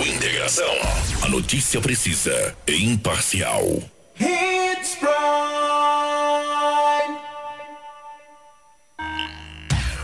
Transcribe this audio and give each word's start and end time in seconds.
Jornal 0.00 0.06
Integração. 0.06 0.74
A 1.22 1.28
notícia 1.28 1.80
precisa 1.80 2.54
e 2.66 2.84
imparcial. 2.84 3.64
Hits 4.18 4.96
Prime. 4.98 5.10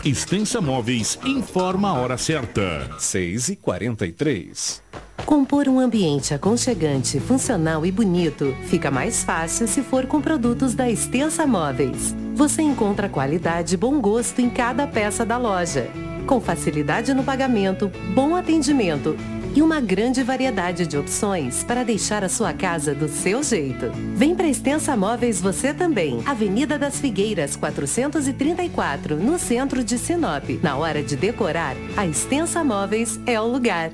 Extensa 0.05 0.61
Móveis 0.61 1.17
informa 1.25 1.89
a 1.89 1.93
hora 1.93 2.17
certa. 2.17 2.89
6 2.99 3.49
e 3.49 3.55
43 3.55 4.83
Compor 5.25 5.67
um 5.67 5.79
ambiente 5.79 6.33
aconchegante, 6.33 7.19
funcional 7.19 7.85
e 7.85 7.91
bonito 7.91 8.55
fica 8.67 8.89
mais 8.89 9.23
fácil 9.23 9.67
se 9.67 9.81
for 9.81 10.05
com 10.05 10.21
produtos 10.21 10.73
da 10.73 10.89
Extensa 10.89 11.45
Móveis. 11.45 12.15
Você 12.35 12.61
encontra 12.61 13.09
qualidade 13.09 13.73
e 13.73 13.77
bom 13.77 13.99
gosto 13.99 14.39
em 14.39 14.49
cada 14.49 14.87
peça 14.87 15.25
da 15.25 15.37
loja. 15.37 15.89
Com 16.25 16.39
facilidade 16.39 17.13
no 17.13 17.23
pagamento, 17.23 17.91
bom 18.13 18.35
atendimento 18.35 19.17
e 19.57 19.61
uma 19.63 19.81
grande 19.81 20.21
variedade 20.21 20.85
de 20.85 20.95
opções 20.95 21.63
para 21.63 21.83
deixar 21.83 22.23
a 22.23 22.29
sua 22.29 22.53
casa 22.53 22.93
do 22.93 23.09
seu 23.09 23.41
jeito. 23.41 23.91
Vem 24.15 24.35
para 24.35 24.47
Extensa 24.47 24.95
Móveis 24.95 25.41
você 25.41 25.73
também. 25.73 26.21
Avenida 26.27 26.77
das 26.77 26.99
Figueiras, 26.99 27.55
434, 27.55 29.15
no 29.15 29.39
centro 29.39 29.83
de 29.83 29.97
Sinop. 29.97 30.47
Na 30.61 30.77
hora 30.77 31.01
de 31.01 31.15
decorar, 31.15 31.75
a 31.95 32.05
Extensa 32.05 32.63
Móveis 32.63 33.19
é 33.25 33.41
o 33.41 33.47
lugar. 33.47 33.91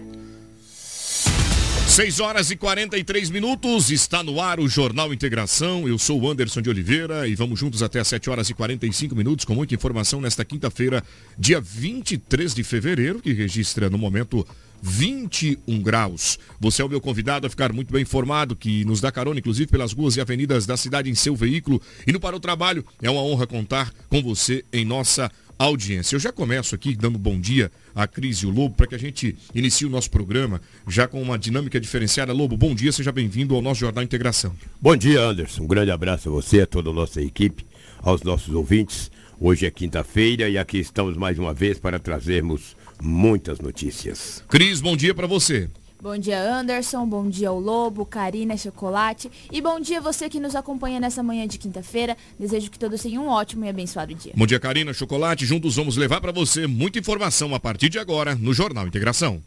6 1.88 2.20
horas 2.20 2.52
e 2.52 2.58
43 2.58 3.30
minutos, 3.30 3.90
está 3.90 4.22
no 4.22 4.42
ar 4.42 4.60
o 4.60 4.68
Jornal 4.68 5.14
Integração. 5.14 5.88
Eu 5.88 5.98
sou 5.98 6.20
o 6.20 6.30
Anderson 6.30 6.62
de 6.62 6.70
Oliveira 6.70 7.26
e 7.26 7.36
vamos 7.36 7.58
juntos 7.58 7.82
até 7.82 8.02
as 8.02 8.08
7 8.10 8.30
horas 8.30 8.50
e 8.50 8.54
45 8.54 9.16
minutos 9.16 9.46
com 9.46 9.56
muita 9.56 9.76
informação 9.76 10.20
nesta 10.20 10.44
quinta-feira, 10.44 11.02
dia 11.38 11.62
23 11.62 12.54
de 12.54 12.64
fevereiro, 12.66 13.22
que 13.22 13.32
registra 13.32 13.90
no 13.90 13.98
momento 13.98 14.46
21 14.86 15.82
graus. 15.82 16.38
Você 16.60 16.82
é 16.82 16.86
o 16.86 16.90
meu 16.90 17.00
convidado 17.00 17.48
a 17.48 17.50
ficar 17.50 17.72
muito 17.72 17.94
bem 17.94 18.02
informado, 18.02 18.54
que 18.54 18.84
nos 18.84 19.00
dá 19.00 19.14
carona, 19.14 19.40
inclusive, 19.40 19.72
pelas 19.72 19.94
ruas 19.94 20.18
e 20.18 20.22
avenidas 20.22 20.66
da 20.66 20.76
cidade 20.76 21.10
em 21.10 21.16
seu 21.16 21.38
veículo. 21.38 21.82
E 22.06 22.12
no 22.12 22.20
Para 22.20 22.36
o 22.36 22.40
Trabalho, 22.40 22.86
é 23.02 23.10
uma 23.10 23.22
honra 23.24 23.48
contar 23.48 23.94
com 24.10 24.22
você 24.22 24.66
em 24.74 24.84
nossa 24.84 25.32
audiência. 25.58 26.18
Eu 26.18 26.20
já 26.20 26.34
começo 26.34 26.76
aqui 26.76 26.98
dando 26.98 27.18
bom 27.18 27.40
dia 27.40 27.72
à 27.96 28.06
Cris 28.06 28.40
e 28.40 28.46
o 28.46 28.50
Lobo 28.50 28.76
para 28.76 28.88
que 28.88 28.96
a 28.96 29.00
gente 29.00 29.38
inicie 29.56 29.88
o 29.88 29.90
nosso 29.90 30.12
programa 30.12 30.60
já 30.86 31.08
com 31.08 31.22
uma 31.22 31.40
dinâmica 31.40 31.80
diferenciada. 31.80 32.34
Lobo, 32.34 32.58
bom 32.58 32.76
dia, 32.76 32.92
seja 32.92 33.12
bem-vindo 33.14 33.56
ao 33.56 33.62
nosso 33.62 33.80
Jornal 33.80 34.04
Integração. 34.04 34.54
Bom 34.82 34.98
dia, 34.98 35.22
Anderson. 35.22 35.64
Um 35.64 35.68
grande 35.68 35.92
abraço 35.92 36.28
a 36.28 36.32
você, 36.32 36.62
a 36.62 36.68
toda 36.68 36.90
a 36.90 36.94
nossa 36.94 37.22
equipe, 37.22 37.66
aos 38.02 38.22
nossos 38.22 38.54
ouvintes. 38.54 39.10
Hoje 39.40 39.66
é 39.66 39.72
quinta-feira 39.72 40.50
e 40.50 40.58
aqui 40.58 40.80
estamos 40.80 41.16
mais 41.16 41.40
uma 41.40 41.54
vez 41.54 41.80
para 41.80 42.00
trazermos 42.00 42.76
muitas 43.04 43.60
notícias. 43.60 44.44
Cris, 44.48 44.80
bom 44.80 44.96
dia 44.96 45.14
para 45.14 45.28
você. 45.28 45.70
Bom 46.02 46.18
dia, 46.18 46.42
Anderson. 46.42 47.06
Bom 47.06 47.30
dia 47.30 47.48
ao 47.48 47.58
Lobo, 47.58 48.06
Karina, 48.06 48.58
Chocolate. 48.58 49.32
E 49.50 49.62
bom 49.62 49.80
dia 49.80 50.02
você 50.02 50.28
que 50.28 50.38
nos 50.38 50.54
acompanha 50.54 51.00
nessa 51.00 51.24
manhã 51.24 51.48
de 51.48 51.58
quinta-feira. 51.58 52.18
Desejo 52.38 52.70
que 52.70 52.78
todos 52.78 53.02
tenham 53.02 53.26
um 53.26 53.30
ótimo 53.30 53.64
e 53.64 53.70
abençoado 53.70 54.14
dia. 54.14 54.34
Bom 54.36 54.46
dia, 54.46 54.60
Karina, 54.60 54.94
Chocolate. 54.94 55.46
Juntos 55.46 55.78
vamos 55.78 55.96
levar 55.96 56.20
para 56.20 56.34
você 56.34 56.68
muita 56.68 57.00
informação 57.00 57.56
a 57.56 57.60
partir 57.60 57.88
de 57.88 58.00
agora 58.00 58.36
no 58.36 58.54
Jornal 58.54 58.86
Integração. 58.86 59.42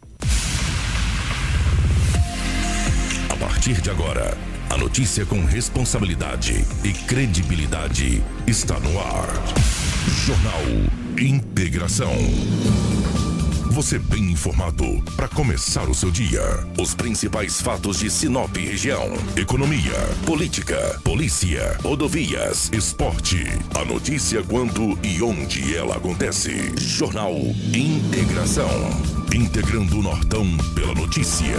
A 3.29 3.37
partir 3.37 3.83
de 3.83 3.91
agora, 3.91 4.37
a 4.71 4.79
notícia 4.79 5.27
com 5.27 5.45
responsabilidade 5.45 6.65
e 6.83 6.93
credibilidade 7.07 8.23
está 8.47 8.81
no 8.81 8.99
ar. 8.99 9.29
Jornal 10.25 10.63
Integração 11.19 12.15
você 13.77 13.99
bem 13.99 14.31
informado 14.31 14.87
para 15.17 15.29
começar 15.29 15.87
o 15.91 15.95
seu 15.95 16.11
dia. 16.11 16.41
Os 16.81 16.95
principais 16.95 17.61
fatos 17.61 17.99
de 17.99 18.09
Sinop 18.09 18.57
região: 18.57 19.07
economia, 19.37 19.93
política, 20.25 20.99
polícia, 21.05 21.77
rodovias, 21.83 22.71
esporte. 22.73 23.45
A 23.75 23.85
notícia 23.85 24.43
quando 24.43 24.99
e 25.03 25.23
onde 25.23 25.77
ela 25.77 25.97
acontece. 25.97 26.73
Jornal 26.79 27.35
Integração. 27.75 28.71
Integrando 29.35 29.99
o 29.99 30.03
Nortão 30.03 30.47
pela 30.75 30.95
notícia. 30.95 31.59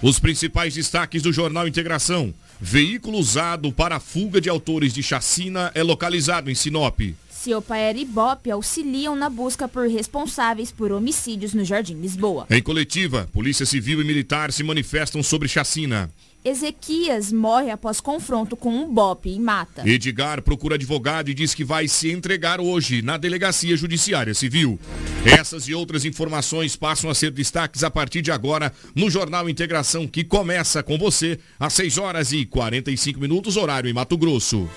Os 0.00 0.20
principais 0.20 0.74
destaques 0.74 1.20
do 1.20 1.32
Jornal 1.32 1.66
Integração. 1.66 2.32
Veículo 2.60 3.18
usado 3.18 3.72
para 3.72 3.98
fuga 3.98 4.40
de 4.40 4.48
autores 4.48 4.94
de 4.94 5.02
chacina 5.02 5.72
é 5.74 5.82
localizado 5.82 6.48
em 6.48 6.54
Sinop. 6.54 7.00
Ciopaer 7.38 7.96
e 7.96 8.02
Ibope 8.02 8.50
auxiliam 8.50 9.14
na 9.14 9.30
busca 9.30 9.68
por 9.68 9.88
responsáveis 9.88 10.72
por 10.72 10.90
homicídios 10.90 11.54
no 11.54 11.64
Jardim 11.64 11.94
Lisboa. 11.94 12.46
Em 12.50 12.60
coletiva, 12.60 13.28
Polícia 13.32 13.64
Civil 13.64 14.00
e 14.00 14.04
Militar 14.04 14.52
se 14.52 14.64
manifestam 14.64 15.22
sobre 15.22 15.46
chacina. 15.46 16.10
Ezequias 16.44 17.32
morre 17.32 17.70
após 17.70 18.00
confronto 18.00 18.56
com 18.56 18.70
um 18.70 18.92
bope 18.92 19.28
e 19.28 19.38
mata. 19.38 19.88
Edgar 19.88 20.42
procura 20.42 20.74
advogado 20.74 21.30
e 21.30 21.34
diz 21.34 21.54
que 21.54 21.64
vai 21.64 21.86
se 21.86 22.10
entregar 22.10 22.60
hoje 22.60 23.02
na 23.02 23.16
Delegacia 23.16 23.76
Judiciária 23.76 24.34
Civil. 24.34 24.78
Essas 25.24 25.68
e 25.68 25.74
outras 25.74 26.04
informações 26.04 26.74
passam 26.74 27.08
a 27.08 27.14
ser 27.14 27.30
destaques 27.30 27.84
a 27.84 27.90
partir 27.90 28.20
de 28.22 28.32
agora 28.32 28.72
no 28.94 29.10
Jornal 29.10 29.48
Integração, 29.48 30.08
que 30.08 30.24
começa 30.24 30.82
com 30.82 30.98
você 30.98 31.38
às 31.58 31.72
6 31.74 31.98
horas 31.98 32.32
e 32.32 32.44
45 32.44 33.20
minutos, 33.20 33.56
horário 33.56 33.88
em 33.88 33.92
Mato 33.92 34.16
Grosso. 34.16 34.68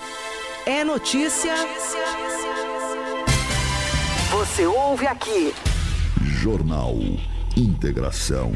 É 0.66 0.84
notícia. 0.84 1.56
Você 4.62 4.68
ouve 4.68 5.08
aqui. 5.08 5.56
Jornal 6.22 6.96
Integração. 7.58 8.52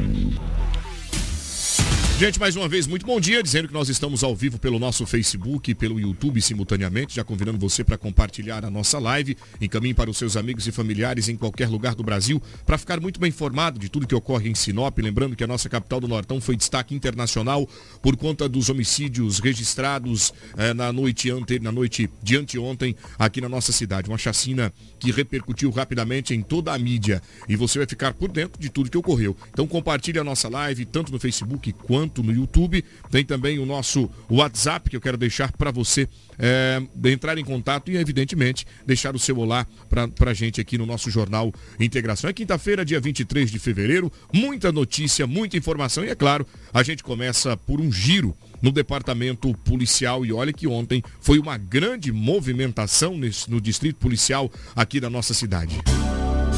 Gente, 2.18 2.40
mais 2.40 2.56
uma 2.56 2.70
vez, 2.70 2.88
muito 2.88 3.06
bom 3.06 3.20
dia, 3.20 3.44
dizendo 3.44 3.68
que 3.68 3.74
nós 3.74 3.90
estamos 3.90 4.24
ao 4.24 4.34
vivo 4.34 4.58
pelo 4.58 4.80
nosso 4.80 5.06
Facebook 5.06 5.70
e 5.70 5.76
pelo 5.76 6.00
YouTube 6.00 6.42
simultaneamente, 6.42 7.18
já 7.18 7.26
convidando 7.26 7.58
você 7.58 7.84
para 7.84 7.98
compartilhar 7.98 8.64
a 8.64 8.70
nossa 8.70 8.98
live, 8.98 9.36
encaminhe 9.60 9.94
para 9.94 10.10
os 10.10 10.18
seus 10.18 10.38
amigos 10.38 10.66
e 10.66 10.72
familiares 10.72 11.28
em 11.28 11.36
qualquer 11.36 11.68
lugar 11.68 11.94
do 11.94 12.04
Brasil, 12.04 12.42
para 12.66 12.78
ficar 12.78 13.02
muito 13.02 13.20
bem 13.20 13.28
informado 13.28 13.78
de 13.78 13.90
tudo 13.90 14.08
que 14.08 14.16
ocorre 14.16 14.50
em 14.50 14.56
Sinop, 14.56 14.98
lembrando 14.98 15.36
que 15.36 15.44
a 15.44 15.48
nossa 15.48 15.68
capital 15.68 16.00
do 16.00 16.08
Nortão 16.08 16.40
foi 16.40 16.56
destaque 16.56 16.96
internacional 16.96 17.68
por 18.02 18.16
conta 18.16 18.48
dos 18.48 18.70
homicídios 18.70 19.40
registrados 19.40 20.34
eh, 20.58 20.74
na 20.74 20.94
noite 20.94 21.30
ante, 21.30 21.60
na 21.60 21.72
noite 21.72 22.10
de 22.24 22.38
anteontem 22.38 22.96
aqui 23.20 23.42
na 23.42 23.50
nossa 23.50 23.74
cidade, 23.74 24.08
uma 24.08 24.18
chacina 24.18 24.72
que 25.02 25.12
repercutiu 25.12 25.70
rapidamente 25.70 26.34
em 26.34 26.42
toda 26.42 26.74
a 26.74 26.80
mídia. 26.80 27.22
E 27.50 27.58
você 27.58 27.78
vai 27.78 27.86
ficar 27.86 28.14
por 28.14 28.32
dentro 28.32 28.58
de 28.58 28.70
tudo 28.70 28.90
que 28.90 28.98
ocorreu. 28.98 29.36
Então 29.52 29.68
compartilhe 29.68 30.18
a 30.18 30.24
nossa 30.24 30.48
live 30.48 30.86
tanto 30.86 31.12
no 31.12 31.20
Facebook 31.20 31.74
quanto 31.74 32.05
no 32.24 32.32
YouTube. 32.32 32.84
Tem 33.10 33.24
também 33.24 33.60
o 33.60 33.66
nosso 33.66 34.10
WhatsApp 34.30 34.90
que 34.90 34.96
eu 34.96 35.02
quero 35.02 35.18
deixar 35.18 35.52
para 35.52 35.72
você 35.72 36.08
é, 36.38 36.82
entrar 37.06 37.38
em 37.38 37.44
contato 37.44 37.92
e, 37.92 37.98
evidentemente, 37.98 38.66
deixar 38.86 39.16
o 39.16 39.20
seu 39.20 39.38
olá 39.38 39.66
para 39.90 40.32
a 40.32 40.34
gente 40.34 40.60
aqui 40.60 40.78
no 40.78 40.86
nosso 40.86 41.10
Jornal 41.10 41.54
Integração. 41.80 42.30
É 42.30 42.34
quinta-feira, 42.34 42.86
dia 42.86 43.00
23 43.00 43.50
de 43.50 43.60
fevereiro. 43.60 44.12
Muita 44.34 44.72
notícia, 44.72 45.26
muita 45.26 45.58
informação 45.58 46.04
e, 46.04 46.10
é 46.10 46.16
claro, 46.16 46.46
a 46.74 46.84
gente 46.84 47.04
começa 47.04 47.56
por 47.58 47.80
um 47.80 47.92
giro 47.92 48.36
no 48.62 48.72
departamento 48.72 49.54
policial 49.60 50.26
e 50.26 50.34
olha 50.34 50.52
que 50.52 50.68
ontem 50.68 51.04
foi 51.20 51.40
uma 51.40 51.58
grande 51.58 52.12
movimentação 52.12 53.18
nesse, 53.18 53.50
no 53.50 53.62
distrito 53.62 53.98
policial 53.98 54.52
aqui 54.76 55.00
da 55.00 55.10
nossa 55.10 55.34
cidade. 55.34 55.80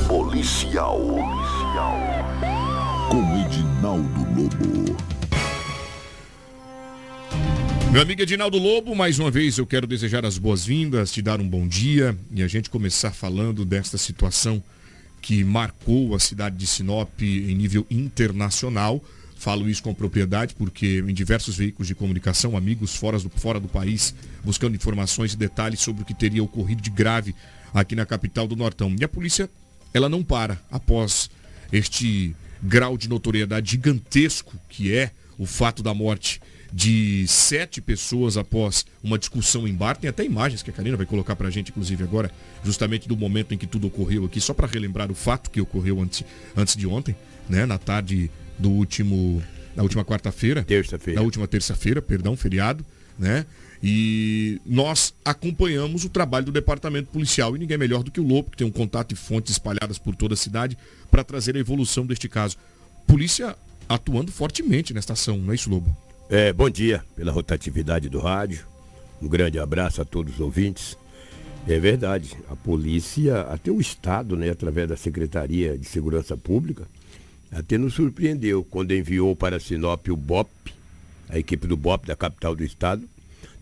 Policial. 0.07 0.99
Policial. 0.99 1.99
Com 3.09 3.45
Edinaldo 3.45 4.19
Lobo. 4.35 4.96
Meu 7.91 8.01
amigo 8.01 8.21
Edinaldo 8.21 8.57
Lobo, 8.57 8.93
mais 8.93 9.17
uma 9.17 9.31
vez 9.31 9.57
eu 9.57 9.65
quero 9.65 9.87
desejar 9.87 10.25
as 10.25 10.37
boas-vindas, 10.37 11.11
te 11.11 11.21
dar 11.21 11.39
um 11.39 11.47
bom 11.47 11.67
dia 11.67 12.15
e 12.31 12.43
a 12.43 12.47
gente 12.47 12.69
começar 12.69 13.11
falando 13.11 13.63
desta 13.63 13.97
situação 13.97 14.61
que 15.21 15.43
marcou 15.43 16.13
a 16.13 16.19
cidade 16.19 16.57
de 16.57 16.67
Sinop 16.67 17.21
em 17.21 17.55
nível 17.55 17.87
internacional. 17.89 19.03
Falo 19.37 19.69
isso 19.69 19.81
com 19.81 19.93
propriedade 19.93 20.53
porque 20.53 21.03
em 21.07 21.13
diversos 21.13 21.55
veículos 21.55 21.87
de 21.87 21.95
comunicação, 21.95 22.57
amigos 22.57 22.95
fora 22.95 23.17
do, 23.19 23.29
fora 23.29 23.59
do 23.59 23.67
país, 23.67 24.13
buscando 24.43 24.75
informações 24.75 25.33
e 25.33 25.37
detalhes 25.37 25.79
sobre 25.79 26.03
o 26.03 26.05
que 26.05 26.13
teria 26.13 26.43
ocorrido 26.43 26.81
de 26.81 26.89
grave 26.89 27.33
aqui 27.73 27.95
na 27.95 28.05
capital 28.05 28.47
do 28.47 28.55
Nortão. 28.55 28.93
E 28.99 29.03
a 29.03 29.07
polícia, 29.07 29.49
ela 29.93 30.09
não 30.09 30.23
para 30.23 30.59
após 30.69 31.29
este 31.71 32.35
grau 32.61 32.97
de 32.97 33.07
notoriedade 33.07 33.71
gigantesco 33.71 34.53
que 34.69 34.93
é 34.93 35.11
o 35.37 35.45
fato 35.45 35.81
da 35.81 35.93
morte 35.93 36.41
de 36.71 37.25
sete 37.27 37.81
pessoas 37.81 38.37
após 38.37 38.85
uma 39.03 39.17
discussão 39.17 39.67
em 39.67 39.73
bar. 39.73 39.97
Tem 39.97 40.09
até 40.09 40.23
imagens 40.23 40.61
que 40.61 40.69
a 40.69 40.73
Karina 40.73 40.97
vai 40.97 41.05
colocar 41.05 41.35
para 41.35 41.47
a 41.47 41.51
gente, 41.51 41.69
inclusive 41.69 42.03
agora, 42.03 42.31
justamente 42.63 43.07
do 43.07 43.15
momento 43.15 43.53
em 43.53 43.57
que 43.57 43.67
tudo 43.67 43.87
ocorreu 43.87 44.25
aqui, 44.25 44.39
só 44.41 44.53
para 44.53 44.67
relembrar 44.67 45.11
o 45.11 45.15
fato 45.15 45.49
que 45.49 45.61
ocorreu 45.61 46.01
antes, 46.01 46.23
antes 46.55 46.75
de 46.75 46.85
ontem, 46.85 47.15
né? 47.49 47.65
Na 47.65 47.77
tarde 47.77 48.29
do 48.57 48.69
último, 48.69 49.41
na 49.75 49.83
última 49.83 50.03
quarta-feira. 50.03 50.63
Terça-feira. 50.63 51.19
Na 51.19 51.25
última 51.25 51.47
terça-feira, 51.47 52.01
perdão, 52.01 52.35
feriado, 52.35 52.85
né? 53.17 53.45
E 53.81 54.59
nós 54.65 55.13
acompanhamos 55.23 56.03
o 56.03 56.09
trabalho 56.09 56.47
do 56.47 56.51
departamento 56.51 57.09
policial 57.11 57.55
e 57.55 57.59
ninguém 57.59 57.77
melhor 57.77 58.01
do 58.01 58.09
que 58.09 58.19
o 58.19 58.23
Lobo, 58.23 58.49
que 58.49 58.57
tem 58.57 58.65
um 58.65 58.71
contato 58.71 59.11
e 59.11 59.15
fontes 59.15 59.51
espalhadas 59.51 59.99
por 59.99 60.15
toda 60.15 60.33
a 60.33 60.37
cidade 60.37 60.75
para 61.11 61.23
trazer 61.23 61.55
a 61.55 61.59
evolução 61.59 62.05
deste 62.05 62.27
caso. 62.27 62.57
Polícia 63.05 63.55
atuando 63.87 64.31
fortemente 64.31 64.93
nesta 64.93 65.13
ação, 65.13 65.37
não 65.37 65.51
é 65.51 65.55
isso, 65.55 65.69
Lobo? 65.69 65.95
É, 66.29 66.51
bom 66.51 66.69
dia 66.69 67.05
pela 67.15 67.31
rotatividade 67.31 68.09
do 68.09 68.19
rádio. 68.19 68.65
Um 69.21 69.29
grande 69.29 69.57
abraço 69.59 70.01
a 70.01 70.05
todos 70.05 70.33
os 70.33 70.39
ouvintes. 70.41 70.97
É 71.65 71.79
verdade, 71.79 72.35
a 72.49 72.55
polícia, 72.55 73.43
até 73.43 73.71
o 73.71 73.79
Estado, 73.79 74.35
né, 74.35 74.49
através 74.49 74.89
da 74.89 74.97
Secretaria 74.97 75.77
de 75.77 75.85
Segurança 75.85 76.35
Pública, 76.35 76.85
até 77.49 77.77
nos 77.77 77.93
surpreendeu 77.93 78.61
quando 78.65 78.91
enviou 78.91 79.37
para 79.37 79.57
Sinop 79.57 80.05
o 80.09 80.17
BOP, 80.17 80.49
a 81.29 81.39
equipe 81.39 81.65
do 81.65 81.77
BOP 81.77 82.05
da 82.05 82.15
capital 82.15 82.53
do 82.53 82.63
estado, 82.63 83.07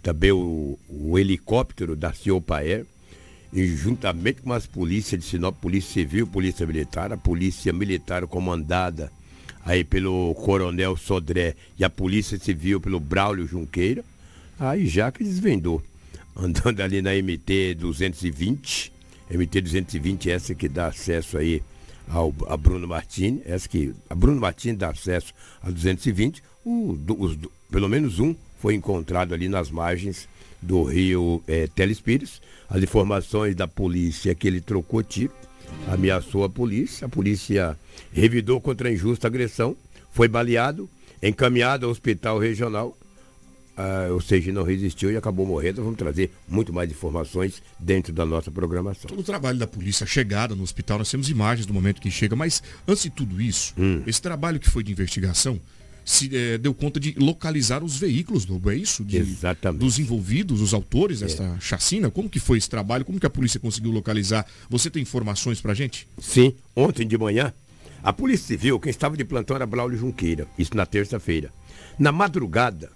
também 0.01 0.31
o, 0.31 0.77
o 0.89 1.19
helicóptero 1.19 1.95
da 1.95 2.13
Ciopaer, 2.13 2.83
e 3.53 3.67
juntamente 3.67 4.41
com 4.41 4.51
as 4.51 4.65
polícias 4.65 5.21
de 5.21 5.27
Sinop, 5.27 5.55
Polícia 5.61 5.93
Civil, 5.93 6.25
Polícia 6.25 6.65
Militar, 6.65 7.13
a 7.13 7.17
Polícia 7.17 7.71
Militar 7.71 8.25
comandada 8.25 9.11
aí 9.65 9.83
pelo 9.83 10.33
Coronel 10.35 10.95
Sodré 10.95 11.55
e 11.77 11.83
a 11.83 11.89
Polícia 11.89 12.37
Civil 12.37 12.79
pelo 12.79 12.99
Braulio 12.99 13.47
Junqueira, 13.47 14.05
aí 14.59 14.87
já 14.87 15.11
que 15.11 15.23
desvendou, 15.23 15.81
andando 16.37 16.81
ali 16.81 17.01
na 17.01 17.11
MT 17.11 17.75
220, 17.79 18.93
MT 19.31 19.61
220 19.61 20.29
essa 20.29 20.53
que 20.53 20.69
dá 20.69 20.87
acesso 20.87 21.37
aí 21.37 21.63
ao, 22.07 22.33
a 22.47 22.55
Bruno 22.55 22.87
Martins, 22.87 23.41
essa 23.45 23.67
que 23.67 23.93
a 24.07 24.13
Bruno 24.13 24.39
Martins 24.39 24.77
dá 24.77 24.89
acesso 24.89 25.33
a 25.63 25.71
220, 25.71 26.43
o, 26.63 26.97
os, 27.17 27.37
pelo 27.71 27.89
menos 27.89 28.19
um 28.19 28.35
foi 28.59 28.75
encontrado 28.75 29.33
ali 29.33 29.49
nas 29.49 29.71
margens 29.71 30.27
do 30.61 30.83
rio 30.83 31.43
é, 31.47 31.67
Telespires. 31.67 32.41
As 32.69 32.81
informações 32.81 33.55
da 33.55 33.67
polícia 33.67 34.31
é 34.31 34.35
que 34.35 34.47
ele 34.47 34.59
trocou 34.59 35.03
tiro, 35.03 35.31
ameaçou 35.87 36.43
a 36.43 36.49
polícia, 36.49 37.05
a 37.05 37.09
polícia 37.09 37.77
revidou 38.11 38.59
contra 38.59 38.89
a 38.89 38.91
injusta 38.91 39.27
agressão, 39.27 39.75
foi 40.11 40.27
baleado, 40.27 40.89
encaminhado 41.21 41.85
ao 41.85 41.91
hospital 41.91 42.39
regional, 42.39 42.97
ah, 43.77 44.07
ou 44.11 44.21
seja, 44.21 44.51
não 44.51 44.63
resistiu 44.63 45.11
e 45.11 45.17
acabou 45.17 45.45
morrendo. 45.45 45.83
Vamos 45.83 45.97
trazer 45.97 46.31
muito 46.47 46.71
mais 46.71 46.89
informações 46.89 47.61
dentro 47.77 48.13
da 48.13 48.25
nossa 48.25 48.49
programação. 48.49 49.09
Todo 49.09 49.19
o 49.19 49.23
trabalho 49.23 49.59
da 49.59 49.67
polícia, 49.67 50.05
a 50.05 50.07
chegada 50.07 50.55
no 50.55 50.63
hospital, 50.63 50.99
nós 50.99 51.11
temos 51.11 51.29
imagens 51.29 51.65
do 51.65 51.73
momento 51.73 52.01
que 52.01 52.09
chega, 52.09 52.35
mas 52.35 52.63
antes 52.87 53.03
de 53.03 53.09
tudo 53.09 53.41
isso, 53.41 53.73
hum. 53.77 54.01
esse 54.07 54.21
trabalho 54.21 54.59
que 54.59 54.69
foi 54.69 54.83
de 54.83 54.91
investigação, 54.91 55.59
se 56.05 56.29
é, 56.37 56.57
deu 56.59 56.71
conta 56.71 56.99
de 56.99 57.15
localizar 57.17 57.83
os 57.83 57.97
veículos, 57.97 58.45
Lobo, 58.45 58.69
é 58.69 58.75
isso? 58.75 59.03
De, 59.03 59.17
Exatamente. 59.17 59.79
Dos 59.79 59.97
envolvidos, 59.97 60.61
os 60.61 60.71
autores 60.71 61.21
desta 61.21 61.43
é. 61.43 61.59
chacina? 61.59 62.11
Como 62.11 62.29
que 62.29 62.39
foi 62.39 62.59
esse 62.59 62.69
trabalho? 62.69 63.03
Como 63.03 63.19
que 63.19 63.25
a 63.25 63.29
polícia 63.29 63.59
conseguiu 63.59 63.91
localizar? 63.91 64.45
Você 64.69 64.91
tem 64.91 65.01
informações 65.01 65.59
pra 65.59 65.73
gente? 65.73 66.07
Sim, 66.21 66.53
ontem 66.75 67.07
de 67.07 67.17
manhã, 67.17 67.51
a 68.03 68.13
Polícia 68.13 68.45
Civil, 68.45 68.79
quem 68.79 68.91
estava 68.91 69.17
de 69.17 69.25
plantão 69.25 69.55
era 69.55 69.65
Braulio 69.65 69.97
Junqueira, 69.97 70.47
isso 70.59 70.77
na 70.77 70.85
terça-feira. 70.85 71.51
Na 71.97 72.11
madrugada, 72.11 72.91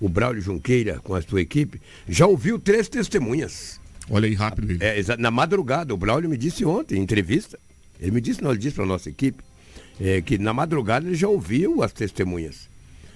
o 0.00 0.08
Braulio 0.08 0.40
Junqueira, 0.40 1.00
com 1.00 1.14
a 1.14 1.20
sua 1.20 1.42
equipe, 1.42 1.82
já 2.08 2.26
ouviu 2.26 2.58
três 2.58 2.88
testemunhas. 2.88 3.78
Olha 4.08 4.26
aí 4.26 4.34
rápido. 4.34 4.82
É, 4.82 5.16
na 5.18 5.30
madrugada, 5.30 5.92
o 5.92 5.98
Braulio 5.98 6.30
me 6.30 6.38
disse 6.38 6.64
ontem, 6.64 6.98
em 6.98 7.02
entrevista, 7.02 7.58
ele 8.00 8.10
me 8.10 8.22
disse, 8.22 8.42
não, 8.42 8.52
ele 8.52 8.58
disse 8.58 8.74
para 8.74 8.84
a 8.84 8.86
nossa 8.86 9.10
equipe, 9.10 9.42
é, 10.02 10.20
que 10.20 10.36
na 10.36 10.52
madrugada 10.52 11.06
ele 11.06 11.14
já 11.14 11.28
ouviu 11.28 11.80
as 11.80 11.92
testemunhas. 11.92 12.68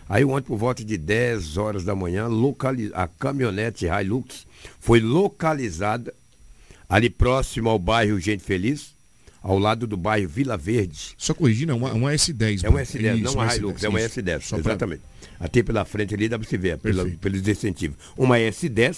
Aí 0.09 0.25
ontem, 0.25 0.47
por 0.47 0.57
volta 0.57 0.85
de 0.85 0.97
10 0.97 1.57
horas 1.57 1.85
da 1.85 1.97
manhã, 1.97 2.29
localiz... 2.29 2.93
a 2.95 3.09
caminhonete 3.09 3.87
Hilux 3.87 4.47
foi 4.79 5.01
localizada 5.01 6.15
ali 6.89 7.11
próximo 7.11 7.69
ao 7.69 7.77
bairro 7.77 8.21
Gente 8.21 8.45
Feliz, 8.45 8.95
ao 9.43 9.59
lado 9.59 9.85
do 9.85 9.97
bairro 9.97 10.29
Vila 10.29 10.57
Verde. 10.57 11.17
Só 11.19 11.35
corrigindo, 11.35 11.73
é 11.73 11.75
uma, 11.75 11.93
uma 11.93 12.13
S10. 12.13 12.63
É 12.63 12.69
uma 12.69 12.81
S10, 12.81 13.21
não 13.21 13.33
uma 13.33 13.57
Hilux, 13.57 13.83
é 13.83 13.89
uma 13.89 13.99
S10, 13.99 14.23
S10 14.23 14.59
exatamente. 14.61 15.01
Pra... 15.01 15.47
Até 15.47 15.65
pela 15.65 15.85
frente 15.85 16.15
ali 16.15 16.29
dá 16.29 16.39
para 16.39 16.49
se 16.49 16.57
ver, 16.57 16.79
pela, 16.79 17.05
pelos 17.05 17.47
incentivos. 17.49 17.97
Uma 18.17 18.37
S10, 18.37 18.97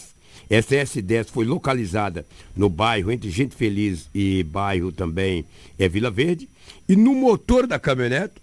essa 0.51 0.75
S10 0.75 1.27
foi 1.27 1.45
localizada 1.45 2.25
no 2.57 2.69
bairro 2.71 3.13
entre 3.13 3.31
Gente 3.31 3.55
Feliz 3.55 4.09
e 4.15 4.43
bairro 4.43 4.91
também 4.91 5.45
é 5.79 5.89
Vila 5.89 6.11
Verde. 6.11 6.49
E 6.89 6.97
no 6.97 7.15
motor 7.15 7.67
da 7.67 7.79
caminhonete 7.79 8.35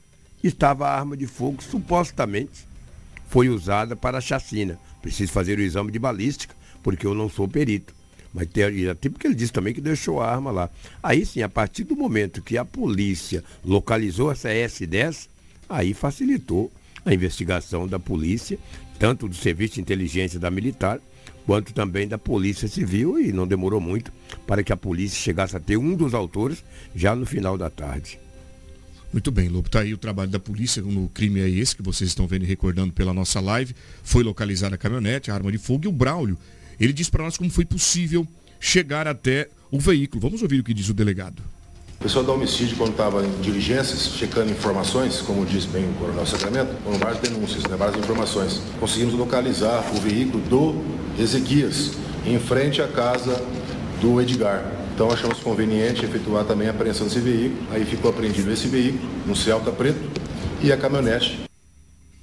estava 0.43 0.87
a 0.87 0.95
arma 0.95 1.17
de 1.17 1.25
fogo, 1.25 1.63
supostamente 1.63 2.65
foi 3.27 3.49
usada 3.49 3.95
para 3.95 4.19
a 4.19 4.21
chacina. 4.21 4.79
Preciso 5.01 5.31
fazer 5.31 5.57
o 5.57 5.61
exame 5.61 5.91
de 5.91 5.99
balística, 5.99 6.55
porque 6.83 7.05
eu 7.05 7.15
não 7.15 7.27
sou 7.27 7.47
perito. 7.47 7.93
Mas 8.33 8.47
tem, 8.49 8.87
até 8.87 9.09
porque 9.09 9.27
ele 9.27 9.35
disse 9.35 9.53
também 9.53 9.73
que 9.73 9.81
deixou 9.81 10.21
a 10.21 10.29
arma 10.29 10.51
lá. 10.51 10.69
Aí 11.01 11.25
sim, 11.25 11.41
a 11.41 11.49
partir 11.49 11.85
do 11.85 11.95
momento 11.95 12.41
que 12.41 12.57
a 12.57 12.65
polícia 12.65 13.43
localizou 13.63 14.31
essa 14.31 14.49
S10, 14.49 15.27
aí 15.69 15.93
facilitou 15.93 16.71
a 17.03 17.13
investigação 17.13 17.87
da 17.87 17.97
polícia, 17.97 18.59
tanto 18.99 19.27
do 19.27 19.35
Serviço 19.35 19.75
de 19.75 19.81
Inteligência 19.81 20.39
da 20.39 20.51
Militar, 20.51 20.99
quanto 21.45 21.73
também 21.73 22.07
da 22.07 22.17
Polícia 22.17 22.67
Civil, 22.67 23.19
e 23.19 23.31
não 23.31 23.47
demorou 23.47 23.79
muito 23.79 24.11
para 24.47 24.63
que 24.63 24.73
a 24.73 24.77
polícia 24.77 25.17
chegasse 25.17 25.55
a 25.55 25.59
ter 25.59 25.77
um 25.77 25.95
dos 25.95 26.13
autores 26.13 26.63
já 26.95 27.15
no 27.15 27.25
final 27.25 27.57
da 27.57 27.69
tarde. 27.69 28.19
Muito 29.13 29.31
bem, 29.31 29.47
Lobo. 29.47 29.67
Está 29.67 29.79
aí 29.79 29.93
o 29.93 29.97
trabalho 29.97 30.29
da 30.29 30.39
polícia 30.39 30.81
no 30.81 31.07
crime 31.07 31.39
é 31.39 31.49
esse 31.49 31.75
que 31.75 31.81
vocês 31.81 32.09
estão 32.09 32.27
vendo 32.27 32.43
e 32.43 32.47
recordando 32.47 32.91
pela 32.91 33.13
nossa 33.13 33.39
live. 33.39 33.73
Foi 34.03 34.23
localizada 34.23 34.75
a 34.75 34.77
caminhonete, 34.77 35.31
a 35.31 35.33
arma 35.33 35.51
de 35.51 35.57
fogo 35.57 35.85
e 35.85 35.87
o 35.87 35.91
Braulio. 35.91 36.37
Ele 36.79 36.91
diz 36.91 37.09
para 37.09 37.23
nós 37.23 37.37
como 37.37 37.49
foi 37.49 37.63
possível 37.63 38.27
chegar 38.59 39.07
até 39.07 39.47
o 39.71 39.79
veículo. 39.79 40.21
Vamos 40.21 40.41
ouvir 40.41 40.59
o 40.59 40.63
que 40.63 40.73
diz 40.73 40.89
o 40.89 40.93
delegado. 40.93 41.41
O 41.99 42.03
pessoal 42.05 42.23
da 42.23 42.33
homicídio, 42.33 42.77
quando 42.77 42.91
estava 42.91 43.25
em 43.25 43.41
diligências, 43.41 44.11
checando 44.15 44.51
informações, 44.51 45.21
como 45.21 45.45
disse 45.45 45.67
bem 45.67 45.85
o 45.85 45.93
Coronel 45.93 46.25
Sacramento, 46.25 46.75
foram 46.83 46.99
várias 46.99 47.19
denúncias, 47.19 47.63
né, 47.63 47.75
várias 47.75 47.97
informações. 47.97 48.61
Conseguimos 48.79 49.15
localizar 49.15 49.83
o 49.95 49.99
veículo 49.99 50.43
do 50.43 50.83
Ezequias, 51.19 51.93
em 52.25 52.37
frente 52.39 52.81
à 52.81 52.87
casa 52.87 53.43
do 54.01 54.21
Edgar. 54.21 54.71
Então 54.93 55.09
achamos 55.09 55.39
conveniente 55.39 56.05
efetuar 56.05 56.45
também 56.45 56.67
a 56.67 56.71
apreensão 56.71 57.07
desse 57.07 57.19
veículo. 57.19 57.67
Aí 57.71 57.83
ficou 57.85 58.11
apreendido 58.11 58.51
esse 58.51 58.67
veículo, 58.67 59.03
um 59.27 59.33
Celta 59.33 59.71
preto 59.71 59.99
e 60.61 60.71
a 60.71 60.77
caminhonete. 60.77 61.45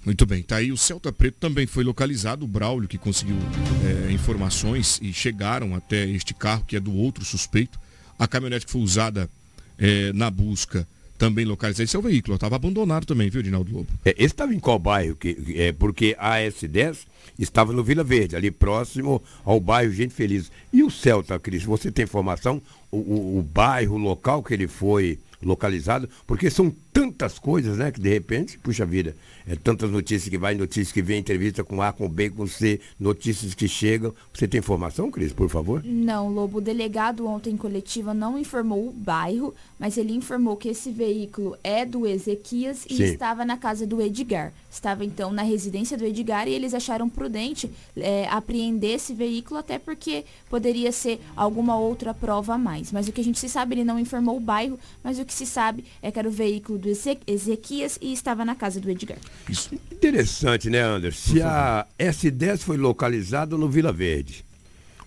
Muito 0.04 0.26
bem, 0.26 0.42
tá 0.42 0.56
aí 0.56 0.72
o 0.72 0.76
Celta 0.76 1.12
Preto 1.12 1.36
também 1.38 1.64
foi 1.64 1.84
localizado, 1.84 2.44
o 2.44 2.48
Braulio 2.48 2.88
que 2.88 2.98
conseguiu 2.98 3.36
é, 3.84 4.10
informações 4.10 4.98
e 5.00 5.12
chegaram 5.12 5.76
até 5.76 6.04
este 6.04 6.34
carro 6.34 6.64
que 6.66 6.74
é 6.74 6.80
do 6.80 6.92
outro 6.92 7.24
suspeito. 7.24 7.78
A 8.18 8.26
caminhonete 8.26 8.66
que 8.66 8.72
foi 8.72 8.80
usada 8.80 9.30
é, 9.78 10.12
na 10.12 10.30
busca 10.30 10.86
também 11.22 11.44
localizada. 11.44 11.84
Esse 11.84 11.94
é 11.94 11.98
o 11.98 12.02
veículo, 12.02 12.34
estava 12.34 12.56
abandonado 12.56 13.06
também, 13.06 13.30
viu, 13.30 13.42
Dinaldo 13.42 13.72
Lobo? 13.72 13.88
É, 14.04 14.10
esse 14.10 14.26
estava 14.26 14.52
em 14.52 14.58
qual 14.58 14.78
bairro? 14.78 15.14
Que, 15.14 15.36
é, 15.56 15.72
porque 15.72 16.16
a 16.18 16.38
S10 16.38 16.98
estava 17.38 17.72
no 17.72 17.84
Vila 17.84 18.02
Verde, 18.02 18.34
ali 18.34 18.50
próximo 18.50 19.22
ao 19.44 19.60
bairro 19.60 19.92
Gente 19.92 20.12
Feliz. 20.14 20.50
E 20.72 20.82
o 20.82 20.90
Celta, 20.90 21.38
Cris, 21.38 21.62
você 21.62 21.92
tem 21.92 22.04
informação? 22.04 22.60
O, 22.90 22.96
o, 22.96 23.38
o 23.38 23.42
bairro, 23.42 23.94
o 23.94 23.98
local 23.98 24.42
que 24.42 24.52
ele 24.52 24.66
foi 24.66 25.18
localizado? 25.40 26.08
Porque 26.26 26.50
são 26.50 26.74
tantas 26.92 27.38
coisas, 27.38 27.78
né? 27.78 27.92
Que 27.92 28.00
de 28.00 28.08
repente, 28.08 28.58
puxa 28.58 28.84
vida, 28.84 29.14
é 29.46 29.56
tantas 29.56 29.90
notícias 29.90 30.28
que 30.28 30.38
vai, 30.38 30.54
notícias 30.54 30.92
que 30.92 31.02
vem, 31.02 31.18
entrevista 31.18 31.64
com 31.64 31.82
A, 31.82 31.92
com 31.92 32.08
B, 32.08 32.30
com 32.30 32.46
C, 32.46 32.80
notícias 32.98 33.54
que 33.54 33.66
chegam. 33.68 34.14
Você 34.32 34.46
tem 34.46 34.58
informação, 34.58 35.10
Cris, 35.10 35.32
por 35.32 35.48
favor? 35.48 35.82
Não, 35.84 36.28
Lobo. 36.28 36.58
O 36.58 36.60
delegado 36.60 37.26
ontem 37.26 37.54
em 37.54 37.56
coletiva 37.56 38.12
não 38.12 38.38
informou 38.38 38.88
o 38.88 38.92
bairro, 38.92 39.54
mas 39.78 39.96
ele 39.96 40.12
informou 40.12 40.56
que 40.56 40.68
esse 40.68 40.90
veículo 40.90 41.56
é 41.64 41.84
do 41.84 42.06
Ezequias 42.06 42.84
e 42.88 42.96
Sim. 42.96 43.04
estava 43.04 43.44
na 43.44 43.56
casa 43.56 43.86
do 43.86 44.00
Edgar. 44.00 44.52
Estava 44.70 45.04
então 45.04 45.32
na 45.32 45.42
residência 45.42 45.96
do 45.96 46.04
Edgar 46.04 46.46
e 46.46 46.52
eles 46.52 46.74
acharam 46.74 47.08
prudente 47.08 47.70
é, 47.96 48.26
apreender 48.28 48.96
esse 48.96 49.12
veículo, 49.12 49.58
até 49.58 49.78
porque 49.78 50.24
poderia 50.48 50.92
ser 50.92 51.20
alguma 51.34 51.76
outra 51.76 52.14
prova 52.14 52.54
a 52.54 52.58
mais. 52.58 52.92
Mas 52.92 53.08
o 53.08 53.12
que 53.12 53.20
a 53.20 53.24
gente 53.24 53.38
se 53.38 53.48
sabe, 53.48 53.74
ele 53.74 53.84
não 53.84 53.98
informou 53.98 54.36
o 54.36 54.40
bairro, 54.40 54.78
mas 55.02 55.18
o 55.18 55.24
que 55.24 55.34
se 55.34 55.46
sabe 55.46 55.84
é 56.00 56.10
que 56.10 56.18
era 56.18 56.28
o 56.28 56.32
veículo 56.32 56.78
do 56.78 56.88
Ezequias 56.88 57.98
e 58.00 58.12
estava 58.12 58.44
na 58.44 58.54
casa 58.54 58.80
do 58.80 58.90
Edgar. 58.90 59.18
Isso. 59.48 59.74
Interessante, 59.90 60.68
né, 60.70 60.80
Anderson? 60.80 61.32
Se 61.32 61.42
a 61.42 61.86
S10 61.98 62.58
foi 62.58 62.76
localizada 62.76 63.56
no 63.56 63.68
Vila 63.68 63.92
Verde, 63.92 64.44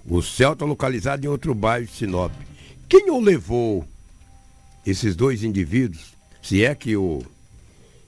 o 0.08 0.22
Celta 0.22 0.65
localizado 0.65 1.25
em 1.25 1.29
outro 1.29 1.53
bairro 1.53 1.86
de 1.86 1.91
Sinop, 1.91 2.32
quem 2.88 3.10
o 3.10 3.20
levou 3.20 3.86
esses 4.86 5.15
dois 5.15 5.44
indivíduos, 5.44 6.13
se 6.41 6.63
é 6.63 6.75
que 6.75 6.96
o 6.96 7.24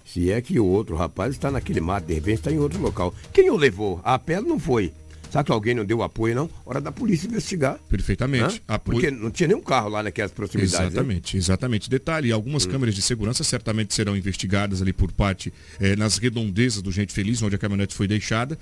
se 0.05 0.31
é 0.31 0.41
que 0.41 0.57
o 0.57 0.65
outro 0.65 0.95
rapaz 0.95 1.33
está 1.33 1.51
naquele 1.51 1.81
mato, 1.81 2.07
de 2.07 2.13
repente 2.13 2.35
está 2.35 2.51
em 2.51 2.59
outro 2.59 2.81
local. 2.81 3.13
Quem 3.33 3.49
o 3.49 3.57
levou? 3.57 3.99
A 4.05 4.17
pé 4.17 4.39
não 4.39 4.57
foi. 4.57 4.93
Será 5.29 5.43
que 5.43 5.51
alguém 5.51 5.75
não 5.75 5.85
deu 5.85 6.01
apoio, 6.01 6.35
não? 6.35 6.49
Hora 6.65 6.79
da 6.79 6.91
polícia 6.91 7.27
investigar. 7.27 7.79
Perfeitamente. 7.89 8.61
Apoio... 8.67 8.99
Porque 8.99 9.11
não 9.11 9.29
tinha 9.31 9.47
nenhum 9.47 9.61
carro 9.61 9.89
lá 9.89 10.03
naquelas 10.03 10.31
proximidades. 10.31 10.79
Né? 10.79 10.87
Exatamente, 10.87 11.35
né? 11.35 11.39
exatamente. 11.39 11.89
Detalhe, 11.89 12.31
algumas 12.31 12.65
hum. 12.65 12.69
câmeras 12.69 12.95
de 12.95 13.01
segurança 13.01 13.43
certamente 13.43 13.93
serão 13.93 14.15
investigadas 14.15 14.81
ali 14.81 14.93
por 14.93 15.11
parte, 15.11 15.53
eh, 15.79 15.95
nas 15.95 16.17
redondezas 16.17 16.81
do 16.81 16.91
Gente 16.91 17.13
Feliz, 17.13 17.41
onde 17.41 17.55
a 17.55 17.57
caminhonete 17.57 17.93
foi 17.93 18.07
deixada. 18.07 18.57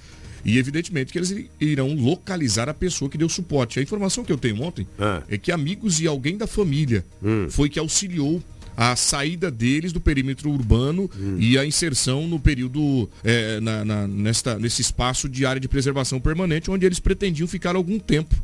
E 0.45 0.59
evidentemente 0.59 1.11
que 1.11 1.17
eles 1.17 1.33
irão 1.59 1.95
localizar 1.95 2.69
a 2.69 2.73
pessoa 2.73 3.09
que 3.09 3.17
deu 3.17 3.27
suporte. 3.27 3.79
A 3.79 3.81
informação 3.81 4.23
que 4.23 4.31
eu 4.31 4.37
tenho 4.37 4.61
ontem 4.61 4.87
ah. 4.99 5.23
é 5.27 5.39
que 5.39 5.51
amigos 5.51 5.99
e 5.99 6.05
alguém 6.05 6.37
da 6.37 6.45
família 6.45 7.03
hum. 7.21 7.47
foi 7.49 7.67
que 7.67 7.79
auxiliou 7.79 8.41
a 8.77 8.95
saída 8.95 9.49
deles 9.49 9.93
do 9.93 10.01
perímetro 10.01 10.49
urbano 10.49 11.09
hum. 11.17 11.37
e 11.39 11.57
a 11.57 11.65
inserção 11.65 12.27
no 12.27 12.39
período, 12.39 13.09
é, 13.23 13.59
na, 13.59 13.85
na, 13.85 14.07
nesta, 14.07 14.59
nesse 14.59 14.81
espaço 14.81 15.29
de 15.29 15.45
área 15.45 15.59
de 15.59 15.67
preservação 15.67 16.19
permanente, 16.19 16.69
onde 16.69 16.85
eles 16.85 16.99
pretendiam 16.99 17.47
ficar 17.47 17.75
algum 17.75 17.99
tempo 17.99 18.35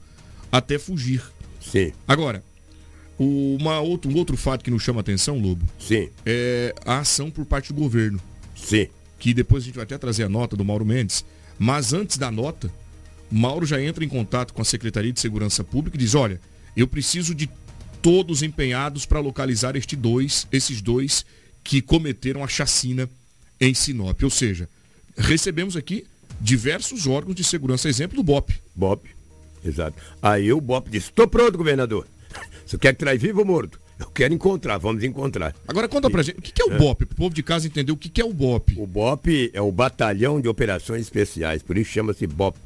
até 0.52 0.80
fugir. 0.80 1.24
Sim. 1.60 1.92
Agora, 2.08 2.44
uma 3.18 3.80
outro, 3.80 4.10
um 4.10 4.16
outro 4.16 4.36
fato 4.36 4.64
que 4.64 4.72
nos 4.72 4.82
chama 4.82 5.00
a 5.00 5.02
atenção, 5.02 5.38
Lobo, 5.38 5.66
Sim. 5.78 6.10
é 6.26 6.74
a 6.86 7.00
ação 7.00 7.30
por 7.30 7.46
parte 7.46 7.72
do 7.72 7.80
governo. 7.80 8.20
Sim. 8.56 8.88
Que 9.20 9.34
depois 9.34 9.64
a 9.64 9.66
gente 9.68 9.76
vai 9.76 9.84
até 9.84 9.98
trazer 9.98 10.24
a 10.24 10.30
nota 10.30 10.56
do 10.56 10.66
Mauro 10.66 10.86
Mendes. 10.86 11.24
Mas 11.60 11.94
antes 11.94 12.18
da 12.18 12.32
nota, 12.32 12.72
Mauro 13.30 13.66
já 13.66 13.80
entra 13.82 14.04
em 14.04 14.10
contato 14.10 14.54
com 14.54 14.62
a 14.62 14.66
Secretaria 14.66 15.14
de 15.14 15.20
Segurança 15.20 15.64
Pública 15.64 15.96
e 15.96 16.00
diz, 16.00 16.16
olha, 16.16 16.42
eu 16.76 16.88
preciso 16.88 17.36
de 17.36 17.48
todos 18.02 18.42
empenhados 18.42 19.06
para 19.06 19.20
localizar 19.20 19.76
este 19.76 19.96
dois, 19.96 20.48
esses 20.52 20.82
dois 20.82 21.26
que 21.64 21.82
cometeram 21.82 22.44
a 22.44 22.48
chacina 22.48 23.10
em 23.60 23.74
Sinop. 23.74 24.22
Ou 24.24 24.30
seja, 24.30 24.68
recebemos 25.18 25.78
aqui 25.78 26.06
diversos 26.40 27.06
órgãos 27.06 27.36
de 27.36 27.44
segurança, 27.44 27.88
exemplo 27.88 28.18
do 28.18 28.24
BOP. 28.24 28.52
BOP, 28.76 29.08
exato. 29.64 29.96
Aí 30.22 30.52
o 30.52 30.60
BOP 30.60 30.90
disse, 30.90 31.10
estou 31.10 31.28
pronto, 31.28 31.58
governador. 31.58 32.08
Você 32.66 32.78
quer 32.78 32.94
que 32.94 33.00
traz 33.00 33.22
vivo 33.22 33.40
ou 33.40 33.46
morto? 33.46 33.80
Eu 34.00 34.08
quero 34.08 34.34
encontrar, 34.34 34.80
vamos 34.80 35.04
encontrar. 35.04 35.56
Agora 35.68 35.88
conta 35.88 36.10
pra 36.10 36.24
gente, 36.24 36.40
o 36.40 36.42
que, 36.42 36.60
é 36.60 36.66
o 36.66 36.76
BOP? 36.76 37.06
Para 37.06 37.14
o 37.14 37.18
povo 37.18 37.36
de 37.36 37.44
casa 37.44 37.68
entender 37.68 37.92
o 37.92 37.98
que, 37.98 38.20
é 38.20 38.26
o 38.26 38.34
BOP. 38.34 38.74
O 38.78 38.88
BOP 38.88 39.52
é 39.54 39.62
o 39.62 39.72
Batalhão 39.72 40.42
de 40.42 40.48
Operações 40.48 41.02
Especiais, 41.02 41.62
por 41.62 41.78
isso 41.78 41.92
chama-se 41.92 42.26
BOP. 42.26 42.58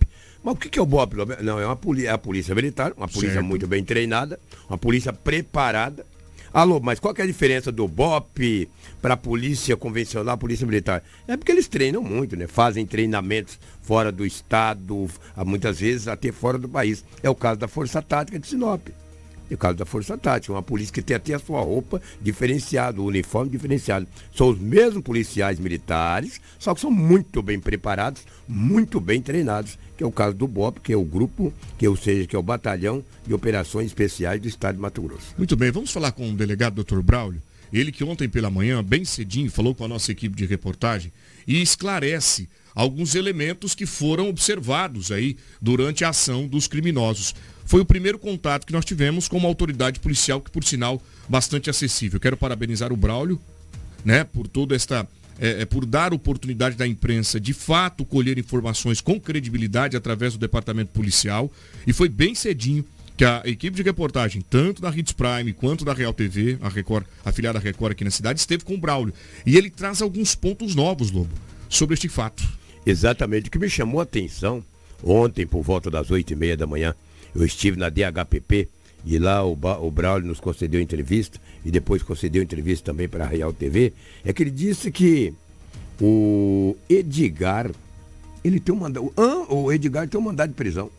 Mas 0.45 0.53
o 0.53 0.57
que 0.57 0.77
é 0.77 0.81
o 0.81 0.85
BOP? 0.85 1.13
Não, 1.41 1.59
é, 1.59 1.65
uma 1.65 1.75
é 2.03 2.07
a 2.07 2.17
polícia 2.19 2.53
militar, 2.53 2.93
uma 2.95 3.07
polícia 3.07 3.33
certo. 3.33 3.45
muito 3.47 3.65
bem 3.65 3.83
treinada, 3.83 4.39
uma 4.69 4.77
polícia 4.77 5.11
preparada. 5.11 6.05
Alô, 6.53 6.79
mas 6.79 6.99
qual 6.99 7.15
é 7.17 7.23
a 7.23 7.25
diferença 7.25 7.71
do 7.71 7.87
BOP 7.87 8.69
para 9.01 9.15
a 9.15 9.17
polícia 9.17 9.75
convencional, 9.75 10.35
a 10.35 10.37
polícia 10.37 10.67
militar? 10.67 11.03
É 11.27 11.35
porque 11.35 11.51
eles 11.51 11.67
treinam 11.67 12.03
muito, 12.03 12.35
né? 12.35 12.45
Fazem 12.45 12.85
treinamentos 12.85 13.59
fora 13.81 14.11
do 14.11 14.23
estado, 14.23 15.09
muitas 15.43 15.79
vezes 15.79 16.07
até 16.07 16.31
fora 16.31 16.59
do 16.59 16.69
país. 16.69 17.03
É 17.23 17.29
o 17.29 17.33
caso 17.33 17.59
da 17.59 17.67
Força 17.67 17.99
Tática 17.99 18.37
de 18.37 18.45
Sinop. 18.45 18.87
E 19.49 19.53
o 19.53 19.57
caso 19.57 19.77
da 19.77 19.85
Força 19.85 20.17
Tática, 20.17 20.53
uma 20.53 20.63
polícia 20.63 20.93
que 20.93 21.01
tem 21.01 21.15
até 21.15 21.33
a 21.33 21.39
sua 21.39 21.61
roupa 21.61 22.01
diferenciada, 22.21 22.99
o 23.01 23.05
uniforme 23.05 23.51
diferenciado. 23.51 24.07
São 24.35 24.49
os 24.49 24.59
mesmos 24.59 25.03
policiais 25.03 25.59
militares, 25.59 26.41
só 26.57 26.73
que 26.73 26.81
são 26.81 26.91
muito 26.91 27.41
bem 27.41 27.59
preparados, 27.59 28.23
muito 28.47 28.99
bem 28.99 29.21
treinados, 29.21 29.77
que 29.95 30.03
é 30.03 30.07
o 30.07 30.11
caso 30.11 30.35
do 30.35 30.47
BOP, 30.47 30.79
que 30.79 30.93
é 30.93 30.97
o 30.97 31.03
grupo, 31.03 31.53
que 31.77 31.87
ou 31.87 31.95
seja, 31.95 32.27
que 32.27 32.35
é 32.35 32.39
o 32.39 32.43
Batalhão 32.43 33.03
de 33.25 33.33
Operações 33.33 33.87
Especiais 33.87 34.41
do 34.41 34.47
Estado 34.47 34.75
de 34.75 34.81
Mato 34.81 35.01
Grosso. 35.01 35.33
Muito 35.37 35.55
bem, 35.55 35.71
vamos 35.71 35.91
falar 35.91 36.11
com 36.11 36.29
o 36.29 36.33
delegado 36.33 36.83
Dr. 36.83 37.01
Braulio. 37.01 37.41
Ele 37.71 37.91
que 37.91 38.03
ontem 38.03 38.29
pela 38.29 38.49
manhã, 38.49 38.83
bem 38.83 39.03
cedinho, 39.03 39.51
falou 39.51 39.73
com 39.75 39.83
a 39.83 39.87
nossa 39.87 40.11
equipe 40.11 40.35
de 40.35 40.45
reportagem 40.45 41.11
e 41.47 41.61
esclarece 41.61 42.47
alguns 42.73 43.15
elementos 43.15 43.73
que 43.73 43.85
foram 43.85 44.29
observados 44.29 45.11
aí 45.11 45.37
durante 45.61 46.03
a 46.03 46.09
ação 46.09 46.47
dos 46.47 46.67
criminosos. 46.67 47.33
Foi 47.65 47.81
o 47.81 47.85
primeiro 47.85 48.19
contato 48.19 48.65
que 48.65 48.73
nós 48.73 48.85
tivemos 48.85 49.27
com 49.27 49.37
uma 49.37 49.47
autoridade 49.47 49.99
policial 49.99 50.39
que, 50.39 50.51
por 50.51 50.63
sinal, 50.63 51.01
bastante 51.27 51.69
acessível. 51.69 52.19
Quero 52.19 52.37
parabenizar 52.37 52.93
o 52.93 52.97
Braulio, 52.97 53.41
né, 54.03 54.23
por 54.23 54.47
toda 54.47 54.75
esta 54.75 55.07
é, 55.39 55.63
é, 55.63 55.65
por 55.65 55.85
dar 55.85 56.13
oportunidade 56.13 56.77
da 56.77 56.87
imprensa 56.87 57.39
de 57.39 57.51
fato 57.51 58.05
colher 58.05 58.37
informações 58.37 59.01
com 59.01 59.19
credibilidade 59.19 59.97
através 59.97 60.33
do 60.33 60.39
departamento 60.39 60.91
policial. 60.91 61.51
E 61.85 61.91
foi 61.91 62.07
bem 62.07 62.33
cedinho 62.33 62.85
que 63.17 63.25
a 63.25 63.41
equipe 63.45 63.75
de 63.75 63.83
reportagem, 63.83 64.41
tanto 64.49 64.81
da 64.81 64.89
Hits 64.95 65.13
Prime 65.13 65.53
quanto 65.53 65.85
da 65.85 65.93
Real 65.93 66.13
TV, 66.13 66.57
a 66.61 66.69
Record, 66.69 67.05
afiliada 67.23 67.59
Record 67.59 67.93
aqui 67.93 68.03
na 68.03 68.11
cidade, 68.11 68.39
esteve 68.39 68.63
com 68.63 68.75
o 68.75 68.77
Braulio. 68.77 69.13
E 69.45 69.57
ele 69.57 69.69
traz 69.69 70.01
alguns 70.01 70.35
pontos 70.35 70.75
novos, 70.75 71.11
Lobo, 71.11 71.29
sobre 71.69 71.93
este 71.93 72.09
fato. 72.09 72.47
Exatamente. 72.85 73.47
O 73.47 73.51
que 73.51 73.59
me 73.59 73.69
chamou 73.69 73.99
a 73.99 74.03
atenção 74.03 74.63
ontem, 75.03 75.45
por 75.45 75.61
volta 75.63 75.89
das 75.89 76.11
oito 76.11 76.31
e 76.31 76.35
meia 76.35 76.57
da 76.57 76.67
manhã, 76.67 76.93
eu 77.35 77.45
estive 77.45 77.77
na 77.77 77.89
DHPP 77.89 78.69
e 79.05 79.19
lá 79.19 79.43
o, 79.43 79.55
ba 79.55 79.77
o 79.79 79.91
Braulio 79.91 80.27
nos 80.27 80.39
concedeu 80.39 80.81
entrevista 80.81 81.39
e 81.63 81.69
depois 81.69 82.01
concedeu 82.01 82.41
entrevista 82.41 82.91
também 82.91 83.07
para 83.07 83.25
a 83.25 83.27
Real 83.27 83.53
TV, 83.53 83.93
é 84.23 84.33
que 84.33 84.41
ele 84.41 84.51
disse 84.51 84.91
que 84.91 85.33
o 86.01 86.75
Edgar, 86.89 87.69
ele 88.43 88.59
tem 88.59 88.73
um 88.73 88.79
mandado, 88.79 89.13
o 89.49 89.71
Edgar 89.71 90.07
tem 90.07 90.19
um 90.19 90.23
mandado 90.23 90.49
de 90.49 90.55
prisão. 90.55 90.89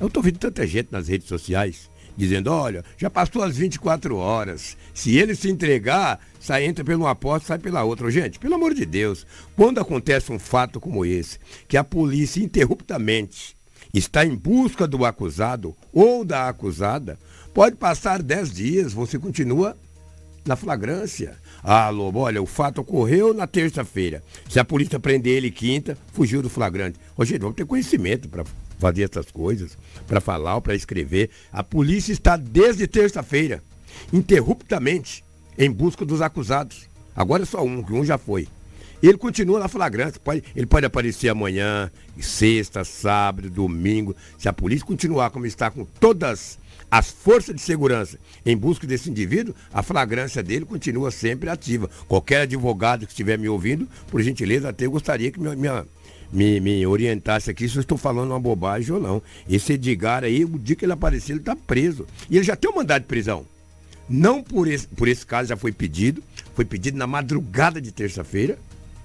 Eu 0.00 0.08
estou 0.08 0.22
vendo 0.22 0.38
tanta 0.38 0.66
gente 0.66 0.88
nas 0.90 1.08
redes 1.08 1.26
sociais 1.26 1.90
dizendo, 2.16 2.50
olha, 2.50 2.84
já 2.96 3.10
passou 3.10 3.42
as 3.42 3.56
24 3.56 4.16
horas. 4.16 4.76
Se 4.94 5.16
ele 5.16 5.34
se 5.34 5.50
entregar, 5.50 6.18
sai, 6.40 6.64
entra 6.64 6.84
pela 6.84 7.04
uma 7.04 7.14
porta, 7.14 7.46
sai 7.46 7.58
pela 7.58 7.84
outra. 7.84 8.10
Gente, 8.10 8.38
pelo 8.38 8.54
amor 8.54 8.72
de 8.74 8.86
Deus, 8.86 9.26
quando 9.54 9.78
acontece 9.78 10.32
um 10.32 10.38
fato 10.38 10.80
como 10.80 11.04
esse, 11.04 11.38
que 11.68 11.76
a 11.76 11.84
polícia 11.84 12.42
interruptamente 12.42 13.55
está 13.98 14.24
em 14.24 14.34
busca 14.34 14.86
do 14.86 15.04
acusado 15.04 15.74
ou 15.92 16.24
da 16.24 16.48
acusada, 16.48 17.18
pode 17.54 17.76
passar 17.76 18.22
10 18.22 18.52
dias, 18.52 18.92
você 18.92 19.18
continua 19.18 19.76
na 20.44 20.56
flagrância. 20.56 21.36
Ah, 21.62 21.88
Lobo, 21.88 22.20
olha, 22.20 22.40
o 22.40 22.46
fato 22.46 22.80
ocorreu 22.80 23.34
na 23.34 23.46
terça-feira. 23.46 24.22
Se 24.48 24.60
a 24.60 24.64
polícia 24.64 25.00
prender 25.00 25.36
ele 25.36 25.50
quinta, 25.50 25.98
fugiu 26.12 26.40
do 26.40 26.48
flagrante. 26.48 26.98
Gente, 27.20 27.40
vamos 27.40 27.56
ter 27.56 27.66
conhecimento 27.66 28.28
para 28.28 28.44
fazer 28.78 29.04
essas 29.10 29.30
coisas, 29.30 29.76
para 30.06 30.20
falar 30.20 30.56
ou 30.56 30.60
para 30.60 30.74
escrever. 30.74 31.30
A 31.52 31.64
polícia 31.64 32.12
está 32.12 32.36
desde 32.36 32.86
terça-feira, 32.86 33.62
interruptamente, 34.12 35.24
em 35.58 35.70
busca 35.70 36.04
dos 36.04 36.20
acusados. 36.20 36.88
Agora 37.14 37.42
é 37.42 37.46
só 37.46 37.64
um, 37.64 37.82
que 37.82 37.92
um 37.92 38.04
já 38.04 38.18
foi. 38.18 38.46
Ele 39.08 39.18
continua 39.18 39.60
na 39.60 39.68
flagrância. 39.68 40.20
Pode, 40.22 40.42
ele 40.54 40.66
pode 40.66 40.86
aparecer 40.86 41.28
amanhã, 41.28 41.90
sexta, 42.20 42.84
sábado, 42.84 43.50
domingo. 43.50 44.16
Se 44.38 44.48
a 44.48 44.52
polícia 44.52 44.86
continuar 44.86 45.30
como 45.30 45.46
está 45.46 45.70
com 45.70 45.84
todas 45.84 46.58
as 46.90 47.10
forças 47.10 47.54
de 47.54 47.60
segurança 47.60 48.18
em 48.44 48.56
busca 48.56 48.86
desse 48.86 49.10
indivíduo, 49.10 49.54
a 49.72 49.82
flagrância 49.82 50.42
dele 50.42 50.64
continua 50.64 51.10
sempre 51.10 51.50
ativa. 51.50 51.90
Qualquer 52.08 52.42
advogado 52.42 53.06
que 53.06 53.12
estiver 53.12 53.38
me 53.38 53.48
ouvindo, 53.48 53.88
por 54.08 54.22
gentileza, 54.22 54.68
até 54.68 54.86
gostaria 54.86 55.30
que 55.30 55.40
me, 55.40 55.54
me, 55.56 55.68
me, 56.32 56.60
me 56.60 56.86
orientasse 56.86 57.50
aqui 57.50 57.68
se 57.68 57.76
eu 57.76 57.80
estou 57.80 57.98
falando 57.98 58.30
uma 58.30 58.40
bobagem 58.40 58.94
ou 58.94 59.00
não. 59.00 59.22
Esse 59.48 59.74
Edgar 59.74 60.24
aí, 60.24 60.44
o 60.44 60.58
dia 60.58 60.76
que 60.76 60.84
ele 60.84 60.92
aparecer, 60.92 61.32
ele 61.32 61.40
está 61.40 61.56
preso. 61.56 62.06
E 62.30 62.36
ele 62.36 62.44
já 62.44 62.56
tem 62.56 62.70
um 62.70 62.76
mandado 62.76 63.02
de 63.02 63.08
prisão. 63.08 63.44
Não 64.08 64.42
por 64.42 64.68
esse, 64.68 64.86
por 64.86 65.08
esse 65.08 65.26
caso 65.26 65.48
já 65.48 65.56
foi 65.56 65.72
pedido, 65.72 66.22
foi 66.54 66.64
pedido 66.64 66.96
na 66.96 67.08
madrugada 67.08 67.80
de 67.80 67.90
terça-feira, 67.90 68.56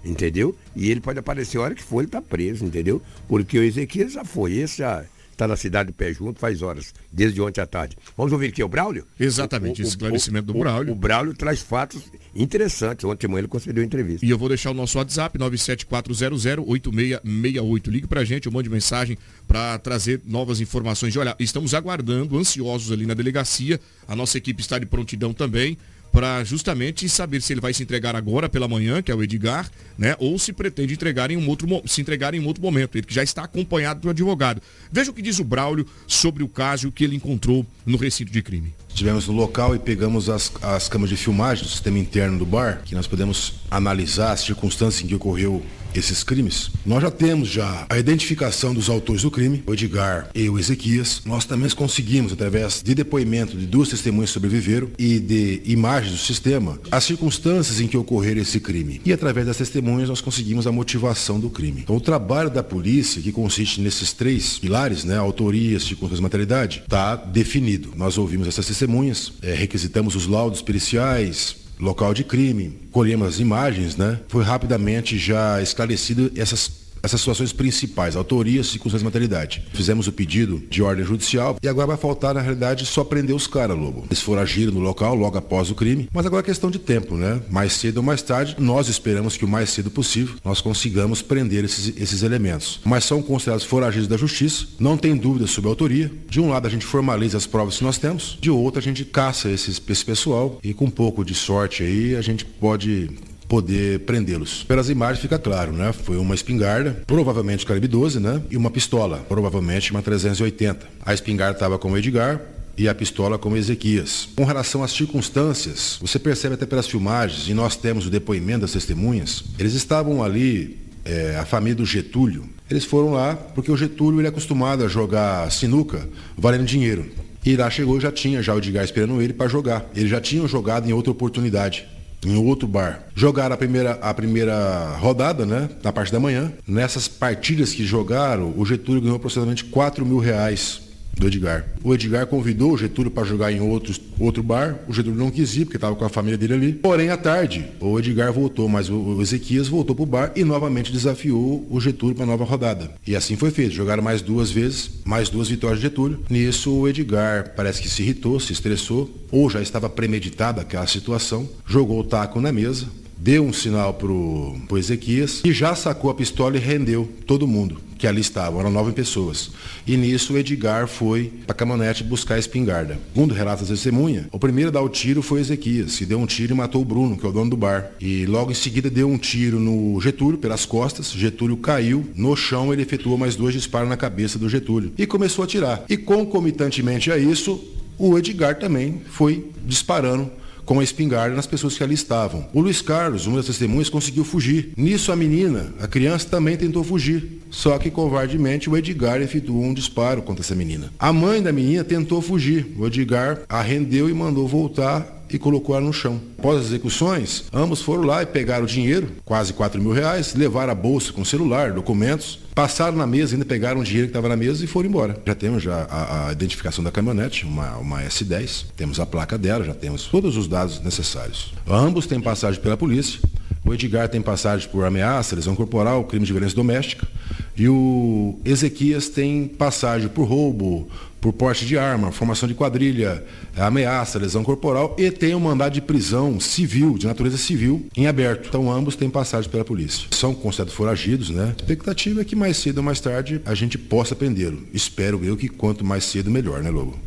entendeu? 0.04 0.56
E 0.76 0.90
ele 0.90 1.02
pode 1.02 1.20
aparecer 1.20 1.58
a 1.58 1.62
hora 1.62 1.76
que 1.76 1.84
for, 1.84 2.00
ele 2.00 2.08
está 2.08 2.22
preso, 2.22 2.66
entendeu? 2.66 3.02
Porque 3.28 3.58
o 3.58 3.64
Ezequiel 3.64 4.10
já 4.10 4.26
foi, 4.26 4.54
esse 4.54 4.80
já 4.80 5.06
está 5.42 5.48
na 5.48 5.56
cidade 5.56 5.88
do 5.88 5.94
pé 5.94 6.14
junto 6.14 6.40
faz 6.40 6.62
horas, 6.62 6.94
desde 7.12 7.42
ontem 7.42 7.60
à 7.62 7.66
tarde. 7.66 7.98
Vamos 8.16 8.32
ouvir 8.32 8.50
aqui 8.50 8.64
o 8.64 8.68
Braulio? 8.68 9.08
Exatamente, 9.20 9.82
o, 9.82 9.86
o 9.86 9.88
esclarecimento 9.88 10.52
o, 10.52 10.54
do 10.54 10.60
Braulio. 10.60 10.94
O, 10.94 10.96
Braulio 10.96 11.34
traz 11.34 11.62
fatos 11.62 12.04
interessantes. 12.36 13.04
Ontem 13.06 13.26
de 13.26 13.28
manhã 13.28 13.40
ele 13.42 13.48
concedeu 13.48 13.84
entrevista. 13.84 14.24
E 14.26 14.30
eu 14.30 14.38
vou 14.38 14.48
deixar 14.48 14.70
o 14.72 14.74
nosso 14.74 14.98
WhatsApp, 15.00 15.38
974008668. 15.40 17.88
Ligue 17.88 18.08
pra 18.08 18.24
gente, 18.24 18.46
eu 18.46 18.52
mande 18.52 18.70
mensagem 18.70 19.18
para 19.48 19.80
trazer 19.80 20.22
novas 20.26 20.62
informações. 20.62 21.16
E 21.16 21.20
olha, 21.20 21.36
estamos 21.40 21.74
aguardando, 21.74 22.38
ansiosos 22.38 22.92
ali 22.92 23.08
na 23.08 23.16
delegacia. 23.16 23.80
A 24.08 24.16
nossa 24.16 24.38
equipe 24.38 24.62
está 24.62 24.78
de 24.78 24.86
prontidão 24.86 25.34
também 25.34 25.76
para 26.12 26.44
justamente 26.44 27.08
saber 27.08 27.42
se 27.42 27.54
ele 27.54 27.62
vai 27.62 27.74
se 27.74 27.82
entregar 27.84 28.16
agora 28.16 28.50
pela 28.50 28.68
manhã, 28.68 29.02
que 29.02 29.12
é 29.12 29.16
o 29.16 29.24
Edgar, 29.24 29.70
né? 29.98 30.16
Ou 30.20 30.38
se 30.38 30.52
pretende 30.52 30.94
entregar 30.94 31.32
em 31.32 31.38
um 31.38 31.48
outro, 31.48 31.68
se 31.86 32.02
entregar 32.02 32.34
em 32.34 32.40
um 32.40 32.46
outro 32.46 32.62
momento. 32.62 32.98
Ele 32.98 33.08
que 33.08 33.14
já 33.14 33.24
está 33.24 33.44
acompanhado 33.44 34.02
do 34.02 34.10
advogado. 34.10 34.62
Veja 34.92 35.12
o 35.12 35.14
que 35.14 35.22
diz 35.22 35.40
o 35.40 35.44
Braulio 35.44 35.88
sobre 36.08 36.44
o 36.44 36.48
caso 36.48 36.86
e 36.86 36.90
o 36.90 36.92
que 36.92 37.04
ele 37.04 37.16
encontrou 37.16 37.66
no 37.86 37.98
recinto 37.98 38.32
de 38.32 38.42
crime. 38.42 38.74
Estivemos 38.90 39.28
no 39.28 39.34
local 39.34 39.74
e 39.74 39.80
pegamos 39.80 40.30
as, 40.30 40.52
as 40.62 40.90
câmeras 40.90 41.10
de 41.10 41.16
filmagem 41.16 41.64
do 41.64 41.70
sistema 41.70 41.98
interno 41.98 42.38
do 42.38 42.46
bar, 42.46 42.82
que 42.84 42.94
nós 42.94 43.08
podemos 43.08 43.54
analisar 43.70 44.34
as 44.34 44.42
circunstâncias 44.42 45.04
em 45.04 45.08
que 45.08 45.16
ocorreu 45.16 45.64
esses 45.96 46.24
crimes. 46.24 46.70
Nós 46.86 47.02
já 47.02 47.12
temos 47.12 47.50
já 47.50 47.86
a 47.90 47.98
identificação 47.98 48.74
dos 48.74 48.90
autores 48.90 49.24
do 49.24 49.32
crime, 49.32 49.64
o 49.66 49.74
Edgar 49.74 50.30
e 50.34 50.50
o 50.50 50.60
Ezequias. 50.60 51.22
Nós 51.26 51.46
também 51.46 51.70
conseguimos, 51.72 52.34
através 52.34 52.82
de 52.84 52.96
depoimento 52.96 53.58
de 53.58 53.66
duas 53.66 53.90
testemunhas 53.90 54.30
que 54.30 54.34
sobreviveram 54.34 54.90
e 54.98 55.20
de 55.20 55.62
imagens 55.66 56.12
do 56.12 56.18
sistema, 56.18 56.80
as 56.92 57.04
circunstâncias 57.04 57.80
em 57.80 57.88
que 57.88 57.98
ocorreram 57.98 58.42
esse 58.42 58.60
crime. 58.60 59.02
E 59.06 59.14
através 59.14 59.48
das 59.48 59.58
testemunhas 59.58 60.10
nós 60.10 60.22
conseguimos 60.22 60.68
a 60.68 60.72
motivação 60.72 61.40
do 61.40 61.50
crime. 61.50 61.82
Então 61.82 61.96
o 61.96 62.02
trabalho 62.02 62.50
da 62.50 62.64
polícia, 62.64 63.22
que 63.22 63.32
consiste 63.32 63.82
nesses 63.82 64.14
três 64.14 64.58
pilares, 64.58 65.04
né, 65.04 65.18
autoria, 65.18 65.80
circunstâncias 65.80 66.20
e 66.20 66.24
materialidade, 66.24 66.84
está 66.84 67.16
definido. 67.16 67.94
Nós 67.96 68.18
ouvimos 68.18 68.48
essas 68.48 68.66
testemunhas, 68.66 69.34
é, 69.42 69.54
requisitamos 69.54 70.16
os 70.16 70.28
laudos 70.28 70.62
periciais, 70.62 71.56
local 71.82 72.14
de 72.14 72.24
crime, 72.24 72.78
colhemos 72.92 73.28
as 73.28 73.40
imagens, 73.40 73.98
né? 73.98 74.20
Foi 74.28 74.44
rapidamente 74.44 75.18
já 75.18 75.62
esclarecido 75.62 76.32
essas 76.36 76.81
essas 77.02 77.22
situações 77.22 77.54
principais, 77.54 78.16
autoria, 78.16 78.64
circunstâncias 78.64 79.02
e 79.02 79.06
materialidade. 79.06 79.64
Fizemos 79.74 80.08
o 80.08 80.12
pedido 80.12 80.62
de 80.70 80.82
ordem 80.82 81.06
judicial 81.06 81.58
e 81.62 81.68
agora 81.68 81.88
vai 81.88 81.98
faltar, 81.98 82.34
na 82.34 82.42
realidade, 82.42 82.86
só 82.86 83.04
prender 83.04 83.36
os 83.36 83.48
caras, 83.48 83.78
Lobo. 83.78 84.06
Eles 84.10 84.22
foram 84.22 84.42
agir 84.42 84.72
no 84.72 84.80
local 84.80 85.16
logo 85.16 85.38
após 85.38 85.70
o 85.70 85.76
crime, 85.76 86.10
mas 86.14 86.26
agora 86.26 86.42
é 86.42 86.46
questão 86.46 86.70
de 86.70 86.80
tempo, 86.80 87.16
né? 87.16 87.42
Mais 87.50 87.74
cedo 87.74 87.98
ou 87.98 88.04
mais 88.04 88.22
tarde, 88.22 88.56
nós 88.60 88.88
esperamos 88.88 89.38
que 89.38 89.46
o 89.46 89.48
mais 89.48 89.70
cedo 89.70 89.90
possível 89.90 90.36
nós 90.44 90.62
consigamos 90.62 91.22
prender 91.22 91.64
esses, 91.64 91.98
esses 91.98 92.24
elementos. 92.24 92.80
Mas 92.86 93.04
são 93.04 93.22
considerados 93.22 93.66
foragidos 93.66 94.08
da 94.08 94.18
justiça, 94.18 94.68
não 94.80 94.98
tem 94.98 95.16
dúvida 95.16 95.48
sobre 95.48 95.70
a 95.70 95.72
autoria. 95.72 96.12
De 96.30 96.40
um 96.40 96.50
lado 96.50 96.68
a 96.68 96.70
gente 96.70 96.86
formaliza 96.86 97.38
as 97.38 97.46
provas 97.46 97.78
que 97.78 97.84
nós 97.84 97.98
temos, 97.98 98.38
de 98.40 98.50
outro 98.50 98.80
a 98.80 98.84
gente 98.84 99.06
caça 99.06 99.50
esses, 99.50 99.82
esse 99.88 100.06
pessoal 100.06 100.60
e 100.64 100.74
com 100.74 100.86
um 100.86 100.90
pouco 100.90 101.24
de 101.24 101.34
sorte 101.34 101.84
aí 101.84 102.16
a 102.16 102.22
gente 102.22 102.46
pode 102.46 103.10
poder 103.52 104.00
prendê-los. 104.06 104.64
Pelas 104.64 104.90
imagens 104.90 105.20
fica 105.20 105.38
claro, 105.38 105.74
né? 105.74 105.92
Foi 105.92 106.16
uma 106.16 106.34
espingarda, 106.34 107.04
provavelmente 107.06 107.66
calibre 107.66 107.90
12, 107.90 108.18
né? 108.18 108.42
E 108.50 108.56
uma 108.56 108.72
pistola, 108.72 109.18
provavelmente 109.28 109.92
uma 109.92 110.02
380. 110.02 110.88
A 111.06 111.14
espingarda 111.14 111.58
estava 111.58 111.78
com 111.78 111.92
o 111.92 111.98
Edgar, 111.98 112.40
e 112.78 112.88
a 112.88 112.96
pistola 112.96 113.38
com 113.38 113.58
Ezequias. 113.58 114.30
Com 114.38 114.46
relação 114.46 114.82
às 114.82 114.92
circunstâncias, 114.92 115.98
você 116.02 116.18
percebe 116.18 116.56
até 116.56 116.66
pelas 116.66 116.88
filmagens, 116.88 117.50
e 117.50 117.54
nós 117.54 117.76
temos 117.76 118.08
o 118.08 118.10
depoimento 118.10 118.62
das 118.62 118.72
testemunhas, 118.72 119.44
eles 119.60 119.74
estavam 119.74 120.24
ali, 120.24 120.78
é, 121.04 121.36
a 121.36 121.44
família 121.44 121.76
do 121.76 121.86
Getúlio, 121.86 122.46
eles 122.70 122.86
foram 122.86 123.12
lá 123.12 123.36
porque 123.36 123.70
o 123.70 123.76
Getúlio 123.76 124.22
ele 124.22 124.28
é 124.28 124.30
acostumado 124.30 124.86
a 124.86 124.88
jogar 124.88 125.52
sinuca 125.52 126.08
valendo 126.38 126.64
dinheiro. 126.64 127.06
E 127.46 127.58
lá 127.58 127.70
chegou 127.70 128.00
já 128.00 128.14
tinha 128.14 128.42
já 128.42 128.56
o 128.56 128.60
Edgar 128.60 128.86
esperando 128.86 129.22
ele 129.22 129.34
para 129.34 129.50
jogar. 129.50 129.90
Eles 129.94 130.10
já 130.10 130.22
tinham 130.22 130.48
jogado 130.48 130.88
em 130.88 130.94
outra 130.94 131.12
oportunidade 131.12 131.86
em 132.26 132.38
outro 132.38 132.68
bar. 132.68 133.04
Jogaram 133.16 133.56
a 133.56 133.58
primeira, 133.58 133.92
a 134.02 134.14
primeira 134.14 134.96
rodada, 134.98 135.46
né? 135.46 135.70
Na 135.84 135.92
parte 135.92 136.12
da 136.12 136.20
manhã. 136.20 136.52
Nessas 136.68 137.08
partidas 137.08 137.74
que 137.74 137.86
jogaram, 137.86 138.54
o 138.56 138.66
Getúlio 138.66 139.02
ganhou 139.02 139.18
aproximadamente 139.18 139.66
4 139.66 140.06
mil 140.06 140.20
reais 140.20 140.91
do 141.18 141.28
Edgar. 141.28 141.66
O 141.84 141.94
Edgar 141.94 142.26
convidou 142.28 142.72
o 142.72 142.78
Getúlio 142.78 143.12
para 143.12 143.24
jogar 143.24 143.52
em 143.52 143.60
outros, 143.60 144.00
outro 144.20 144.42
bar. 144.42 144.80
O 144.88 144.94
Getúlio 144.94 145.18
não 145.18 145.32
quis 145.32 145.56
ir, 145.56 145.66
porque 145.66 145.78
estava 145.78 145.96
com 145.96 146.06
a 146.06 146.10
família 146.10 146.38
dele 146.38 146.54
ali. 146.54 146.74
Porém, 146.74 147.10
à 147.10 147.18
tarde, 147.18 147.66
o 147.80 147.98
Edgar 148.00 148.32
voltou, 148.34 148.68
mas 148.68 148.90
o 148.90 149.22
Ezequias 149.22 149.68
voltou 149.68 149.96
para 149.96 150.04
o 150.04 150.06
bar 150.06 150.32
e 150.36 150.44
novamente 150.44 150.92
desafiou 150.92 151.66
o 151.70 151.80
Getúlio 151.80 152.16
para 152.16 152.26
nova 152.26 152.44
rodada. 152.44 152.92
E 153.06 153.16
assim 153.16 153.36
foi 153.36 153.52
feito. 153.52 153.74
Jogaram 153.74 154.04
mais 154.04 154.22
duas 154.22 154.52
vezes, 154.52 154.90
mais 155.06 155.30
duas 155.30 155.48
vitórias 155.50 155.80
de 155.80 155.84
Getúlio. 155.88 156.20
Nisso, 156.30 156.72
o 156.72 156.88
Edgar 156.88 157.54
parece 157.56 157.82
que 157.82 157.90
se 157.90 158.02
irritou, 158.02 158.40
se 158.40 158.54
estressou, 158.54 159.10
ou 159.32 159.50
já 159.50 159.62
estava 159.62 159.90
premeditada 159.90 160.62
aquela 160.62 160.88
situação, 160.88 161.48
jogou 161.66 162.00
o 162.00 162.04
taco 162.04 162.42
na 162.42 162.52
mesa, 162.52 162.88
deu 163.22 163.46
um 163.46 163.54
sinal 163.54 163.94
pro, 163.94 164.56
pro 164.68 164.80
Ezequias 164.80 165.42
e 165.46 165.54
já 165.54 165.76
sacou 165.76 166.10
a 166.10 166.16
pistola 166.16 166.58
e 166.58 166.60
rendeu 166.60 167.08
todo 167.28 167.48
mundo 167.48 167.80
que 167.96 168.08
ali 168.08 168.20
estavam, 168.20 168.60
eram 168.60 168.72
nove 168.72 168.94
pessoas. 168.94 169.52
E 169.86 169.96
nisso 169.96 170.34
o 170.34 170.38
Edgar 170.40 170.88
foi 170.88 171.32
para 171.46 171.52
a 171.52 171.56
caminhonete 171.56 172.04
buscar 172.04 172.34
a 172.34 172.40
espingarda. 172.40 172.98
Segundo 173.14 173.32
relata 173.32 173.64
a 173.64 173.68
testemunha, 173.68 174.28
o 174.32 174.40
primeiro 174.40 174.70
a 174.70 174.74
dar 174.74 174.82
o 174.82 174.90
tiro 174.90 175.22
foi 175.22 175.40
Ezequias, 175.40 176.00
que 176.00 176.06
deu 176.08 176.18
um 176.18 176.26
tiro 176.26 176.52
e 176.52 176.58
matou 176.58 176.82
o 176.82 176.86
Bruno, 176.86 177.16
que 177.16 177.24
é 177.24 177.30
o 177.30 177.32
dono 177.32 177.52
do 177.52 177.56
bar. 177.56 177.92
E 178.02 178.26
logo 178.26 178.50
em 178.50 178.56
seguida 178.56 178.90
deu 178.90 179.08
um 179.08 179.20
tiro 179.20 179.60
no 179.60 180.02
Getúlio, 180.02 180.40
pelas 180.40 180.66
costas. 180.66 181.12
Getúlio 181.12 181.58
caiu. 181.58 182.10
No 182.16 182.36
chão 182.36 182.74
ele 182.74 182.82
efetuou 182.82 183.20
mais 183.20 183.36
dois 183.36 183.54
disparos 183.54 183.88
na 183.88 183.96
cabeça 183.96 184.40
do 184.40 184.50
Getúlio. 184.50 184.92
E 184.98 185.06
começou 185.06 185.44
a 185.44 185.46
atirar. 185.46 185.84
E 185.88 185.96
concomitantemente 185.96 187.12
a 187.12 187.20
isso, 187.20 187.64
o 188.00 188.18
Edgar 188.18 188.58
também 188.58 189.00
foi 189.12 189.46
disparando 189.64 190.28
com 190.72 190.80
a 190.80 190.84
espingarda 190.86 191.36
nas 191.36 191.46
pessoas 191.46 191.78
que 191.78 191.84
ali 191.84 191.96
estavam. 191.96 192.48
O 192.54 192.62
Luiz 192.62 192.82
Carlos, 192.82 193.28
uma 193.28 193.36
das 193.36 193.48
testemunhas, 193.48 193.90
conseguiu 193.90 194.24
fugir. 194.24 194.72
Nisso 194.78 195.12
a 195.12 195.18
menina, 195.18 195.74
a 195.82 195.86
criança, 195.86 196.30
também 196.30 196.56
tentou 196.56 196.82
fugir. 196.82 197.42
Só 197.50 197.78
que 197.78 197.92
covardemente 197.92 198.70
o 198.70 198.78
Edgar 198.78 199.22
efetuou 199.22 199.66
um 199.66 199.74
disparo 199.74 200.22
contra 200.22 200.42
essa 200.42 200.56
menina. 200.56 200.90
A 200.98 201.12
mãe 201.12 201.44
da 201.44 201.52
menina 201.52 201.84
tentou 201.84 202.22
fugir. 202.22 202.74
O 202.78 202.88
Edgar 202.88 203.42
a 203.50 203.62
rendeu 203.62 204.10
e 204.10 204.14
mandou 204.14 204.48
voltar 204.48 205.21
e 205.36 205.40
colocou 205.40 205.76
ela 205.76 205.86
no 205.86 205.94
chão. 205.94 206.20
Após 206.38 206.60
as 206.60 206.66
execuções, 206.68 207.46
ambos 207.54 207.82
foram 207.82 208.04
lá 208.04 208.24
e 208.24 208.26
pegaram 208.26 208.64
o 208.64 208.68
dinheiro, 208.68 209.10
quase 209.24 209.54
4 209.54 209.82
mil 209.82 209.92
reais, 209.92 210.34
levaram 210.34 210.72
a 210.72 210.76
bolsa 210.76 211.14
com 211.14 211.24
celular, 211.24 211.72
documentos, 211.72 212.40
passaram 212.54 212.98
na 212.98 213.08
mesa, 213.08 213.36
ainda 213.36 213.46
pegaram 213.46 213.82
o 213.82 213.84
dinheiro 213.84 214.08
que 214.08 214.12
estava 214.12 214.30
na 214.30 214.36
mesa 214.36 214.64
e 214.64 214.68
foram 214.68 214.90
embora. 214.90 215.18
Já 215.26 215.36
temos 215.36 215.64
já 215.64 215.88
a, 215.90 216.28
a 216.28 216.32
identificação 216.32 216.84
da 216.84 216.92
caminhonete, 216.92 217.46
uma, 217.46 217.78
uma 217.78 218.02
S10, 218.04 218.66
temos 218.76 219.00
a 219.00 219.06
placa 219.06 219.38
dela, 219.38 219.64
já 219.64 219.74
temos 219.74 220.06
todos 220.06 220.38
os 220.38 220.48
dados 220.48 220.82
necessários. 220.82 221.54
Ambos 221.68 222.06
têm 222.06 222.20
passagem 222.20 222.62
pela 222.62 222.78
polícia. 222.78 223.20
O 223.64 223.74
Edgar 223.74 224.10
tem 224.10 224.22
passagem 224.22 224.68
por 224.70 224.84
ameaça, 224.84 225.36
lesão 225.36 225.56
corporal, 225.56 226.04
crime 226.04 226.26
de 226.26 226.32
violência 226.32 226.56
doméstica. 226.56 227.08
E 227.56 227.70
o 227.70 228.40
Ezequias 228.44 229.08
tem 229.10 229.48
passagem 229.48 230.08
por 230.08 230.24
roubo, 230.24 230.90
por 231.22 231.32
porte 231.32 231.68
de 231.68 231.78
arma, 231.78 232.12
formação 232.12 232.50
de 232.50 232.56
quadrilha, 232.56 233.24
ameaça, 233.56 234.18
lesão 234.18 234.44
corporal 234.44 234.96
e 234.98 235.12
tem 235.12 235.36
um 235.36 235.40
mandado 235.40 235.74
de 235.74 235.82
prisão 235.82 236.40
civil, 236.40 236.98
de 236.98 237.06
natureza 237.06 237.38
civil, 237.38 237.86
em 237.96 238.08
aberto. 238.08 238.48
Então 238.48 238.72
ambos 238.72 238.96
têm 238.96 239.08
passagem 239.08 239.50
pela 239.50 239.64
polícia. 239.64 240.08
São 240.10 240.34
considerados 240.34 240.74
foragidos, 240.74 241.30
né? 241.30 241.54
A 241.56 241.62
expectativa 241.62 242.22
é 242.22 242.26
que 242.26 242.36
mais 242.36 242.58
cedo 242.58 242.80
ou 242.80 242.84
mais 242.84 243.00
tarde 243.00 243.40
a 243.46 243.54
gente 243.54 243.78
possa 243.78 244.16
prendê-lo. 244.16 244.68
Espero 244.74 245.24
eu 245.24 245.38
que 245.38 245.48
quanto 245.48 245.86
mais 245.86 246.04
cedo 246.06 246.32
melhor, 246.32 246.64
né, 246.64 246.72
Lobo? 246.72 246.98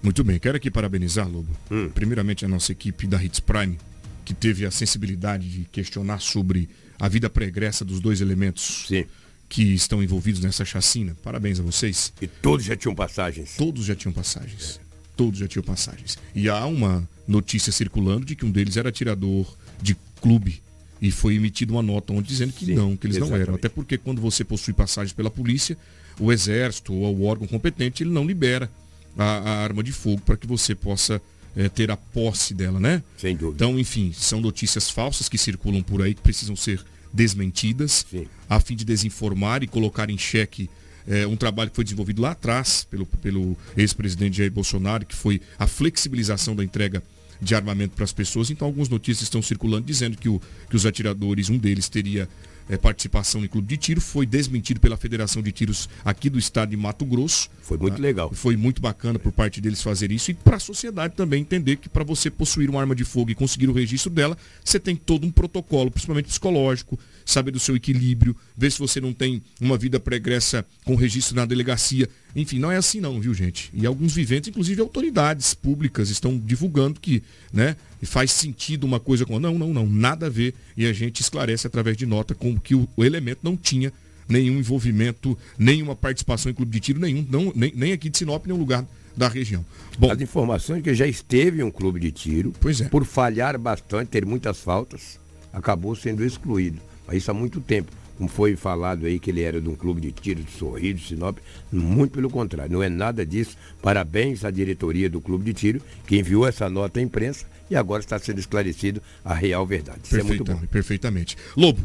Muito 0.00 0.22
bem, 0.22 0.38
quero 0.38 0.56
aqui 0.56 0.70
parabenizar, 0.70 1.28
Lobo. 1.28 1.48
Hum. 1.68 1.90
Primeiramente 1.92 2.44
a 2.44 2.48
nossa 2.48 2.70
equipe 2.70 3.04
da 3.08 3.22
Hits 3.22 3.40
Prime, 3.40 3.76
que 4.24 4.32
teve 4.32 4.64
a 4.64 4.70
sensibilidade 4.70 5.48
de 5.48 5.64
questionar 5.64 6.20
sobre 6.20 6.68
a 7.00 7.08
vida 7.08 7.28
pregressa 7.28 7.84
dos 7.84 7.98
dois 7.98 8.20
elementos. 8.20 8.84
Sim 8.86 9.04
que 9.48 9.74
estão 9.74 10.02
envolvidos 10.02 10.40
nessa 10.40 10.64
chacina. 10.64 11.16
Parabéns 11.22 11.60
a 11.60 11.62
vocês. 11.62 12.12
E 12.20 12.26
todos 12.26 12.64
já 12.64 12.76
tinham 12.76 12.94
passagens. 12.94 13.54
Todos 13.56 13.84
já 13.84 13.94
tinham 13.94 14.12
passagens. 14.12 14.80
Todos 15.16 15.38
já 15.38 15.46
tinham 15.46 15.62
passagens. 15.62 16.18
E 16.34 16.48
há 16.48 16.66
uma 16.66 17.08
notícia 17.26 17.72
circulando 17.72 18.24
de 18.24 18.34
que 18.34 18.44
um 18.44 18.50
deles 18.50 18.76
era 18.76 18.88
atirador 18.88 19.46
de 19.80 19.96
clube. 20.20 20.62
E 21.00 21.10
foi 21.10 21.34
emitida 21.34 21.72
uma 21.72 21.82
nota 21.82 22.12
onde 22.12 22.28
dizendo 22.28 22.52
que 22.52 22.66
Sim, 22.66 22.74
não, 22.74 22.96
que 22.96 23.06
eles 23.06 23.16
exatamente. 23.16 23.38
não 23.38 23.42
eram. 23.42 23.54
Até 23.54 23.68
porque 23.68 23.98
quando 23.98 24.20
você 24.20 24.42
possui 24.42 24.72
passagens 24.72 25.12
pela 25.12 25.30
polícia, 25.30 25.76
o 26.18 26.32
exército 26.32 26.92
ou 26.92 27.14
o 27.16 27.24
órgão 27.24 27.46
competente, 27.46 28.02
ele 28.02 28.10
não 28.10 28.26
libera 28.26 28.70
a, 29.16 29.24
a 29.24 29.62
arma 29.62 29.82
de 29.82 29.92
fogo 29.92 30.22
para 30.22 30.36
que 30.36 30.46
você 30.46 30.74
possa 30.74 31.20
é, 31.56 31.68
ter 31.68 31.90
a 31.90 31.96
posse 31.96 32.54
dela, 32.54 32.80
né? 32.80 33.02
Sem 33.16 33.36
dúvida. 33.36 33.64
Então, 33.64 33.78
enfim, 33.78 34.12
são 34.12 34.40
notícias 34.40 34.90
falsas 34.90 35.28
que 35.28 35.38
circulam 35.38 35.82
por 35.82 36.02
aí, 36.02 36.14
que 36.14 36.22
precisam 36.22 36.56
ser 36.56 36.84
desmentidas, 37.14 38.04
Sim. 38.10 38.26
a 38.50 38.58
fim 38.58 38.74
de 38.74 38.84
desinformar 38.84 39.62
e 39.62 39.68
colocar 39.68 40.10
em 40.10 40.18
xeque 40.18 40.68
é, 41.06 41.26
um 41.26 41.36
trabalho 41.36 41.70
que 41.70 41.76
foi 41.76 41.84
desenvolvido 41.84 42.20
lá 42.20 42.32
atrás 42.32 42.84
pelo, 42.90 43.06
pelo 43.06 43.56
ex-presidente 43.76 44.38
Jair 44.38 44.50
Bolsonaro, 44.50 45.06
que 45.06 45.14
foi 45.14 45.40
a 45.58 45.66
flexibilização 45.66 46.56
da 46.56 46.64
entrega 46.64 47.02
de 47.40 47.54
armamento 47.54 47.94
para 47.94 48.04
as 48.04 48.12
pessoas. 48.12 48.50
Então, 48.50 48.66
algumas 48.66 48.88
notícias 48.88 49.22
estão 49.22 49.42
circulando 49.42 49.86
dizendo 49.86 50.16
que, 50.16 50.28
o, 50.28 50.40
que 50.68 50.74
os 50.74 50.86
atiradores, 50.86 51.50
um 51.50 51.58
deles 51.58 51.88
teria 51.88 52.28
é, 52.68 52.76
participação 52.76 53.44
em 53.44 53.48
clube 53.48 53.68
de 53.68 53.76
tiro, 53.76 54.00
foi 54.00 54.26
desmentido 54.26 54.80
pela 54.80 54.96
Federação 54.96 55.42
de 55.42 55.52
Tiros 55.52 55.88
aqui 56.04 56.30
do 56.30 56.38
estado 56.38 56.70
de 56.70 56.76
Mato 56.76 57.04
Grosso. 57.04 57.48
Foi 57.62 57.76
muito 57.76 58.00
legal. 58.00 58.32
Foi 58.32 58.56
muito 58.56 58.80
bacana 58.80 59.18
por 59.18 59.32
parte 59.32 59.60
deles 59.60 59.82
fazer 59.82 60.10
isso 60.10 60.30
e 60.30 60.34
para 60.34 60.56
a 60.56 60.60
sociedade 60.60 61.14
também 61.14 61.40
entender 61.40 61.76
que 61.76 61.88
para 61.88 62.04
você 62.04 62.30
possuir 62.30 62.70
uma 62.70 62.80
arma 62.80 62.94
de 62.94 63.04
fogo 63.04 63.30
e 63.30 63.34
conseguir 63.34 63.68
o 63.68 63.72
registro 63.72 64.10
dela, 64.10 64.36
você 64.64 64.78
tem 64.78 64.96
todo 64.96 65.26
um 65.26 65.30
protocolo, 65.30 65.90
principalmente 65.90 66.26
psicológico, 66.26 66.98
saber 67.24 67.50
do 67.50 67.60
seu 67.60 67.76
equilíbrio, 67.76 68.36
ver 68.56 68.70
se 68.70 68.78
você 68.78 69.00
não 69.00 69.12
tem 69.12 69.42
uma 69.60 69.76
vida 69.76 69.98
pregressa 69.98 70.64
com 70.84 70.94
registro 70.94 71.36
na 71.36 71.44
delegacia. 71.44 72.08
Enfim, 72.34 72.58
não 72.58 72.70
é 72.70 72.76
assim 72.76 73.00
não, 73.00 73.20
viu 73.20 73.32
gente? 73.32 73.70
E 73.72 73.86
alguns 73.86 74.14
viventes, 74.14 74.48
inclusive 74.48 74.80
autoridades 74.80 75.54
públicas, 75.54 76.10
estão 76.10 76.36
divulgando 76.36 76.98
que 76.98 77.22
né, 77.52 77.76
faz 78.02 78.32
sentido 78.32 78.84
uma 78.84 78.98
coisa 78.98 79.24
com. 79.24 79.38
Não, 79.38 79.56
não, 79.56 79.72
não, 79.72 79.86
nada 79.86 80.26
a 80.26 80.30
ver. 80.30 80.54
E 80.76 80.86
a 80.86 80.92
gente 80.92 81.20
esclarece 81.20 81.66
através 81.66 81.96
de 81.96 82.06
nota 82.06 82.34
com 82.34 82.58
que 82.58 82.74
o, 82.74 82.88
o 82.96 83.04
elemento 83.04 83.40
não 83.42 83.56
tinha 83.56 83.92
nenhum 84.28 84.58
envolvimento, 84.58 85.36
nenhuma 85.58 85.94
participação 85.94 86.50
em 86.50 86.54
clube 86.54 86.72
de 86.72 86.80
tiro, 86.80 87.00
nenhum, 87.00 87.26
não, 87.30 87.52
nem, 87.54 87.72
nem 87.74 87.92
aqui 87.92 88.08
de 88.08 88.18
Sinop, 88.18 88.46
nenhum 88.46 88.58
lugar 88.58 88.86
da 89.16 89.28
região. 89.28 89.64
Bom, 89.98 90.10
As 90.10 90.20
informações 90.20 90.82
que 90.82 90.94
já 90.94 91.06
esteve 91.06 91.60
em 91.60 91.62
um 91.62 91.70
clube 91.70 92.00
de 92.00 92.10
tiro, 92.10 92.52
pois 92.60 92.80
é. 92.80 92.88
por 92.88 93.04
falhar 93.04 93.58
bastante, 93.58 94.08
ter 94.08 94.24
muitas 94.26 94.58
faltas, 94.58 95.20
acabou 95.52 95.94
sendo 95.94 96.24
excluído. 96.24 96.80
Mas 97.06 97.18
isso 97.18 97.30
há 97.30 97.34
muito 97.34 97.60
tempo. 97.60 97.92
Como 98.16 98.28
foi 98.28 98.54
falado 98.54 99.06
aí 99.06 99.18
que 99.18 99.30
ele 99.30 99.42
era 99.42 99.60
de 99.60 99.68
um 99.68 99.74
clube 99.74 100.00
de 100.00 100.12
tiro 100.12 100.42
de 100.42 100.52
Sorriso, 100.52 101.08
Sinop, 101.08 101.38
muito 101.72 102.12
pelo 102.12 102.30
contrário, 102.30 102.72
não 102.72 102.82
é 102.82 102.88
nada 102.88 103.26
disso. 103.26 103.56
Parabéns 103.82 104.44
à 104.44 104.50
diretoria 104.50 105.10
do 105.10 105.20
clube 105.20 105.44
de 105.44 105.52
tiro 105.52 105.82
que 106.06 106.16
enviou 106.16 106.46
essa 106.46 106.70
nota 106.70 107.00
à 107.00 107.02
imprensa 107.02 107.46
e 107.68 107.74
agora 107.74 108.00
está 108.00 108.18
sendo 108.18 108.38
esclarecido 108.38 109.02
a 109.24 109.34
real 109.34 109.66
verdade. 109.66 110.00
Isso 110.04 110.16
é 110.16 110.22
muito 110.22 110.44
bom. 110.44 110.56
Perfeitamente. 110.66 111.36
Lobo, 111.56 111.80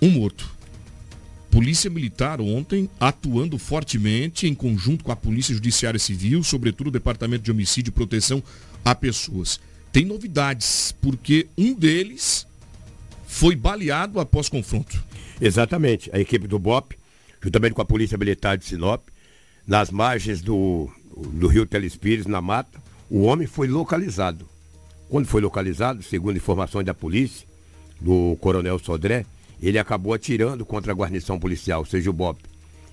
um 0.00 0.10
morto. 0.10 0.56
Polícia 1.50 1.88
Militar 1.88 2.40
ontem 2.40 2.88
atuando 3.00 3.58
fortemente 3.58 4.46
em 4.46 4.54
conjunto 4.54 5.04
com 5.04 5.12
a 5.12 5.16
Polícia 5.16 5.54
Judiciária 5.54 5.98
Civil, 5.98 6.42
sobretudo 6.42 6.88
o 6.88 6.90
Departamento 6.90 7.44
de 7.44 7.50
Homicídio 7.50 7.90
e 7.90 7.92
Proteção 7.92 8.42
a 8.84 8.94
Pessoas. 8.94 9.58
Tem 9.90 10.04
novidades, 10.04 10.94
porque 11.00 11.48
um 11.56 11.72
deles 11.72 12.46
foi 13.36 13.54
baleado 13.54 14.18
após 14.18 14.48
confronto. 14.48 15.04
Exatamente. 15.38 16.10
A 16.10 16.18
equipe 16.18 16.48
do 16.48 16.58
BOP, 16.58 16.96
juntamente 17.42 17.74
com 17.74 17.82
a 17.82 17.84
Polícia 17.84 18.16
Militar 18.16 18.56
de 18.56 18.64
Sinop, 18.64 19.06
nas 19.66 19.90
margens 19.90 20.40
do, 20.40 20.88
do 21.34 21.46
rio 21.46 21.66
Telespires, 21.66 22.24
na 22.24 22.40
mata, 22.40 22.80
o 23.10 23.24
homem 23.24 23.46
foi 23.46 23.68
localizado. 23.68 24.48
Quando 25.10 25.26
foi 25.26 25.42
localizado, 25.42 26.02
segundo 26.02 26.38
informações 26.38 26.86
da 26.86 26.94
polícia, 26.94 27.46
do 28.00 28.38
coronel 28.40 28.78
Sodré, 28.78 29.26
ele 29.60 29.78
acabou 29.78 30.14
atirando 30.14 30.64
contra 30.64 30.92
a 30.92 30.94
guarnição 30.94 31.38
policial, 31.38 31.80
ou 31.80 31.86
seja, 31.86 32.08
o 32.08 32.14
BOP. 32.14 32.40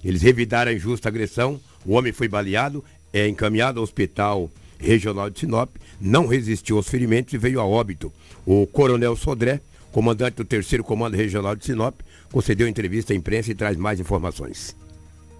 Eles 0.04 0.22
revidaram 0.22 0.72
a 0.72 0.76
injusta 0.76 1.08
agressão, 1.08 1.58
o 1.86 1.94
homem 1.94 2.12
foi 2.12 2.28
baleado, 2.28 2.84
é 3.14 3.30
encaminhado 3.30 3.80
ao 3.80 3.84
hospital 3.86 4.52
regional 4.78 5.30
de 5.30 5.40
Sinop, 5.40 5.74
não 6.02 6.28
resistiu 6.28 6.76
aos 6.76 6.90
ferimentos 6.90 7.34
e 7.34 7.38
veio 7.38 7.62
a 7.62 7.66
óbito. 7.66 8.12
O 8.46 8.68
coronel 8.68 9.16
Sodré, 9.16 9.62
comandante 9.94 10.36
do 10.36 10.44
terceiro 10.44 10.84
comando 10.84 11.16
regional 11.16 11.56
de 11.56 11.64
Sinop, 11.64 12.02
concedeu 12.32 12.68
entrevista 12.68 13.14
à 13.14 13.16
imprensa 13.16 13.52
e 13.52 13.56
traz 13.56 13.78
mais 13.78 14.00
informações. 14.00 14.76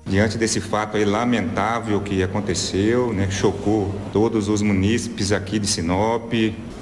Diante 0.06 0.38
desse 0.38 0.62
fato 0.62 0.96
aí 0.96 1.06
lamentável 1.06 2.00
que 2.02 2.22
aconteceu, 2.22 3.12
né, 3.12 3.32
chocou 3.32 3.94
todos 4.12 4.50
os 4.50 4.62
munícipes 4.62 5.32
aqui 5.32 5.58
de 5.58 5.66
Sinop, 5.66 6.32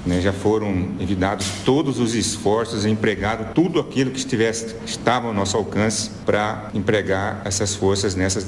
né, 0.04 0.20
já 0.20 0.32
foram 0.32 0.70
envidados 0.98 1.50
todos 1.64 1.98
os 1.98 2.14
esforços, 2.14 2.84
empregado 2.84 3.54
tudo 3.54 3.80
aquilo 3.80 4.10
que 4.10 4.18
estivesse, 4.18 4.74
estava 4.84 5.28
ao 5.28 5.34
nosso 5.34 5.56
alcance 5.56 6.10
para 6.24 6.70
empregar 6.74 7.42
essas 7.44 7.74
forças 7.74 8.14
nessas, 8.14 8.46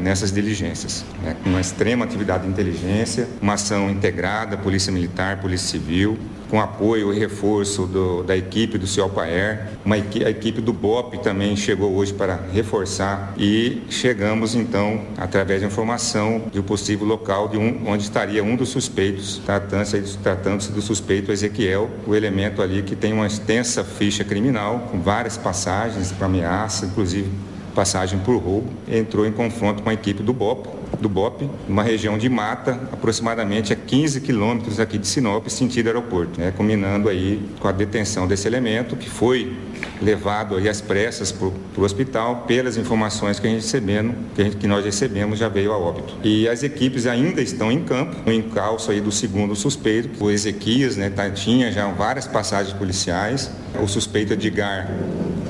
nessas 0.00 0.32
diligências. 0.32 1.04
Né, 1.22 1.36
uma 1.44 1.60
extrema 1.60 2.04
atividade 2.04 2.44
de 2.44 2.50
inteligência, 2.50 3.28
uma 3.40 3.54
ação 3.54 3.90
integrada, 3.90 4.56
Polícia 4.56 4.92
Militar, 4.92 5.40
Polícia 5.40 5.68
Civil, 5.68 6.18
com 6.48 6.60
apoio 6.60 7.12
e 7.12 7.18
reforço 7.18 7.86
do, 7.86 8.22
da 8.22 8.36
equipe 8.36 8.78
do 8.78 8.86
Cialpaer. 8.86 9.68
Uma, 9.84 9.96
a 9.96 10.30
equipe 10.30 10.60
do 10.60 10.72
BOP 10.72 11.18
também 11.18 11.56
chegou 11.56 11.94
hoje 11.94 12.12
para 12.12 12.38
reforçar 12.52 13.34
e 13.36 13.82
chegamos 13.88 14.54
então, 14.54 15.02
através 15.16 15.60
de 15.60 15.66
informação 15.66 16.44
de 16.52 16.60
um 16.60 16.62
possível 16.62 17.06
local 17.06 17.48
de 17.48 17.56
um, 17.56 17.88
onde 17.88 18.04
estaria 18.04 18.42
um 18.42 18.56
dos 18.56 18.68
suspeitos, 18.68 19.40
tratando-se 19.44 20.18
tratando 20.18 20.55
do 20.56 20.80
suspeito 20.80 21.30
Ezequiel, 21.30 21.90
o 22.06 22.14
elemento 22.14 22.62
ali 22.62 22.82
que 22.82 22.96
tem 22.96 23.12
uma 23.12 23.26
extensa 23.26 23.84
ficha 23.84 24.24
criminal, 24.24 24.88
com 24.90 25.00
várias 25.00 25.36
passagens 25.36 26.12
para 26.12 26.26
ameaça, 26.26 26.86
inclusive 26.86 27.30
passagem 27.74 28.18
por 28.20 28.36
roubo, 28.36 28.68
entrou 28.88 29.26
em 29.26 29.32
confronto 29.32 29.82
com 29.82 29.90
a 29.90 29.92
equipe 29.92 30.22
do 30.22 30.32
BOP, 30.32 30.66
do 31.00 31.08
BOP, 31.08 31.48
numa 31.68 31.82
região 31.82 32.16
de 32.16 32.28
mata, 32.28 32.72
aproximadamente 32.92 33.72
a 33.72 33.76
15 33.76 34.20
quilômetros 34.20 34.80
aqui 34.80 34.98
de 34.98 35.06
Sinop, 35.06 35.46
sentido 35.48 35.88
aeroporto, 35.88 36.40
né, 36.40 36.52
combinando 36.56 37.08
aí 37.08 37.40
com 37.60 37.68
a 37.68 37.72
detenção 37.72 38.26
desse 38.26 38.46
elemento, 38.46 38.96
que 38.96 39.08
foi 39.08 39.56
levado 40.00 40.56
aí 40.56 40.68
às 40.68 40.80
pressas 40.80 41.32
para 41.32 41.48
o 41.48 41.84
hospital, 41.84 42.44
pelas 42.46 42.76
informações 42.76 43.38
que, 43.38 43.46
a 43.46 43.50
gente 43.50 43.62
recebendo, 43.62 44.14
que, 44.34 44.44
gente, 44.44 44.56
que 44.56 44.66
nós 44.66 44.84
recebemos, 44.84 45.38
já 45.38 45.48
veio 45.48 45.72
a 45.72 45.78
óbito. 45.78 46.14
E 46.22 46.48
as 46.48 46.62
equipes 46.62 47.06
ainda 47.06 47.40
estão 47.40 47.70
em 47.70 47.82
campo, 47.82 48.16
no 48.24 48.32
encalço 48.32 48.90
aí 48.90 49.00
do 49.00 49.12
segundo 49.12 49.54
suspeito, 49.54 50.24
o 50.24 50.30
Ezequias, 50.30 50.96
né, 50.96 51.10
tá, 51.10 51.28
tinha 51.30 51.70
já 51.70 51.86
várias 51.88 52.26
passagens 52.26 52.76
policiais, 52.76 53.50
o 53.82 53.86
suspeito 53.86 54.32
Edgar 54.32 54.88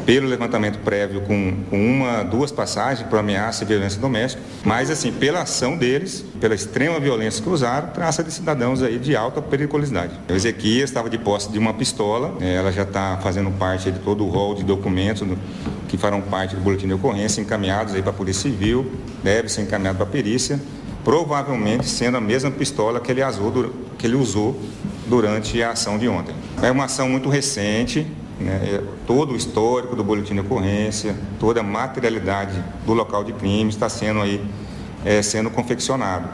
pelo 0.06 0.28
levantamento 0.28 0.78
prévio 0.78 1.20
com, 1.22 1.56
com, 1.68 1.76
uma, 1.76 2.22
duas 2.22 2.52
passagens 2.52 3.06
por 3.08 3.18
ameaça 3.18 3.64
e 3.64 3.66
violência 3.66 4.00
doméstica, 4.00 4.40
mas 4.64 4.88
assim, 4.88 5.10
pela 5.10 5.42
ação 5.42 5.76
deles, 5.76 6.24
pela 6.40 6.54
extrema 6.54 7.00
violência 7.00 7.42
que 7.42 7.48
usaram, 7.48 7.88
traça 7.88 8.22
de 8.22 8.32
cidadãos 8.32 8.82
aí 8.82 9.00
de 9.00 9.16
alta 9.16 9.42
periculosidade. 9.42 10.14
O 10.30 10.32
Ezequias 10.32 10.88
estava 10.88 11.10
de 11.10 11.18
posse 11.18 11.50
de 11.50 11.58
uma 11.58 11.74
pistola, 11.74 12.36
né, 12.38 12.54
ela 12.54 12.70
já 12.70 12.82
está 12.82 13.18
fazendo 13.20 13.50
parte 13.50 13.90
de 13.90 13.98
todo 13.98 14.24
o 14.24 14.30
rol 14.30 14.54
de 14.54 14.62
documentos 14.62 15.26
do, 15.26 15.36
que 15.88 15.98
farão 15.98 16.22
parte 16.22 16.54
do 16.54 16.60
boletim 16.60 16.86
de 16.86 16.94
ocorrência, 16.94 17.40
encaminhados 17.40 17.92
aí 17.92 18.00
para 18.00 18.12
a 18.12 18.14
Polícia 18.14 18.48
Civil, 18.48 18.88
deve 19.24 19.48
ser 19.48 19.62
encaminhado 19.62 19.98
para 19.98 20.06
a 20.06 20.10
perícia, 20.10 20.60
provavelmente 21.02 21.88
sendo 21.88 22.16
a 22.16 22.20
mesma 22.20 22.50
pistola 22.52 23.00
que 23.00 23.10
ele, 23.10 23.22
que 23.98 24.06
ele 24.06 24.14
usou 24.14 24.60
durante 25.08 25.60
a 25.62 25.70
ação 25.70 25.98
de 25.98 26.08
ontem. 26.08 26.34
É 26.62 26.70
uma 26.70 26.84
ação 26.84 27.08
muito 27.08 27.28
recente, 27.28 28.06
né, 28.38 28.60
é, 28.64 28.82
todo 29.06 29.32
o 29.32 29.36
histórico 29.36 29.96
do 29.96 30.04
boletim 30.04 30.34
de 30.34 30.40
ocorrência, 30.40 31.16
toda 31.40 31.60
a 31.60 31.62
materialidade 31.62 32.62
do 32.84 32.92
local 32.92 33.24
de 33.24 33.32
crime 33.32 33.70
está 33.70 33.88
sendo 33.88 34.20
aí 34.20 34.40
é, 35.04 35.22
sendo 35.22 35.50
confeccionado. 35.50 36.28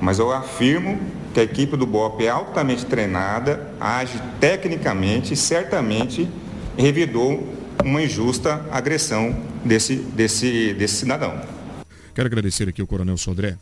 Mas 0.00 0.18
eu 0.18 0.32
afirmo 0.32 0.98
que 1.34 1.40
a 1.40 1.42
equipe 1.42 1.76
do 1.76 1.86
BOP 1.86 2.22
é 2.24 2.28
altamente 2.28 2.86
treinada, 2.86 3.70
age 3.80 4.20
tecnicamente 4.40 5.34
e 5.34 5.36
certamente 5.36 6.28
revidou 6.76 7.46
uma 7.84 8.02
injusta 8.02 8.64
agressão 8.70 9.36
desse, 9.64 9.96
desse, 9.96 10.72
desse 10.74 10.96
cidadão. 10.96 11.40
Quero 12.14 12.26
agradecer 12.26 12.68
aqui 12.68 12.80
ao 12.80 12.86
Coronel 12.86 13.16
Sodré. 13.16 13.58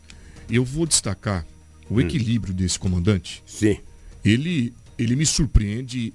Eu 0.49 0.63
vou 0.63 0.85
destacar 0.85 1.45
o 1.89 1.95
hum. 1.95 1.99
equilíbrio 1.99 2.53
hum. 2.53 2.57
desse 2.57 2.79
comandante. 2.79 3.43
Sim. 3.45 3.77
Ele, 4.23 4.73
ele 4.97 5.15
me 5.15 5.25
surpreende 5.25 6.13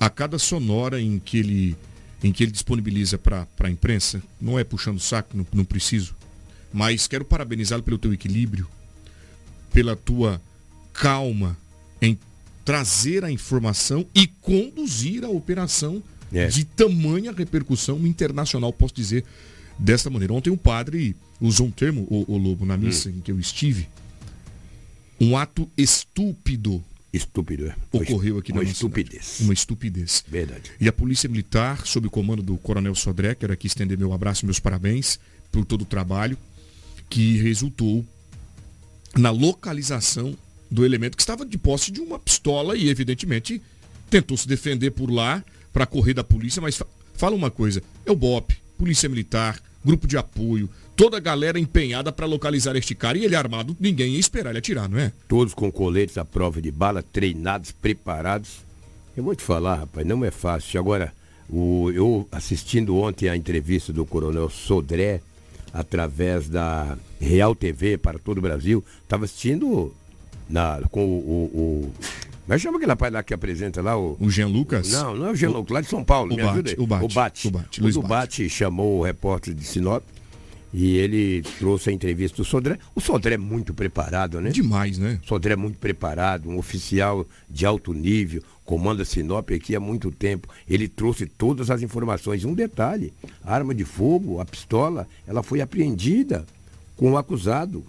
a 0.00 0.08
cada 0.08 0.38
sonora 0.38 0.98
em 0.98 1.18
que 1.18 1.36
ele, 1.38 1.76
em 2.24 2.32
que 2.32 2.42
ele 2.42 2.50
disponibiliza 2.50 3.18
para 3.18 3.46
a 3.60 3.70
imprensa, 3.70 4.22
não 4.40 4.58
é 4.58 4.64
puxando 4.64 4.96
o 4.96 5.00
saco, 5.00 5.36
não, 5.36 5.46
não 5.52 5.64
preciso, 5.64 6.16
mas 6.72 7.06
quero 7.06 7.24
parabenizá-lo 7.24 7.82
pelo 7.82 7.98
teu 7.98 8.12
equilíbrio, 8.14 8.66
pela 9.70 9.94
tua 9.94 10.40
calma 10.94 11.56
em 12.00 12.18
trazer 12.64 13.24
a 13.24 13.30
informação 13.30 14.06
e 14.14 14.26
conduzir 14.26 15.22
a 15.22 15.28
operação 15.28 16.02
é. 16.32 16.46
de 16.46 16.64
tamanha 16.64 17.30
repercussão 17.30 18.06
internacional, 18.06 18.72
posso 18.72 18.94
dizer 18.94 19.24
desta 19.78 20.08
maneira. 20.08 20.32
Ontem 20.32 20.50
um 20.50 20.56
padre 20.56 21.14
usou 21.40 21.66
um 21.66 21.70
termo, 21.70 22.06
o, 22.08 22.24
o 22.32 22.38
Lobo, 22.38 22.64
na 22.64 22.76
missa 22.76 23.10
hum. 23.10 23.14
em 23.16 23.20
que 23.20 23.30
eu 23.30 23.38
estive, 23.38 23.86
um 25.20 25.36
ato 25.36 25.68
estúpido 25.76 26.82
Estúpido, 27.12 27.66
é. 27.66 27.74
Ocorreu 27.90 28.38
aqui 28.38 28.52
uma 28.52 28.62
na 28.62 28.70
estupidez. 28.70 29.40
Uma 29.40 29.52
estupidez. 29.52 30.24
Verdade. 30.28 30.70
E 30.80 30.88
a 30.88 30.92
Polícia 30.92 31.28
Militar, 31.28 31.84
sob 31.86 32.06
o 32.06 32.10
comando 32.10 32.42
do 32.42 32.56
Coronel 32.56 32.94
Sodré, 32.94 33.34
quero 33.34 33.52
aqui 33.52 33.66
estender 33.66 33.98
meu 33.98 34.12
abraço 34.12 34.44
e 34.44 34.46
meus 34.46 34.60
parabéns 34.60 35.18
por 35.50 35.64
todo 35.64 35.82
o 35.82 35.84
trabalho, 35.84 36.38
que 37.08 37.38
resultou 37.38 38.06
na 39.16 39.30
localização 39.30 40.36
do 40.70 40.84
elemento 40.84 41.16
que 41.16 41.22
estava 41.22 41.44
de 41.44 41.58
posse 41.58 41.90
de 41.90 42.00
uma 42.00 42.18
pistola 42.18 42.76
e, 42.76 42.88
evidentemente, 42.88 43.60
tentou 44.08 44.36
se 44.36 44.46
defender 44.46 44.92
por 44.92 45.10
lá 45.10 45.44
para 45.72 45.86
correr 45.86 46.14
da 46.14 46.22
polícia, 46.22 46.62
mas 46.62 46.80
fala 47.14 47.34
uma 47.34 47.50
coisa, 47.50 47.82
é 48.06 48.10
o 48.10 48.16
BOP, 48.16 48.52
Polícia 48.78 49.08
Militar, 49.08 49.60
grupo 49.84 50.06
de 50.06 50.16
apoio, 50.16 50.68
toda 50.96 51.16
a 51.16 51.20
galera 51.20 51.58
empenhada 51.58 52.12
para 52.12 52.26
localizar 52.26 52.76
este 52.76 52.94
cara 52.94 53.16
e 53.16 53.24
ele 53.24 53.34
armado, 53.34 53.76
ninguém 53.80 54.12
ia 54.12 54.20
esperar 54.20 54.50
ele 54.50 54.58
atirar, 54.58 54.88
não 54.88 54.98
é? 54.98 55.12
Todos 55.26 55.54
com 55.54 55.70
coletes 55.70 56.18
à 56.18 56.24
prova 56.24 56.60
de 56.60 56.70
bala, 56.70 57.02
treinados, 57.02 57.72
preparados. 57.72 58.58
Eu 59.16 59.24
vou 59.24 59.34
te 59.34 59.42
falar, 59.42 59.76
rapaz, 59.76 60.06
não 60.06 60.24
é 60.24 60.30
fácil. 60.30 60.78
Agora, 60.78 61.12
o, 61.48 61.90
eu 61.92 62.28
assistindo 62.30 62.96
ontem 62.96 63.28
a 63.28 63.36
entrevista 63.36 63.92
do 63.92 64.06
Coronel 64.06 64.48
Sodré, 64.48 65.20
através 65.72 66.48
da 66.48 66.96
Real 67.20 67.54
TV 67.54 67.96
para 67.96 68.18
todo 68.18 68.38
o 68.38 68.42
Brasil, 68.42 68.84
estava 69.02 69.24
assistindo 69.24 69.94
na, 70.48 70.80
com 70.90 71.04
o, 71.04 71.18
o, 71.18 71.58
o 71.58 71.92
mas 72.50 72.60
chama 72.60 72.78
aquele 72.78 72.90
rapaz 72.90 73.12
lá 73.12 73.22
que 73.22 73.32
apresenta 73.32 73.80
lá 73.80 73.96
o. 73.96 74.16
O 74.18 74.28
Jean 74.28 74.48
Lucas? 74.48 74.90
Não, 74.90 75.14
não 75.14 75.26
é 75.28 75.30
o 75.30 75.36
Jean 75.36 75.50
Lucas, 75.50 75.72
lá 75.72 75.80
de 75.80 75.86
São 75.86 76.02
Paulo. 76.02 76.34
O 76.34 76.36
me 76.36 76.42
Bate, 76.42 76.74
O 76.80 76.84
Bate. 76.84 77.04
O 77.04 77.08
Bate. 77.08 77.48
O 77.48 77.50
Bate. 77.52 77.98
O 77.98 78.02
Bate 78.02 78.50
chamou 78.50 78.98
o 78.98 79.04
repórter 79.04 79.54
de 79.54 79.62
Sinop 79.62 80.02
e 80.74 80.96
ele 80.96 81.42
trouxe 81.60 81.90
a 81.90 81.92
entrevista 81.92 82.38
do 82.38 82.44
Sodré. 82.44 82.76
O 82.92 83.00
Sodré 83.00 83.34
é 83.34 83.38
muito 83.38 83.72
preparado, 83.72 84.40
né? 84.40 84.50
Demais, 84.50 84.98
né? 84.98 85.20
O 85.24 85.28
Sodré 85.28 85.52
é 85.52 85.56
muito 85.56 85.78
preparado, 85.78 86.48
um 86.48 86.58
oficial 86.58 87.24
de 87.48 87.64
alto 87.64 87.92
nível, 87.92 88.42
comanda 88.64 89.04
Sinop 89.04 89.48
aqui 89.52 89.76
há 89.76 89.80
muito 89.80 90.10
tempo. 90.10 90.48
Ele 90.68 90.88
trouxe 90.88 91.26
todas 91.26 91.70
as 91.70 91.82
informações. 91.82 92.44
Um 92.44 92.52
detalhe: 92.54 93.12
a 93.44 93.54
arma 93.54 93.72
de 93.72 93.84
fogo, 93.84 94.40
a 94.40 94.44
pistola, 94.44 95.06
ela 95.24 95.44
foi 95.44 95.60
apreendida 95.60 96.44
com 96.96 97.12
o 97.12 97.16
acusado 97.16 97.84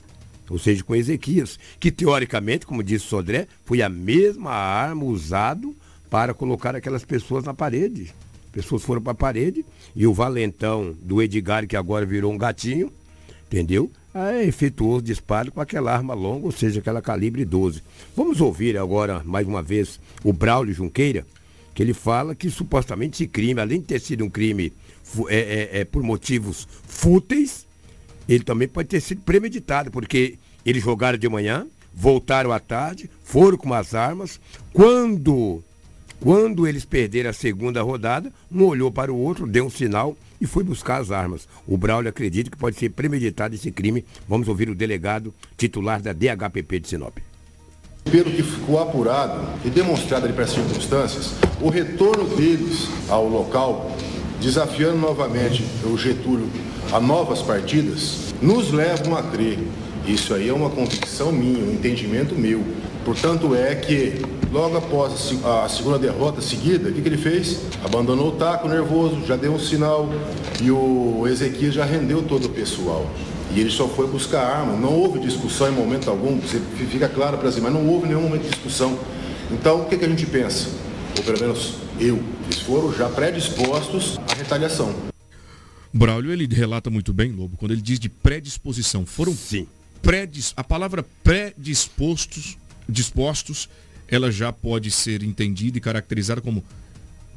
ou 0.52 0.60
seja, 0.60 0.84
com 0.84 0.94
Ezequias, 0.94 1.58
que 1.80 1.90
teoricamente, 1.90 2.66
como 2.66 2.84
disse 2.84 3.06
Sodré, 3.06 3.48
foi 3.64 3.82
a 3.82 3.88
mesma 3.88 4.52
arma 4.52 5.06
usada 5.06 5.66
para 6.10 6.34
colocar 6.34 6.76
aquelas 6.76 7.06
pessoas 7.06 7.46
na 7.46 7.54
parede. 7.54 8.14
pessoas 8.52 8.84
foram 8.84 9.02
para 9.02 9.14
a 9.14 9.16
parede 9.16 9.66
e 9.96 10.06
o 10.06 10.14
valentão 10.14 10.94
do 11.02 11.22
Edgar, 11.22 11.66
que 11.66 11.78
agora 11.78 12.06
virou 12.06 12.34
um 12.34 12.38
gatinho, 12.38 12.92
entendeu? 13.48 13.90
Aí 14.14 14.46
efetuou 14.46 14.98
o 14.98 15.02
disparo 15.02 15.54
com 15.54 15.62
aquela 15.62 15.94
arma 15.94 16.14
longa, 16.14 16.46
ou 16.48 16.52
seja, 16.52 16.82
aquela 16.82 17.02
calibre 17.02 17.46
12. 17.46 17.82
Vamos 18.14 18.42
ouvir 18.42 18.78
agora, 18.78 19.24
mais 19.24 19.48
uma 19.48 19.64
vez, 19.64 20.02
o 20.22 20.34
Braulio 20.34 20.74
Junqueira, 20.74 21.26
que 21.74 21.82
ele 21.82 21.94
fala 21.94 22.36
que 22.36 22.50
supostamente 22.50 23.24
esse 23.24 23.28
crime, 23.32 23.62
além 23.62 23.80
de 23.80 23.86
ter 23.86 24.02
sido 24.02 24.26
um 24.26 24.30
crime 24.30 24.74
é, 25.30 25.38
é, 25.38 25.80
é, 25.80 25.86
por 25.86 26.04
motivos 26.04 26.68
fúteis, 26.86 27.66
ele 28.28 28.44
também 28.44 28.68
pode 28.68 28.90
ter 28.90 29.02
sido 29.02 29.22
premeditado, 29.22 29.92
porque 29.92 30.38
eles 30.66 30.84
jogaram 30.84 31.18
de 31.18 31.28
manhã, 31.28 31.66
voltaram 31.94 32.52
à 32.52 32.60
tarde, 32.60 33.10
foram 33.24 33.58
com 33.58 33.74
as 33.74 33.94
armas. 33.94 34.40
Quando, 34.74 35.64
quando 36.20 36.68
eles 36.68 36.86
perderam 36.86 37.30
a 37.30 37.34
segunda 37.34 37.82
rodada, 37.82 38.32
um 38.52 38.64
olhou 38.64 38.92
para 38.92 39.12
o 39.12 39.18
outro, 39.18 39.48
deu 39.48 39.66
um 39.66 39.70
sinal 39.70 40.16
e 40.40 40.48
foi 40.48 40.64
buscar 40.64 41.02
as 41.02 41.12
armas. 41.12 41.48
O 41.68 41.78
Braulio 41.78 42.10
acredita 42.10 42.50
que 42.50 42.58
pode 42.58 42.78
ser 42.78 42.90
premeditado 42.90 43.56
esse 43.56 43.72
crime. 43.72 44.06
Vamos 44.28 44.48
ouvir 44.48 44.70
o 44.70 44.76
delegado 44.76 45.34
titular 45.58 46.02
da 46.02 46.14
DHPP 46.14 46.80
de 46.80 46.88
Sinop. 46.88 47.18
Pelo 48.10 48.32
que 48.32 48.42
ficou 48.42 48.80
apurado 48.80 49.48
e 49.64 49.70
demonstrado 49.70 50.26
ali 50.26 50.34
para 50.34 50.46
as 50.46 50.52
circunstâncias, 50.52 51.36
o 51.62 51.70
retorno 51.70 52.36
deles 52.36 52.88
ao 53.08 53.28
local, 53.28 53.96
desafiando 54.42 54.98
novamente 54.98 55.64
o 55.86 55.98
Getúlio 55.98 56.50
a 56.92 57.00
novas 57.00 57.42
partidas, 57.42 58.34
nos 58.42 58.72
levam 58.72 59.16
a 59.16 59.24
crer 59.24 59.60
isso 60.06 60.34
aí 60.34 60.50
é 60.50 60.54
uma 60.54 60.70
convicção 60.70 61.32
minha, 61.32 61.64
um 61.64 61.74
entendimento 61.74 62.34
meu. 62.34 62.64
Portanto, 63.06 63.54
é 63.56 63.76
que 63.76 64.22
logo 64.52 64.76
após 64.78 65.34
a 65.44 65.70
segunda 65.70 66.00
derrota 66.00 66.42
seguida, 66.42 66.90
o 66.90 66.94
que, 66.94 67.02
que 67.02 67.08
ele 67.08 67.18
fez? 67.18 67.60
Abandonou 67.86 68.30
o 68.30 68.32
taco 68.32 68.68
nervoso, 68.68 69.22
já 69.28 69.36
deu 69.36 69.54
um 69.54 69.60
sinal 69.60 70.10
e 70.62 70.72
o 70.72 71.24
Ezequias 71.28 71.74
já 71.74 71.86
rendeu 71.86 72.24
todo 72.24 72.46
o 72.46 72.50
pessoal. 72.50 73.06
E 73.54 73.60
ele 73.60 73.70
só 73.70 73.88
foi 73.88 74.08
buscar 74.08 74.44
arma. 74.44 74.74
Não 74.74 74.94
houve 74.94 75.20
discussão 75.20 75.68
em 75.68 75.72
momento 75.72 76.10
algum, 76.10 76.40
fica 76.42 77.08
claro 77.08 77.38
para 77.38 77.52
si, 77.52 77.62
mas 77.62 77.72
não 77.72 77.88
houve 77.88 78.08
nenhum 78.08 78.22
momento 78.22 78.44
de 78.44 78.50
discussão. 78.50 78.98
Então, 79.52 79.82
o 79.82 79.86
que, 79.86 79.98
que 79.98 80.06
a 80.06 80.10
gente 80.10 80.26
pensa? 80.26 80.70
Ou 81.18 81.24
pelo 81.24 81.40
menos 81.40 81.76
eu, 82.00 82.20
eles 82.52 82.60
foram 82.60 82.94
já 82.94 83.10
predispostos 83.10 84.20
à 84.30 84.34
retaliação. 84.34 84.94
Braulio, 85.94 86.32
ele 86.32 86.46
relata 86.46 86.90
muito 86.90 87.14
bem, 87.14 87.32
Lobo, 87.32 87.58
quando 87.58 87.72
ele 87.72 87.82
diz 87.82 88.00
de 88.00 88.10
predisposição. 88.10 89.06
Foram 89.06 89.34
Sim 89.34 89.68
predis, 90.02 90.54
a 90.58 90.64
palavra 90.64 91.06
predispostos, 91.24 92.58
dispostos, 92.90 93.70
ela 94.08 94.32
já 94.32 94.52
pode 94.52 94.92
ser 94.92 95.24
entendida 95.24 95.78
e 95.78 95.82
caracterizada 95.82 96.42
como 96.42 96.64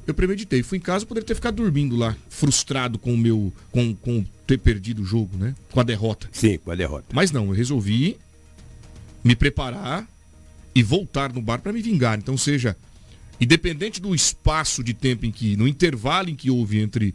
eu 0.07 0.13
premeditei, 0.13 0.63
fui 0.63 0.79
em 0.79 0.81
casa, 0.81 1.07
poderia 1.07 1.27
ter 1.27 1.35
ficado 1.35 1.57
dormindo 1.57 1.97
lá, 1.97 2.17
frustrado 2.29 2.99
com 2.99 3.15
o 3.15 3.17
meu 3.17 3.53
com, 3.71 3.95
com 3.95 4.25
ter 4.47 4.59
perdido 4.59 5.03
o 5.03 5.05
jogo, 5.05 5.37
né? 5.37 5.55
Com 5.71 5.81
a 5.81 5.83
derrota. 5.83 6.29
Sim, 6.31 6.59
com 6.59 6.71
a 6.71 6.75
derrota. 6.75 7.07
Mas 7.13 7.31
não, 7.31 7.47
eu 7.47 7.53
resolvi 7.53 8.19
me 9.23 9.35
preparar 9.35 10.07
e 10.75 10.83
voltar 10.83 11.33
no 11.33 11.41
bar 11.41 11.61
para 11.61 11.73
me 11.73 11.81
vingar. 11.81 12.19
Então, 12.19 12.37
seja, 12.37 12.77
independente 13.41 14.01
do 14.01 14.15
espaço 14.15 14.83
de 14.83 14.95
tempo 14.95 15.27
em 15.27 15.31
que, 15.31 15.57
no 15.57 15.67
intervalo 15.67 16.31
em 16.31 16.37
que 16.37 16.51
houve 16.51 16.81
entre 16.81 17.15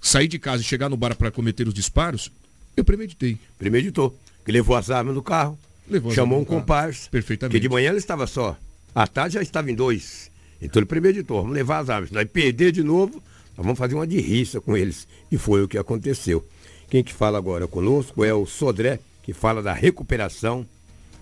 sair 0.00 0.28
de 0.28 0.38
casa 0.38 0.62
e 0.62 0.64
chegar 0.64 0.88
no 0.88 0.96
bar 0.96 1.14
para 1.16 1.30
cometer 1.30 1.68
os 1.68 1.74
disparos, 1.74 2.30
eu 2.76 2.84
premeditei. 2.84 3.38
Premeditou 3.58 4.16
que 4.44 4.50
levou 4.50 4.76
as 4.76 4.90
armas 4.90 5.14
no 5.14 5.22
carro, 5.22 5.58
levou 5.88 6.12
chamou 6.12 6.40
um 6.40 6.44
comparsa, 6.44 7.08
Perfeitamente. 7.10 7.54
que 7.54 7.60
de 7.60 7.68
manhã 7.68 7.90
ele 7.90 7.98
estava 7.98 8.26
só, 8.26 8.56
à 8.94 9.06
tarde 9.06 9.34
já 9.34 9.42
estava 9.42 9.70
em 9.70 9.74
dois. 9.74 10.30
Então 10.60 10.80
ele 10.80 10.86
premeditou, 10.86 11.42
vamos 11.42 11.54
levar 11.54 11.78
as 11.78 11.90
armas. 11.90 12.10
Nós 12.10 12.28
perder 12.28 12.72
de 12.72 12.82
novo, 12.82 13.22
nós 13.56 13.64
vamos 13.64 13.78
fazer 13.78 13.94
uma 13.94 14.06
dirriça 14.06 14.60
com 14.60 14.76
eles. 14.76 15.06
E 15.30 15.36
foi 15.36 15.62
o 15.62 15.68
que 15.68 15.76
aconteceu. 15.76 16.46
Quem 16.88 17.02
que 17.02 17.12
fala 17.12 17.38
agora 17.38 17.66
conosco 17.66 18.24
é 18.24 18.32
o 18.32 18.46
Sodré, 18.46 19.00
que 19.22 19.32
fala 19.32 19.62
da 19.62 19.72
recuperação 19.72 20.66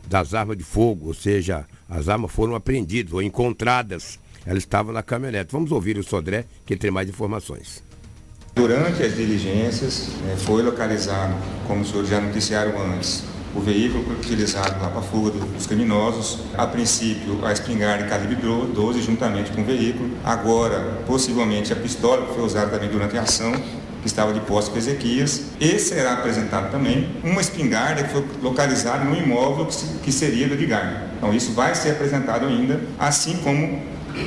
das 0.09 0.35
armas 0.35 0.57
de 0.57 0.65
fogo, 0.65 1.09
ou 1.09 1.15
seja, 1.15 1.67
as 1.89 2.09
armas 2.09 2.33
foram 2.33 2.55
apreendidas 2.55 3.13
ou 3.13 3.23
encontradas. 3.23 4.19
Elas 4.45 4.63
estavam 4.63 4.93
na 4.93 5.03
caminhonete. 5.03 5.53
Vamos 5.53 5.71
ouvir 5.71 5.99
o 5.99 6.03
Sodré, 6.03 6.45
que 6.65 6.77
tem 6.77 6.91
mais 6.91 7.09
informações. 7.09 7.83
Durante 8.55 9.03
as 9.03 9.15
diligências, 9.15 10.09
né, 10.25 10.37
foi 10.37 10.63
localizado, 10.63 11.35
como 11.67 11.83
os 11.83 11.89
senhores 11.89 12.11
já 12.11 12.21
noticiaram 12.21 12.81
antes, 12.93 13.23
o 13.55 13.61
veículo 13.61 14.13
utilizado 14.13 14.81
lá 14.81 14.89
para 14.89 15.01
a 15.01 15.03
fuga 15.03 15.31
dos 15.31 15.67
criminosos. 15.67 16.41
A 16.57 16.67
princípio, 16.67 17.45
a 17.45 17.53
espingarda 17.53 18.07
calibre 18.07 18.37
12 18.37 19.03
juntamente 19.03 19.51
com 19.53 19.63
o 19.63 19.65
veículo. 19.65 20.11
Agora, 20.25 21.03
possivelmente, 21.07 21.73
a 21.73 21.77
pistola 21.77 22.27
que 22.27 22.35
foi 22.35 22.45
usada 22.45 22.71
também 22.71 22.89
durante 22.89 23.17
a 23.17 23.23
ação, 23.23 23.53
que 24.01 24.07
estava 24.07 24.33
de 24.33 24.41
posse 24.41 24.71
com 24.71 24.79
Ezequias. 24.79 25.47
E 25.61 25.79
será 25.79 26.15
apresentado 26.15 26.71
também 26.71 27.09
uma 27.23 27.41
espingarda 27.41 28.03
que 28.03 28.11
foi 28.11 28.25
localizada 28.43 29.05
no 29.05 29.17
imóvel 29.17 29.67
que 30.03 30.13
seria 30.13 30.49
do 30.49 30.55
Edgar. 30.55 31.11
Então, 31.17 31.35
isso 31.35 31.53
vai 31.53 31.75
ser 31.75 31.91
apresentado 31.91 32.47
ainda, 32.47 32.81
assim 32.99 33.37
como 33.39 33.83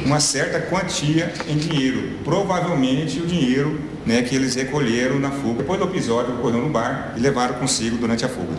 uma 0.05 0.19
certa 0.19 0.59
quantia 0.61 1.33
em 1.47 1.57
dinheiro, 1.57 2.19
provavelmente 2.23 3.19
o 3.19 3.27
dinheiro 3.27 3.79
né, 4.05 4.21
que 4.21 4.35
eles 4.35 4.55
recolheram 4.55 5.19
na 5.19 5.31
fuga. 5.31 5.59
Depois 5.59 5.79
do 5.79 5.85
episódio, 5.87 6.35
ocorreu 6.35 6.61
no 6.61 6.69
bar 6.69 7.13
e 7.17 7.19
levaram 7.19 7.55
consigo 7.55 7.97
durante 7.97 8.23
a 8.23 8.29
fuga. 8.29 8.53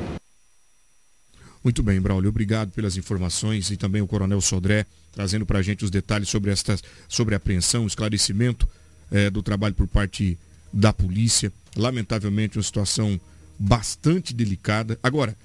Muito 1.62 1.82
bem, 1.82 1.98
Braulio, 1.98 2.28
obrigado 2.28 2.70
pelas 2.72 2.96
informações 2.96 3.70
e 3.70 3.76
também 3.76 4.02
o 4.02 4.06
Coronel 4.06 4.40
Sodré 4.40 4.84
trazendo 5.14 5.46
para 5.46 5.60
a 5.60 5.62
gente 5.62 5.84
os 5.84 5.90
detalhes 5.90 6.28
sobre, 6.28 6.50
esta, 6.50 6.76
sobre 7.08 7.34
a 7.34 7.36
apreensão, 7.36 7.86
esclarecimento 7.86 8.68
é, 9.10 9.30
do 9.30 9.42
trabalho 9.42 9.74
por 9.74 9.86
parte 9.86 10.36
da 10.74 10.92
polícia. 10.92 11.52
Lamentavelmente, 11.76 12.58
uma 12.58 12.64
situação 12.64 13.18
bastante 13.58 14.34
delicada. 14.34 14.98
Agora, 15.02 15.36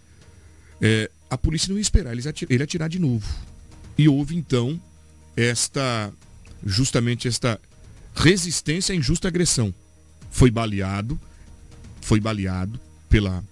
é, 0.82 1.10
a 1.30 1.38
polícia 1.38 1.70
não 1.70 1.78
ia 1.78 1.82
esperar 1.82 2.12
ele 2.12 2.28
atirar, 2.28 2.52
ele 2.52 2.64
atirar 2.64 2.90
de 2.90 3.00
novo. 3.00 3.28
E 3.98 4.10
houve 4.10 4.36
então 4.36 4.82
esta 5.38 6.12
justamente 6.66 7.28
esta 7.28 7.60
resistência 8.16 8.94
à 8.94 8.96
injusta 8.96 9.28
agressão. 9.28 9.74
Foi 10.32 10.50
baleado, 10.50 11.20
foi 12.02 12.20
baleado 12.20 12.80
pela 13.08 13.44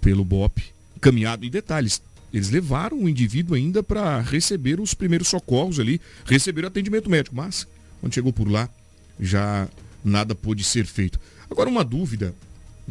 pelo 0.00 0.24
BOP, 0.24 0.62
caminhado 1.00 1.46
em 1.46 1.50
detalhes. 1.50 2.02
Eles 2.32 2.50
levaram 2.50 3.02
o 3.02 3.08
indivíduo 3.08 3.56
ainda 3.56 3.82
para 3.82 4.20
receber 4.20 4.80
os 4.80 4.92
primeiros 4.92 5.28
socorros 5.28 5.78
ali, 5.80 6.00
receber 6.26 6.64
o 6.64 6.66
atendimento 6.66 7.08
médico, 7.08 7.34
mas 7.34 7.66
quando 8.00 8.12
chegou 8.12 8.32
por 8.32 8.50
lá, 8.50 8.68
já 9.18 9.68
nada 10.04 10.34
pôde 10.34 10.62
ser 10.62 10.86
feito. 10.86 11.18
Agora 11.50 11.68
uma 11.68 11.84
dúvida 11.84 12.34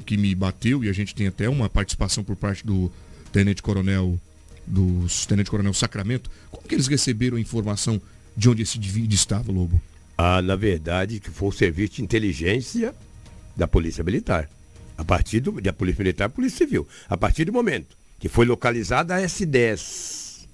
que 0.05 0.17
me 0.17 0.33
bateu 0.33 0.83
e 0.83 0.89
a 0.89 0.93
gente 0.93 1.13
tem 1.13 1.27
até 1.27 1.47
uma 1.47 1.69
participação 1.69 2.23
por 2.23 2.35
parte 2.35 2.65
do 2.65 2.91
Tenente 3.31 3.61
Coronel 3.61 4.19
do 4.65 5.05
Tenente 5.27 5.51
Coronel 5.51 5.73
Sacramento, 5.73 6.31
como 6.49 6.67
que 6.67 6.75
eles 6.75 6.87
receberam 6.87 7.37
a 7.37 7.39
informação 7.39 8.01
de 8.35 8.49
onde 8.49 8.63
esse 8.63 8.77
indivíduo 8.77 9.13
estava, 9.13 9.51
Lobo? 9.51 9.81
Ah, 10.17 10.41
na 10.41 10.55
verdade, 10.55 11.19
que 11.19 11.29
foi 11.29 11.49
o 11.49 11.51
serviço 11.51 11.95
de 11.95 12.03
inteligência 12.03 12.95
da 13.55 13.67
Polícia 13.67 14.03
Militar. 14.03 14.49
A 14.97 15.03
partir 15.03 15.39
do, 15.39 15.59
da 15.59 15.73
Polícia 15.73 16.01
Militar 16.01 16.29
Polícia 16.29 16.59
Civil. 16.59 16.87
A 17.09 17.17
partir 17.17 17.45
do 17.45 17.53
momento 17.53 17.97
que 18.19 18.29
foi 18.29 18.45
localizada 18.45 19.15
a 19.15 19.21
S10, 19.21 20.47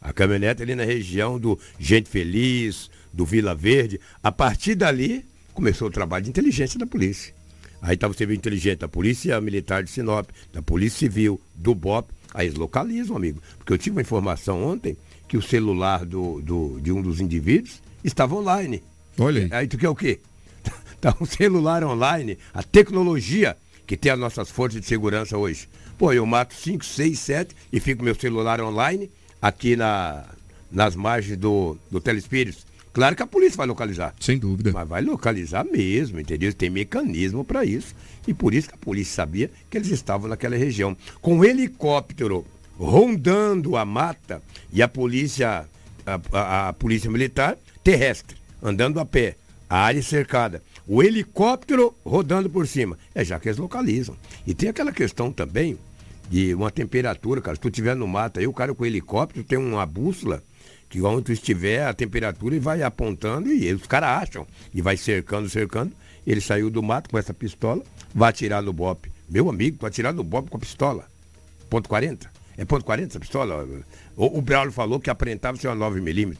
a 0.00 0.12
caminhonete 0.12 0.62
ali 0.62 0.74
na 0.74 0.84
região 0.84 1.40
do 1.40 1.58
Gente 1.78 2.08
Feliz, 2.08 2.88
do 3.12 3.24
Vila 3.26 3.54
Verde, 3.54 4.00
a 4.22 4.30
partir 4.30 4.76
dali 4.76 5.24
começou 5.54 5.88
o 5.88 5.90
trabalho 5.90 6.24
de 6.24 6.30
inteligência 6.30 6.78
da 6.78 6.86
polícia. 6.86 7.34
Aí 7.82 7.94
estava 7.94 8.12
o 8.12 8.16
serviço 8.16 8.38
inteligente 8.38 8.80
da 8.80 8.88
Polícia 8.88 9.40
Militar 9.40 9.82
de 9.82 9.90
Sinop, 9.90 10.28
da 10.52 10.60
Polícia 10.60 10.98
Civil, 10.98 11.40
do 11.54 11.74
BOP. 11.74 12.10
Aí 12.34 12.46
eles 12.46 12.58
localizam, 12.58 13.16
amigo. 13.16 13.42
Porque 13.58 13.72
eu 13.72 13.78
tive 13.78 13.96
uma 13.96 14.02
informação 14.02 14.62
ontem 14.62 14.96
que 15.26 15.36
o 15.36 15.42
celular 15.42 16.04
do, 16.04 16.40
do, 16.42 16.80
de 16.80 16.92
um 16.92 17.00
dos 17.00 17.20
indivíduos 17.20 17.80
estava 18.04 18.34
online. 18.34 18.82
Olha 19.18 19.44
aí. 19.44 19.48
Aí 19.52 19.66
tu 19.66 19.78
quer 19.78 19.88
o 19.88 19.94
quê? 19.94 20.20
Tá 21.00 21.16
um 21.18 21.24
celular 21.24 21.82
online, 21.82 22.36
a 22.52 22.62
tecnologia 22.62 23.56
que 23.86 23.96
tem 23.96 24.12
as 24.12 24.18
nossas 24.18 24.50
forças 24.50 24.82
de 24.82 24.86
segurança 24.86 25.38
hoje. 25.38 25.66
Pô, 25.96 26.12
eu 26.12 26.26
mato 26.26 26.54
5, 26.54 26.84
6, 26.84 27.18
7 27.18 27.56
e 27.72 27.80
fico 27.80 28.04
meu 28.04 28.14
celular 28.14 28.60
online 28.60 29.10
aqui 29.40 29.76
na, 29.76 30.26
nas 30.70 30.94
margens 30.94 31.38
do, 31.38 31.78
do 31.90 32.02
Telespíritos. 32.02 32.66
Claro 32.92 33.14
que 33.14 33.22
a 33.22 33.26
polícia 33.26 33.56
vai 33.56 33.66
localizar. 33.66 34.14
Sem 34.18 34.38
dúvida. 34.38 34.72
Mas 34.72 34.88
vai 34.88 35.02
localizar 35.02 35.64
mesmo, 35.64 36.18
entendeu? 36.18 36.52
Tem 36.52 36.68
mecanismo 36.68 37.44
para 37.44 37.64
isso. 37.64 37.94
E 38.26 38.34
por 38.34 38.52
isso 38.52 38.68
que 38.68 38.74
a 38.74 38.78
polícia 38.78 39.14
sabia 39.14 39.50
que 39.68 39.78
eles 39.78 39.90
estavam 39.90 40.28
naquela 40.28 40.56
região. 40.56 40.96
Com 41.20 41.38
um 41.38 41.44
helicóptero 41.44 42.44
rondando 42.76 43.76
a 43.76 43.84
mata 43.84 44.42
e 44.72 44.82
a 44.82 44.88
polícia, 44.88 45.66
a, 46.06 46.20
a, 46.32 46.68
a 46.68 46.72
polícia 46.72 47.10
militar 47.10 47.56
terrestre, 47.84 48.36
andando 48.62 48.98
a 48.98 49.04
pé, 49.04 49.36
a 49.68 49.78
área 49.78 50.02
cercada, 50.02 50.62
o 50.86 51.02
helicóptero 51.02 51.94
rodando 52.04 52.50
por 52.50 52.66
cima. 52.66 52.98
É 53.14 53.24
já 53.24 53.38
que 53.38 53.48
eles 53.48 53.58
localizam. 53.58 54.16
E 54.46 54.52
tem 54.52 54.68
aquela 54.68 54.92
questão 54.92 55.30
também 55.30 55.78
de 56.28 56.54
uma 56.54 56.70
temperatura, 56.70 57.40
cara. 57.40 57.54
Se 57.54 57.60
tu 57.60 57.68
estiver 57.68 57.94
no 57.94 58.08
mato 58.08 58.40
aí, 58.40 58.46
o 58.46 58.52
cara 58.52 58.74
com 58.74 58.82
o 58.82 58.86
helicóptero 58.86 59.44
tem 59.44 59.58
uma 59.58 59.86
bússola 59.86 60.42
que 60.90 61.00
onde 61.00 61.22
tu 61.22 61.32
estiver, 61.32 61.86
a 61.86 61.94
temperatura 61.94 62.56
e 62.56 62.58
vai 62.58 62.82
apontando 62.82 63.50
e 63.50 63.72
os 63.72 63.86
caras 63.86 64.22
acham. 64.22 64.46
E 64.74 64.82
vai 64.82 64.96
cercando, 64.96 65.48
cercando. 65.48 65.92
Ele 66.26 66.40
saiu 66.40 66.68
do 66.68 66.82
mato 66.82 67.08
com 67.08 67.16
essa 67.16 67.32
pistola, 67.32 67.82
vai 68.12 68.30
atirar 68.30 68.60
no 68.60 68.72
bope. 68.72 69.10
Meu 69.28 69.48
amigo, 69.48 69.78
tu 69.78 69.86
atirar 69.86 70.12
no 70.12 70.24
bope 70.24 70.50
com 70.50 70.56
a 70.56 70.60
pistola. 70.60 71.08
Ponto 71.70 71.88
40? 71.88 72.28
É 72.58 72.64
ponto 72.64 72.84
40 72.84 73.08
essa 73.08 73.20
pistola? 73.20 73.66
O, 74.16 74.38
o 74.38 74.42
Braulio 74.42 74.72
falou 74.72 74.98
que 74.98 75.08
aparentava 75.08 75.56
ser 75.56 75.68
uma 75.68 75.88
9mm. 75.88 76.36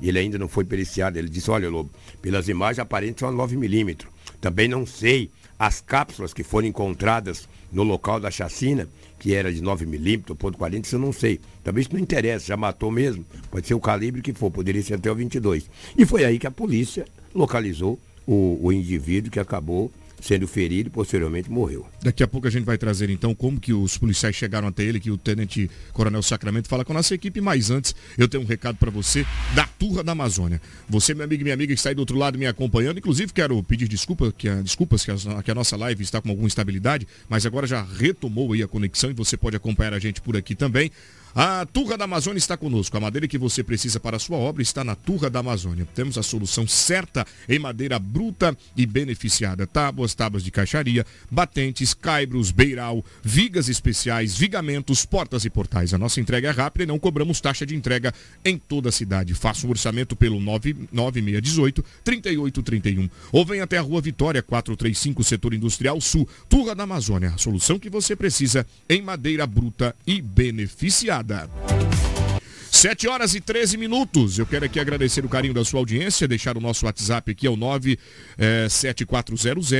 E 0.00 0.08
ele 0.08 0.20
ainda 0.20 0.38
não 0.38 0.46
foi 0.48 0.64
periciado. 0.64 1.18
Ele 1.18 1.28
disse, 1.28 1.50
olha, 1.50 1.68
Lobo, 1.68 1.90
pelas 2.22 2.48
imagens 2.48 2.78
aparenta 2.78 3.18
ser 3.18 3.24
uma 3.24 3.44
9mm. 3.46 4.06
Também 4.40 4.68
não 4.68 4.86
sei 4.86 5.28
as 5.58 5.80
cápsulas 5.80 6.32
que 6.32 6.44
foram 6.44 6.68
encontradas 6.68 7.48
no 7.72 7.82
local 7.82 8.20
da 8.20 8.30
chacina, 8.30 8.88
que 9.18 9.34
era 9.34 9.52
de 9.52 9.60
9mm, 9.60 10.36
ponto 10.36 10.56
40, 10.56 10.86
isso 10.86 10.96
eu 10.96 11.00
não 11.00 11.12
sei. 11.12 11.40
Também 11.64 11.82
isso 11.82 11.90
não 11.92 12.00
interessa, 12.00 12.46
já 12.46 12.56
matou 12.56 12.90
mesmo. 12.90 13.24
Pode 13.50 13.66
ser 13.66 13.74
o 13.74 13.80
calibre 13.80 14.22
que 14.22 14.32
for, 14.32 14.50
poderia 14.50 14.82
ser 14.82 14.94
até 14.94 15.10
o 15.10 15.14
22. 15.14 15.68
E 15.96 16.06
foi 16.06 16.24
aí 16.24 16.38
que 16.38 16.46
a 16.46 16.50
polícia 16.50 17.04
localizou 17.34 17.98
o, 18.26 18.58
o 18.62 18.72
indivíduo 18.72 19.30
que 19.30 19.40
acabou 19.40 19.90
sendo 20.20 20.46
ferido 20.46 20.88
e 20.88 20.90
posteriormente 20.90 21.50
morreu. 21.50 21.86
Daqui 22.02 22.22
a 22.22 22.28
pouco 22.28 22.46
a 22.46 22.50
gente 22.50 22.64
vai 22.64 22.76
trazer 22.76 23.10
então 23.10 23.34
como 23.34 23.60
que 23.60 23.72
os 23.72 23.96
policiais 23.96 24.34
chegaram 24.34 24.68
até 24.68 24.82
ele, 24.82 25.00
que 25.00 25.10
o 25.10 25.16
tenente 25.16 25.70
coronel 25.92 26.22
Sacramento 26.22 26.68
fala 26.68 26.84
com 26.84 26.92
a 26.92 26.96
nossa 26.96 27.14
equipe, 27.14 27.40
mas 27.40 27.70
antes 27.70 27.94
eu 28.16 28.28
tenho 28.28 28.42
um 28.42 28.46
recado 28.46 28.76
para 28.76 28.90
você 28.90 29.24
da 29.54 29.66
Turra 29.66 30.02
da 30.02 30.12
Amazônia. 30.12 30.60
Você, 30.88 31.14
meu 31.14 31.24
amigo 31.24 31.42
e 31.42 31.44
minha 31.44 31.54
amiga 31.54 31.72
que 31.72 31.78
está 31.78 31.90
aí 31.90 31.94
do 31.94 32.00
outro 32.00 32.16
lado 32.16 32.38
me 32.38 32.46
acompanhando, 32.46 32.98
inclusive 32.98 33.32
quero 33.32 33.62
pedir 33.62 33.88
desculpa, 33.88 34.32
que 34.36 34.48
a, 34.48 34.60
desculpas 34.60 35.04
que 35.04 35.10
a, 35.10 35.42
que 35.42 35.50
a 35.50 35.54
nossa 35.54 35.76
live 35.76 36.02
está 36.02 36.20
com 36.20 36.28
alguma 36.28 36.46
instabilidade, 36.46 37.06
mas 37.28 37.46
agora 37.46 37.66
já 37.66 37.82
retomou 37.82 38.52
aí 38.52 38.62
a 38.62 38.68
conexão 38.68 39.10
e 39.10 39.14
você 39.14 39.36
pode 39.36 39.56
acompanhar 39.56 39.94
a 39.94 39.98
gente 39.98 40.20
por 40.20 40.36
aqui 40.36 40.54
também. 40.54 40.90
A 41.34 41.66
Turra 41.66 41.96
da 41.96 42.04
Amazônia 42.04 42.38
está 42.38 42.56
conosco. 42.56 42.96
A 42.96 43.00
madeira 43.00 43.28
que 43.28 43.38
você 43.38 43.62
precisa 43.62 44.00
para 44.00 44.16
a 44.16 44.20
sua 44.20 44.36
obra 44.36 44.62
está 44.62 44.82
na 44.82 44.94
Turra 44.94 45.28
da 45.28 45.40
Amazônia. 45.40 45.86
Temos 45.94 46.16
a 46.18 46.22
solução 46.22 46.66
certa 46.66 47.26
em 47.48 47.58
madeira 47.58 47.98
bruta 47.98 48.56
e 48.76 48.86
beneficiada. 48.86 49.66
Tábuas, 49.66 50.14
tábuas 50.14 50.42
de 50.42 50.50
caixaria, 50.50 51.06
batentes, 51.30 51.94
caibros, 51.94 52.50
beiral, 52.50 53.04
vigas 53.22 53.68
especiais, 53.68 54.36
vigamentos, 54.36 55.04
portas 55.04 55.44
e 55.44 55.50
portais. 55.50 55.92
A 55.92 55.98
nossa 55.98 56.20
entrega 56.20 56.48
é 56.48 56.52
rápida 56.52 56.84
e 56.84 56.86
não 56.86 56.98
cobramos 56.98 57.40
taxa 57.40 57.66
de 57.66 57.76
entrega 57.76 58.12
em 58.44 58.58
toda 58.58 58.88
a 58.88 58.92
cidade. 58.92 59.34
Faça 59.34 59.66
um 59.66 59.70
orçamento 59.70 60.16
pelo 60.16 60.40
99618 60.40 61.84
3831 62.04 63.08
ou 63.32 63.44
venha 63.44 63.64
até 63.64 63.78
a 63.78 63.82
Rua 63.82 64.00
Vitória 64.00 64.42
435, 64.42 65.22
Setor 65.22 65.54
Industrial 65.54 66.00
Sul, 66.00 66.28
Turra 66.48 66.74
da 66.74 66.84
Amazônia. 66.84 67.32
A 67.34 67.38
solução 67.38 67.78
que 67.78 67.90
você 67.90 68.16
precisa 68.16 68.66
em 68.88 69.02
madeira 69.02 69.46
bruta 69.46 69.94
e 70.06 70.20
beneficiada. 70.20 71.27
7 72.70 73.08
horas 73.08 73.34
e 73.34 73.40
13 73.40 73.76
minutos. 73.76 74.38
Eu 74.38 74.46
quero 74.46 74.64
aqui 74.64 74.78
agradecer 74.78 75.24
o 75.24 75.28
carinho 75.28 75.52
da 75.52 75.64
sua 75.64 75.80
audiência, 75.80 76.28
deixar 76.28 76.56
o 76.56 76.60
nosso 76.60 76.86
WhatsApp 76.86 77.32
aqui, 77.32 77.44
é 77.46 77.50
o 77.50 77.56
97400 77.56 79.72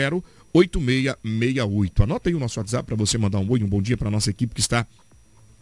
8668. 0.52 2.02
Anota 2.02 2.28
aí 2.28 2.34
o 2.34 2.40
nosso 2.40 2.58
WhatsApp 2.58 2.86
para 2.86 2.96
você 2.96 3.16
mandar 3.18 3.38
um 3.38 3.48
oi, 3.50 3.62
um 3.62 3.68
bom 3.68 3.80
dia 3.80 3.96
para 3.96 4.10
nossa 4.10 4.30
equipe 4.30 4.54
que 4.54 4.60
está 4.60 4.84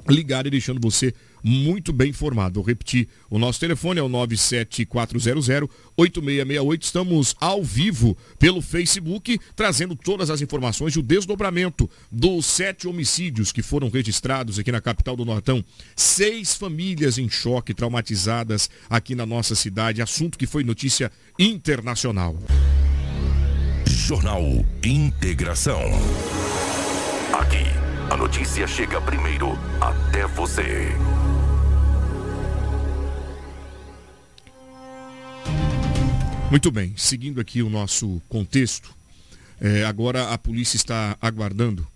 ligado 0.09 0.47
e 0.47 0.51
deixando 0.51 0.81
você 0.81 1.13
muito 1.43 1.93
bem 1.93 2.11
informado. 2.11 2.55
Vou 2.55 2.65
repetir, 2.67 3.09
o 3.31 3.39
nosso 3.39 3.61
telefone 3.61 4.01
é 4.01 4.03
o 4.03 4.09
97400-8668. 4.09 6.83
Estamos 6.83 7.37
ao 7.41 7.63
vivo 7.63 8.17
pelo 8.37 8.61
Facebook, 8.61 9.39
trazendo 9.55 9.95
todas 9.95 10.29
as 10.29 10.41
informações 10.41 10.95
e 10.95 10.99
o 10.99 11.03
desdobramento 11.03 11.89
dos 12.11 12.47
sete 12.47 12.89
homicídios 12.89 13.53
que 13.53 13.63
foram 13.63 13.89
registrados 13.89 14.59
aqui 14.59 14.73
na 14.73 14.81
capital 14.81 15.15
do 15.15 15.25
Nortão. 15.25 15.65
Seis 15.95 16.55
famílias 16.55 17.17
em 17.17 17.29
choque, 17.29 17.73
traumatizadas 17.73 18.69
aqui 18.91 19.15
na 19.15 19.25
nossa 19.25 19.55
cidade. 19.55 20.03
Assunto 20.03 20.37
que 20.37 20.49
foi 20.49 20.65
notícia 20.65 21.13
internacional. 21.39 22.37
Jornal 23.87 24.43
Integração. 24.83 25.81
Aqui 27.33 27.86
a 28.11 28.17
notícia 28.17 28.67
chega 28.67 29.01
primeiro 29.01 29.59
até 29.81 30.27
você. 30.27 30.89
Muito 36.51 36.71
bem, 36.71 36.95
seguindo 36.97 37.41
aqui 37.41 37.63
o 37.63 37.69
nosso 37.69 38.23
contexto, 38.29 38.95
é, 39.61 39.85
agora 39.85 40.31
a 40.31 40.39
polícia 40.39 40.77
está 40.77 41.17
aguardando 41.21 41.87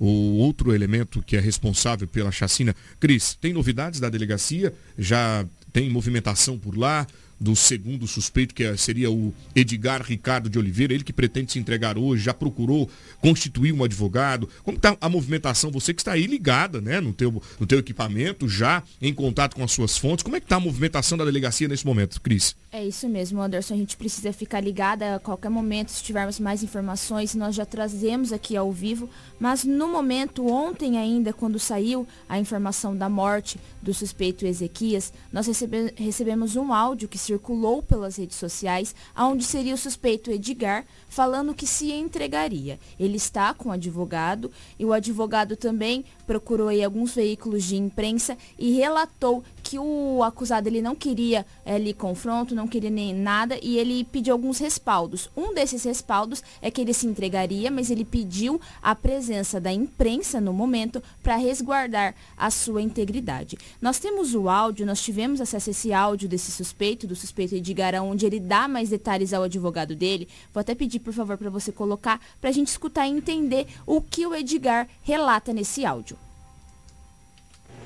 o 0.00 0.38
outro 0.38 0.74
elemento 0.74 1.22
que 1.22 1.36
é 1.36 1.40
responsável 1.40 2.08
pela 2.08 2.32
chacina. 2.32 2.74
Cris, 2.98 3.34
tem 3.34 3.52
novidades 3.52 4.00
da 4.00 4.08
delegacia? 4.08 4.72
Já 4.96 5.44
tem 5.72 5.90
movimentação 5.90 6.58
por 6.58 6.76
lá? 6.76 7.06
Do 7.40 7.54
segundo 7.54 8.06
suspeito, 8.06 8.54
que 8.54 8.76
seria 8.76 9.10
o 9.10 9.32
Edgar 9.54 10.02
Ricardo 10.02 10.48
de 10.48 10.58
Oliveira, 10.58 10.92
ele 10.92 11.04
que 11.04 11.12
pretende 11.12 11.52
se 11.52 11.58
entregar 11.58 11.96
hoje, 11.96 12.24
já 12.24 12.34
procurou 12.34 12.90
constituir 13.20 13.72
um 13.72 13.84
advogado. 13.84 14.48
Como 14.62 14.76
está 14.76 14.96
a 15.00 15.08
movimentação? 15.08 15.70
Você 15.70 15.94
que 15.94 16.00
está 16.00 16.12
aí 16.12 16.26
ligada, 16.26 16.80
né, 16.80 17.00
no 17.00 17.12
teu, 17.12 17.42
no 17.58 17.66
teu 17.66 17.78
equipamento, 17.78 18.48
já 18.48 18.82
em 19.00 19.14
contato 19.14 19.54
com 19.54 19.62
as 19.62 19.72
suas 19.72 19.96
fontes. 19.96 20.22
Como 20.22 20.36
é 20.36 20.40
que 20.40 20.46
está 20.46 20.56
a 20.56 20.60
movimentação 20.60 21.16
da 21.16 21.24
delegacia 21.24 21.68
nesse 21.68 21.86
momento, 21.86 22.20
Cris? 22.20 22.56
É 22.70 22.84
isso 22.84 23.08
mesmo, 23.08 23.40
Anderson. 23.40 23.74
A 23.74 23.76
gente 23.76 23.96
precisa 23.96 24.32
ficar 24.32 24.60
ligada 24.60 25.16
a 25.16 25.18
qualquer 25.18 25.48
momento, 25.48 25.90
se 25.90 26.02
tivermos 26.02 26.38
mais 26.38 26.62
informações, 26.62 27.34
nós 27.34 27.54
já 27.54 27.64
trazemos 27.64 28.32
aqui 28.32 28.56
ao 28.56 28.72
vivo. 28.72 29.08
Mas 29.38 29.64
no 29.64 29.88
momento, 29.88 30.46
ontem 30.46 30.98
ainda, 30.98 31.32
quando 31.32 31.58
saiu 31.58 32.06
a 32.28 32.38
informação 32.38 32.96
da 32.96 33.08
morte 33.08 33.58
do 33.80 33.94
suspeito 33.94 34.46
Ezequias, 34.46 35.12
nós 35.32 35.46
recebe 35.46 35.92
recebemos 35.96 36.56
um 36.56 36.72
áudio 36.72 37.08
que 37.08 37.18
circulou 37.28 37.82
pelas 37.82 38.16
redes 38.16 38.36
sociais, 38.36 38.94
onde 39.16 39.44
seria 39.44 39.74
o 39.74 39.78
suspeito 39.78 40.30
Edgar 40.30 40.86
falando 41.08 41.54
que 41.54 41.66
se 41.66 41.92
entregaria. 41.92 42.78
Ele 42.98 43.16
está 43.16 43.52
com 43.52 43.68
o 43.68 43.72
advogado 43.72 44.50
e 44.78 44.84
o 44.84 44.92
advogado 44.92 45.54
também 45.56 46.04
procurou 46.26 46.68
alguns 46.68 47.14
veículos 47.14 47.64
de 47.64 47.76
imprensa 47.76 48.36
e 48.58 48.72
relatou 48.72 49.44
que 49.68 49.78
o 49.78 50.22
acusado 50.22 50.66
ele 50.66 50.80
não 50.80 50.94
queria 50.94 51.44
ali 51.66 51.92
confronto, 51.92 52.54
não 52.54 52.66
queria 52.66 52.88
nem 52.88 53.14
nada 53.14 53.58
e 53.62 53.76
ele 53.76 54.02
pediu 54.02 54.32
alguns 54.32 54.56
respaldos. 54.56 55.28
Um 55.36 55.52
desses 55.52 55.84
respaldos 55.84 56.42
é 56.62 56.70
que 56.70 56.80
ele 56.80 56.94
se 56.94 57.06
entregaria, 57.06 57.70
mas 57.70 57.90
ele 57.90 58.02
pediu 58.02 58.58
a 58.82 58.94
presença 58.94 59.60
da 59.60 59.70
imprensa 59.70 60.40
no 60.40 60.54
momento 60.54 61.02
para 61.22 61.36
resguardar 61.36 62.14
a 62.34 62.50
sua 62.50 62.80
integridade. 62.80 63.58
Nós 63.78 63.98
temos 63.98 64.34
o 64.34 64.48
áudio, 64.48 64.86
nós 64.86 65.02
tivemos 65.02 65.38
acesso 65.38 65.68
a 65.68 65.72
esse 65.72 65.92
áudio 65.92 66.30
desse 66.30 66.50
suspeito, 66.50 67.06
do 67.06 67.14
suspeito 67.14 67.54
Edgar, 67.54 68.02
onde 68.02 68.24
ele 68.24 68.40
dá 68.40 68.66
mais 68.66 68.88
detalhes 68.88 69.34
ao 69.34 69.42
advogado 69.42 69.94
dele. 69.94 70.28
Vou 70.50 70.62
até 70.62 70.74
pedir, 70.74 71.00
por 71.00 71.12
favor, 71.12 71.36
para 71.36 71.50
você 71.50 71.70
colocar, 71.70 72.22
para 72.40 72.48
a 72.48 72.54
gente 72.54 72.68
escutar 72.68 73.06
e 73.06 73.10
entender 73.10 73.66
o 73.84 74.00
que 74.00 74.26
o 74.26 74.34
Edgar 74.34 74.88
relata 75.02 75.52
nesse 75.52 75.84
áudio. 75.84 76.16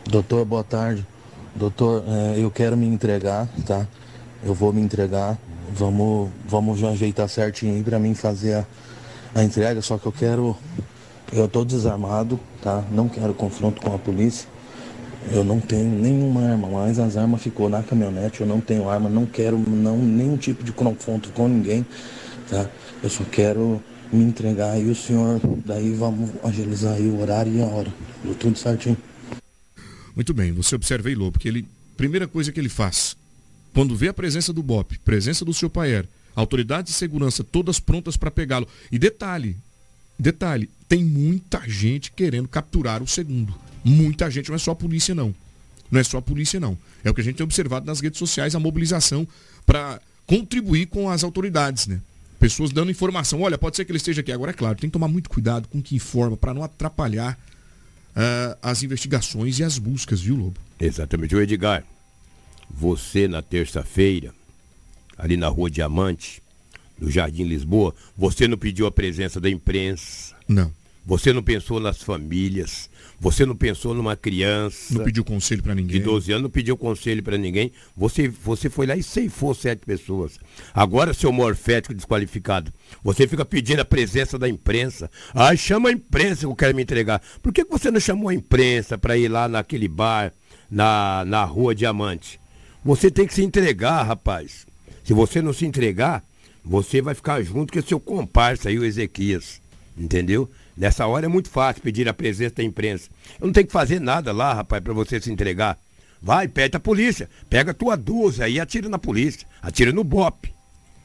Doutor, 0.09 0.45
boa 0.45 0.63
tarde. 0.63 1.05
Doutor, 1.55 2.03
é, 2.07 2.39
eu 2.39 2.51
quero 2.51 2.77
me 2.77 2.87
entregar, 2.87 3.47
tá? 3.67 3.87
Eu 4.45 4.55
vou 4.55 4.73
me 4.73 4.81
entregar. 4.81 5.39
Vamos, 5.75 6.31
vamos 6.47 6.83
ajeitar 6.83 7.29
certinho 7.29 7.75
aí 7.75 7.83
pra 7.83 7.99
mim 7.99 8.15
fazer 8.15 8.55
a, 8.55 8.67
a 9.35 9.45
entrega, 9.45 9.81
só 9.83 9.99
que 9.99 10.07
eu 10.07 10.13
quero. 10.13 10.57
Eu 11.33 11.49
tô 11.49 11.65
desarmado, 11.65 12.39
tá? 12.63 12.83
Não 12.91 13.09
quero 13.09 13.33
confronto 13.35 13.81
com 13.81 13.95
a 13.95 13.99
polícia. 13.99 14.49
Eu 15.31 15.45
não 15.45 15.61
tenho 15.61 15.89
nenhuma 15.89 16.43
arma, 16.43 16.69
mas 16.69 16.99
as 16.99 17.17
armas 17.17 17.43
ficou 17.43 17.69
na 17.69 17.83
caminhonete, 17.83 18.41
eu 18.41 18.47
não 18.47 18.61
tenho 18.61 18.89
arma, 18.89 19.09
não 19.09 19.25
quero 19.25 19.57
não, 19.57 19.97
nenhum 19.97 20.37
tipo 20.37 20.65
de 20.65 20.73
confronto 20.73 21.31
com 21.31 21.47
ninguém, 21.47 21.87
tá? 22.51 22.67
Eu 23.03 23.09
só 23.09 23.23
quero 23.31 23.81
me 24.13 24.25
entregar 24.25 24.79
e 24.79 24.91
o 24.91 24.95
senhor, 24.95 25.41
daí 25.65 25.95
vamos 25.95 26.31
agilizar 26.43 26.95
aí 26.95 27.07
o 27.07 27.21
horário 27.21 27.53
e 27.53 27.63
a 27.63 27.67
hora. 27.67 27.93
Tudo 28.41 28.59
certinho. 28.59 28.97
Muito 30.15 30.35
bem, 30.35 30.53
você 30.53 30.75
observa 30.75 31.09
aí, 31.09 31.15
Lobo, 31.15 31.39
que 31.39 31.49
ele, 31.49 31.67
primeira 31.97 32.29
coisa 32.29 32.53
que 32.53 32.61
ele 32.61 32.69
faz, 32.69 33.17
quando 33.73 33.97
vê 33.97 34.09
a 34.09 34.15
presença 34.15 34.53
do 34.53 34.63
BOP, 34.63 34.99
presença 34.99 35.45
do 35.45 35.55
seu 35.55 35.71
Paier, 35.71 36.07
autoridades 36.35 36.93
de 36.93 36.99
segurança 36.99 37.43
todas 37.43 37.81
prontas 37.81 38.17
para 38.17 38.31
pegá-lo. 38.31 38.69
E 38.91 38.99
detalhe, 38.99 39.57
detalhe, 40.19 40.69
tem 40.89 41.05
muita 41.05 41.67
gente 41.69 42.13
querendo 42.13 42.49
capturar 42.49 43.03
o 43.03 43.09
segundo. 43.09 43.55
Muita 43.85 44.31
gente, 44.31 44.49
não 44.49 44.57
é 44.57 44.59
só 44.59 44.73
a 44.73 44.77
polícia 44.77 45.15
não. 45.15 45.35
Não 45.91 46.01
é 46.01 46.05
só 46.05 46.19
a 46.19 46.23
polícia 46.23 46.61
não. 46.61 46.77
É 47.03 47.11
o 47.11 47.15
que 47.15 47.21
a 47.21 47.25
gente 47.25 47.37
tem 47.37 47.45
observado 47.45 47.87
nas 47.87 48.01
redes 48.01 48.19
sociais, 48.19 48.55
a 48.55 48.61
mobilização 48.61 49.27
para 49.67 50.01
contribuir 50.27 50.87
com 50.87 51.11
as 51.11 51.25
autoridades, 51.25 51.87
né? 51.87 52.01
Pessoas 52.39 52.73
dando 52.73 52.91
informação. 52.91 53.41
Olha, 53.43 53.57
pode 53.57 53.77
ser 53.77 53.85
que 53.85 53.93
ele 53.93 53.99
esteja 53.99 54.21
aqui. 54.21 54.33
Agora, 54.33 54.51
é 54.51 54.55
claro, 54.55 54.79
tem 54.79 54.89
que 54.91 54.93
tomar 54.93 55.09
muito 55.09 55.31
cuidado 55.31 55.69
com 55.69 55.79
o 55.79 55.83
que 55.83 55.95
informa 55.95 56.37
para 56.37 56.53
não 56.53 56.63
atrapalhar 56.63 57.39
uh, 58.17 58.59
as 58.63 58.83
investigações 58.83 59.59
e 59.59 59.65
as 59.65 59.79
buscas, 59.79 60.21
viu, 60.21 60.37
Lobo? 60.37 60.61
Exatamente. 60.81 61.35
O 61.35 61.41
Edgar, 61.41 61.85
você 62.71 63.29
na 63.29 63.43
terça-feira, 63.43 64.35
ali 65.17 65.37
na 65.37 65.49
Rua 65.49 65.71
Diamante, 65.71 66.43
no 66.99 67.11
Jardim 67.11 67.45
Lisboa, 67.45 67.95
você 68.17 68.47
não 68.47 68.57
pediu 68.57 68.87
a 68.87 68.93
presença 68.93 69.41
da 69.41 69.51
imprensa. 69.51 70.35
Não. 70.49 70.73
Você 71.05 71.33
não 71.33 71.43
pensou 71.43 71.81
nas 71.81 72.03
famílias. 72.03 72.89
Você 73.23 73.47
não 73.47 73.55
pensou 73.55 73.95
numa 73.95 74.17
criança. 74.17 74.93
Não 74.93 75.05
pediu 75.05 75.25
conselho 75.25 75.63
para 75.63 75.77
ninguém. 75.77 76.01
De 76.01 76.05
12 76.05 76.33
anos, 76.33 76.43
não 76.43 76.51
pediu 76.51 76.77
conselho 76.77 77.23
para 77.23 77.39
ninguém. 77.39 77.71
Você, 77.97 78.27
você 78.27 78.69
foi 78.69 78.85
lá 78.85 78.97
e 78.97 79.03
ceifou 79.03 79.55
sete 79.55 79.87
pessoas. 79.87 80.41
Agora, 80.75 81.15
seu 81.15 81.31
morfético 81.31 81.95
desqualificado, 81.95 82.73
você 83.01 83.29
fica 83.29 83.45
pedindo 83.45 83.79
a 83.79 83.85
presença 83.85 84.37
da 84.37 84.49
imprensa. 84.49 85.09
Ai, 85.33 85.57
chama 85.57 85.89
a 85.89 85.93
imprensa 85.93 86.41
que 86.41 86.47
eu 86.47 86.57
quero 86.57 86.75
me 86.75 86.83
entregar. 86.83 87.23
Por 87.41 87.53
que 87.53 87.63
você 87.63 87.93
não 87.93 88.01
chamou 88.01 88.29
a 88.29 88.35
imprensa 88.35 88.99
para 88.99 89.17
ir 89.17 89.29
lá 89.29 89.47
naquele 89.47 89.87
bar, 89.87 90.35
na, 90.69 91.25
na 91.25 91.45
Rua 91.45 91.77
Diamante? 91.77 92.41
Você 92.85 93.09
tem 93.09 93.25
que 93.25 93.35
se 93.35 93.45
entregar, 93.45 94.03
rapaz. 94.03 94.67
Se 95.05 95.13
você 95.13 95.41
não 95.41 95.53
se 95.53 95.65
entregar, 95.65 96.25
você 96.65 97.01
vai 97.01 97.15
ficar 97.15 97.41
junto 97.45 97.73
com 97.73 97.79
o 97.79 97.87
seu 97.87 98.01
comparsa 98.01 98.69
aí, 98.69 98.81
o 98.81 98.85
Ezequias. 98.85 99.63
Entendeu? 99.97 100.51
Nessa 100.77 101.07
hora 101.07 101.27
é 101.27 101.29
muito 101.29 101.51
fácil 101.51 101.83
pedir 101.83 102.09
a 102.09 102.15
presença 102.15 102.57
da 102.57 102.63
imprensa. 102.63 103.11
Eu 103.41 103.47
não 103.47 103.53
tenho 103.53 103.67
que 103.67 103.73
fazer 103.73 104.01
nada 104.01 104.33
lá, 104.33 104.55
rapaz, 104.55 104.83
para 104.83 104.93
você 104.93 105.21
se 105.21 105.31
entregar. 105.31 105.79
Vai, 106.21 106.49
pede 106.49 106.77
a 106.77 106.81
polícia. 106.81 107.29
Pega 107.51 107.73
a 107.73 107.75
tua 107.75 107.97
12 107.97 108.43
aí 108.43 108.55
e 108.55 108.61
atira 108.61 108.89
na 108.89 108.99
polícia. 108.99 109.47
Atira 109.61 109.93
no 109.93 110.05
BOP. 110.05 110.53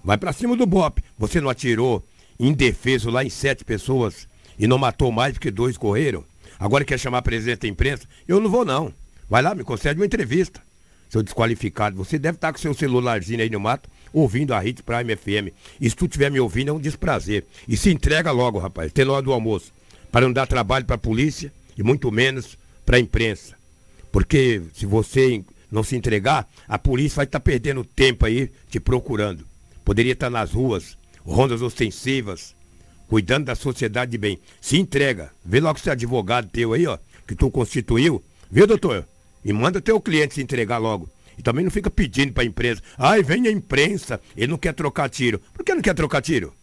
Vai 0.04 0.18
para 0.18 0.32
cima 0.32 0.56
do 0.56 0.66
BOP. 0.66 1.04
Você 1.18 1.42
não 1.42 1.50
atirou 1.50 2.06
indefeso 2.40 3.10
lá 3.10 3.24
em 3.24 3.30
sete 3.30 3.66
pessoas 3.66 4.28
e 4.58 4.68
não 4.68 4.78
matou 4.78 5.12
mais 5.12 5.34
porque 5.34 5.52
dois 5.52 5.78
correram? 5.78 6.24
Agora 6.60 6.86
quer 6.86 7.00
chamar 7.00 7.20
a 7.20 7.24
presença 7.24 7.62
da 7.62 7.68
imprensa? 7.68 8.08
Eu 8.28 8.40
não 8.40 8.50
vou 8.50 8.64
não. 8.64 8.94
Vai 9.30 9.42
lá, 9.42 9.54
me 9.54 9.64
concede 9.64 10.00
uma 10.00 10.06
entrevista. 10.06 10.62
Seu 11.10 11.24
desqualificado, 11.24 11.96
você 11.96 12.20
deve 12.20 12.36
estar 12.36 12.52
com 12.52 12.60
seu 12.60 12.74
celularzinho 12.74 13.42
aí 13.42 13.50
no 13.50 13.60
mato 13.60 13.90
ouvindo 14.20 14.54
a 14.54 14.60
Hit 14.60 14.84
Prime 14.84 15.16
FM. 15.16 15.54
E 15.80 15.90
se 15.90 15.96
tu 15.96 16.06
estiver 16.06 16.32
me 16.32 16.40
ouvindo, 16.40 16.70
é 16.70 16.74
um 16.74 16.80
desprazer. 16.80 17.46
E 17.68 17.78
se 17.78 17.92
entrega 17.92 18.32
logo, 18.32 18.60
rapaz, 18.60 18.92
tem 18.92 19.08
hora 19.08 19.22
do 19.22 19.32
almoço. 19.32 19.72
Para 20.12 20.26
não 20.26 20.34
dar 20.34 20.48
trabalho 20.48 20.86
para 20.86 20.96
a 20.96 21.00
polícia 21.00 21.52
e 21.78 21.84
muito 21.84 22.12
menos 22.12 22.58
para 22.86 22.98
a 22.98 23.00
imprensa. 23.00 23.56
Porque 24.12 24.62
se 24.74 24.86
você 24.86 25.44
não 25.72 25.84
se 25.84 25.96
entregar, 25.96 26.48
a 26.68 26.80
polícia 26.80 27.18
vai 27.18 27.26
estar 27.26 27.40
tá 27.40 27.44
perdendo 27.44 27.84
tempo 27.84 28.26
aí 28.26 28.50
te 28.70 28.80
procurando. 28.80 29.46
Poderia 29.86 30.14
estar 30.14 30.28
tá 30.28 30.32
nas 30.32 30.52
ruas, 30.52 30.98
rondas 31.24 31.62
ostensivas, 31.62 32.56
cuidando 33.08 33.46
da 33.46 33.56
sociedade 33.56 34.12
de 34.12 34.18
bem. 34.18 34.40
Se 34.60 34.78
entrega. 34.78 35.32
Vê 35.46 35.60
logo 35.60 35.80
se 35.80 35.90
é 35.90 35.92
advogado 35.92 36.50
teu 36.50 36.74
aí, 36.74 36.88
ó, 36.88 36.98
que 37.28 37.36
tu 37.36 37.52
constituiu. 37.52 38.24
Viu, 38.50 38.66
doutor? 38.66 39.08
E 39.44 39.54
manda 39.54 39.82
teu 39.82 40.02
cliente 40.02 40.36
se 40.36 40.42
entregar 40.42 40.78
logo. 40.78 41.10
E 41.38 41.42
também 41.42 41.64
não 41.64 41.72
fica 41.72 41.90
pedindo 41.90 42.34
para 42.34 42.44
a 42.44 42.46
empresa. 42.46 42.82
Ai, 42.98 43.22
vem 43.22 43.48
a 43.48 43.52
imprensa, 43.52 44.20
ele 44.36 44.48
não 44.48 44.58
quer 44.58 44.74
trocar 44.74 45.10
tiro. 45.10 45.40
Por 45.54 45.64
que 45.64 45.74
não 45.74 45.82
quer 45.82 45.94
trocar 45.94 46.22
tiro? 46.22 46.54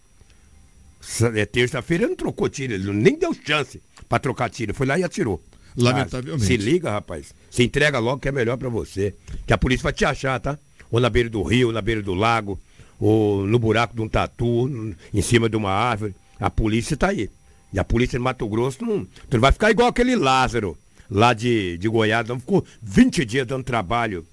É 1.35 1.45
terça-feira 1.45 2.05
ele 2.05 2.11
não 2.11 2.17
trocou 2.17 2.49
tiro, 2.49 2.73
ele 2.73 2.91
nem 2.93 3.19
deu 3.19 3.35
chance 3.35 3.81
para 4.09 4.19
trocar 4.19 4.51
tiro. 4.51 4.75
Foi 4.75 4.87
lá 4.87 4.99
e 4.99 5.05
atirou. 5.05 5.43
Lamentavelmente. 5.77 6.45
Ah, 6.45 6.47
se 6.47 6.57
liga, 6.57 6.91
rapaz. 6.91 7.35
Se 7.51 7.63
entrega 7.63 7.99
logo 7.99 8.21
que 8.21 8.29
é 8.29 8.33
melhor 8.33 8.57
para 8.57 8.69
você. 8.69 9.15
Que 9.47 9.53
a 9.53 9.59
polícia 9.59 9.83
vai 9.83 9.93
te 9.93 10.05
achar, 10.05 10.41
tá? 10.41 10.59
Ou 10.91 11.01
na 11.01 11.11
beira 11.11 11.29
do 11.29 11.43
rio, 11.43 11.69
ou 11.69 11.73
na 11.73 11.83
beira 11.83 12.03
do 12.03 12.15
lago, 12.15 12.59
ou 12.99 13.47
no 13.47 13.59
buraco 13.59 13.95
de 13.95 14.01
um 14.01 14.09
tatu, 14.09 14.97
em 15.13 15.23
cima 15.23 15.49
de 15.49 15.57
uma 15.57 15.71
árvore. 15.71 16.15
A 16.39 16.49
polícia 16.49 16.97
tá 16.97 17.09
aí. 17.09 17.29
E 17.73 17.79
a 17.79 17.85
polícia 17.85 18.19
de 18.19 18.23
Mato 18.23 18.47
Grosso 18.49 18.85
não, 18.85 19.07
não 19.31 19.41
vai 19.41 19.51
ficar 19.51 19.71
igual 19.71 19.89
aquele 19.89 20.15
Lázaro 20.15 20.79
lá 21.11 21.35
de, 21.35 21.77
de 21.77 21.89
Goiás. 21.89 22.27
Não 22.29 22.39
ficou 22.39 22.65
20 22.83 23.25
dias 23.25 23.47
dando 23.47 23.65
trabalho 23.65 24.25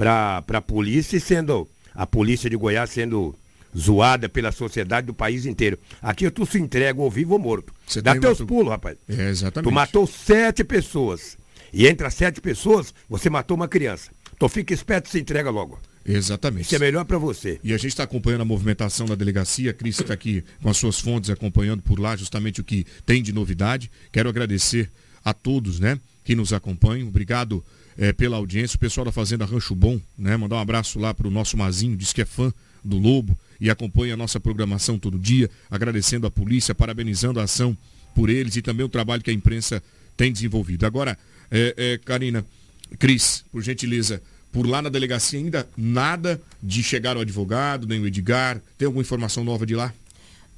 para 0.00 0.42
a 0.58 0.62
polícia 0.62 1.18
e 1.18 1.20
sendo 1.20 1.68
a 1.94 2.06
polícia 2.06 2.48
de 2.48 2.56
Goiás 2.56 2.88
sendo 2.88 3.34
zoada 3.76 4.30
pela 4.30 4.50
sociedade 4.50 5.06
do 5.06 5.12
país 5.12 5.44
inteiro. 5.44 5.78
Aqui 6.00 6.30
tu 6.30 6.46
se 6.46 6.58
entrega 6.58 6.98
ou 6.98 7.10
vivo 7.10 7.34
ou 7.34 7.38
morto. 7.38 7.72
Você 7.86 8.00
Dá 8.00 8.12
teus 8.12 8.40
matou... 8.40 8.46
pulos, 8.46 8.70
rapaz. 8.70 8.96
É, 9.06 9.28
exatamente. 9.28 9.70
Tu 9.70 9.74
matou 9.74 10.06
sete 10.06 10.64
pessoas. 10.64 11.36
E 11.70 11.86
entre 11.86 12.06
as 12.06 12.14
sete 12.14 12.40
pessoas, 12.40 12.94
você 13.10 13.28
matou 13.28 13.54
uma 13.56 13.68
criança. 13.68 14.10
Então 14.34 14.48
fica 14.48 14.72
esperto 14.72 15.06
e 15.08 15.10
se 15.10 15.20
entrega 15.20 15.50
logo. 15.50 15.78
Exatamente. 16.04 16.64
Isso 16.64 16.76
é 16.76 16.78
melhor 16.78 17.04
para 17.04 17.18
você. 17.18 17.60
E 17.62 17.74
a 17.74 17.76
gente 17.76 17.90
está 17.90 18.04
acompanhando 18.04 18.40
a 18.40 18.46
movimentação 18.46 19.06
da 19.06 19.14
delegacia. 19.14 19.70
A 19.70 19.74
Cris 19.74 20.00
está 20.00 20.14
aqui 20.14 20.42
com 20.62 20.70
as 20.70 20.78
suas 20.78 20.98
fontes 20.98 21.28
acompanhando 21.28 21.82
por 21.82 22.00
lá 22.00 22.16
justamente 22.16 22.62
o 22.62 22.64
que 22.64 22.86
tem 23.04 23.22
de 23.22 23.34
novidade. 23.34 23.90
Quero 24.10 24.30
agradecer 24.30 24.90
a 25.22 25.34
todos, 25.34 25.78
né, 25.78 26.00
que 26.24 26.34
nos 26.34 26.54
acompanham. 26.54 27.06
Obrigado 27.06 27.62
é, 28.00 28.14
pela 28.14 28.38
audiência. 28.38 28.76
O 28.76 28.80
pessoal 28.80 29.04
da 29.04 29.12
Fazenda 29.12 29.44
Rancho 29.44 29.74
Bom, 29.74 30.00
né? 30.18 30.34
Mandar 30.34 30.56
um 30.56 30.60
abraço 30.60 30.98
lá 30.98 31.12
para 31.12 31.28
o 31.28 31.30
nosso 31.30 31.56
Mazinho, 31.56 31.94
diz 31.96 32.14
que 32.14 32.22
é 32.22 32.24
fã 32.24 32.50
do 32.82 32.96
Lobo 32.96 33.38
e 33.60 33.68
acompanha 33.68 34.14
a 34.14 34.16
nossa 34.16 34.40
programação 34.40 34.98
todo 34.98 35.18
dia, 35.18 35.50
agradecendo 35.70 36.26
a 36.26 36.30
polícia, 36.30 36.74
parabenizando 36.74 37.38
a 37.38 37.42
ação 37.42 37.76
por 38.14 38.30
eles 38.30 38.56
e 38.56 38.62
também 38.62 38.86
o 38.86 38.88
trabalho 38.88 39.22
que 39.22 39.30
a 39.30 39.34
imprensa 39.34 39.82
tem 40.16 40.32
desenvolvido. 40.32 40.86
Agora, 40.86 41.16
é, 41.50 41.74
é, 41.76 41.98
Karina, 41.98 42.44
Cris, 42.98 43.44
por 43.52 43.62
gentileza, 43.62 44.22
por 44.50 44.66
lá 44.66 44.80
na 44.80 44.88
delegacia 44.88 45.38
ainda 45.38 45.68
nada 45.76 46.40
de 46.62 46.82
chegar 46.82 47.18
o 47.18 47.20
advogado, 47.20 47.86
nem 47.86 48.00
o 48.00 48.06
Edgar. 48.06 48.62
Tem 48.78 48.86
alguma 48.86 49.02
informação 49.02 49.44
nova 49.44 49.66
de 49.66 49.74
lá? 49.76 49.92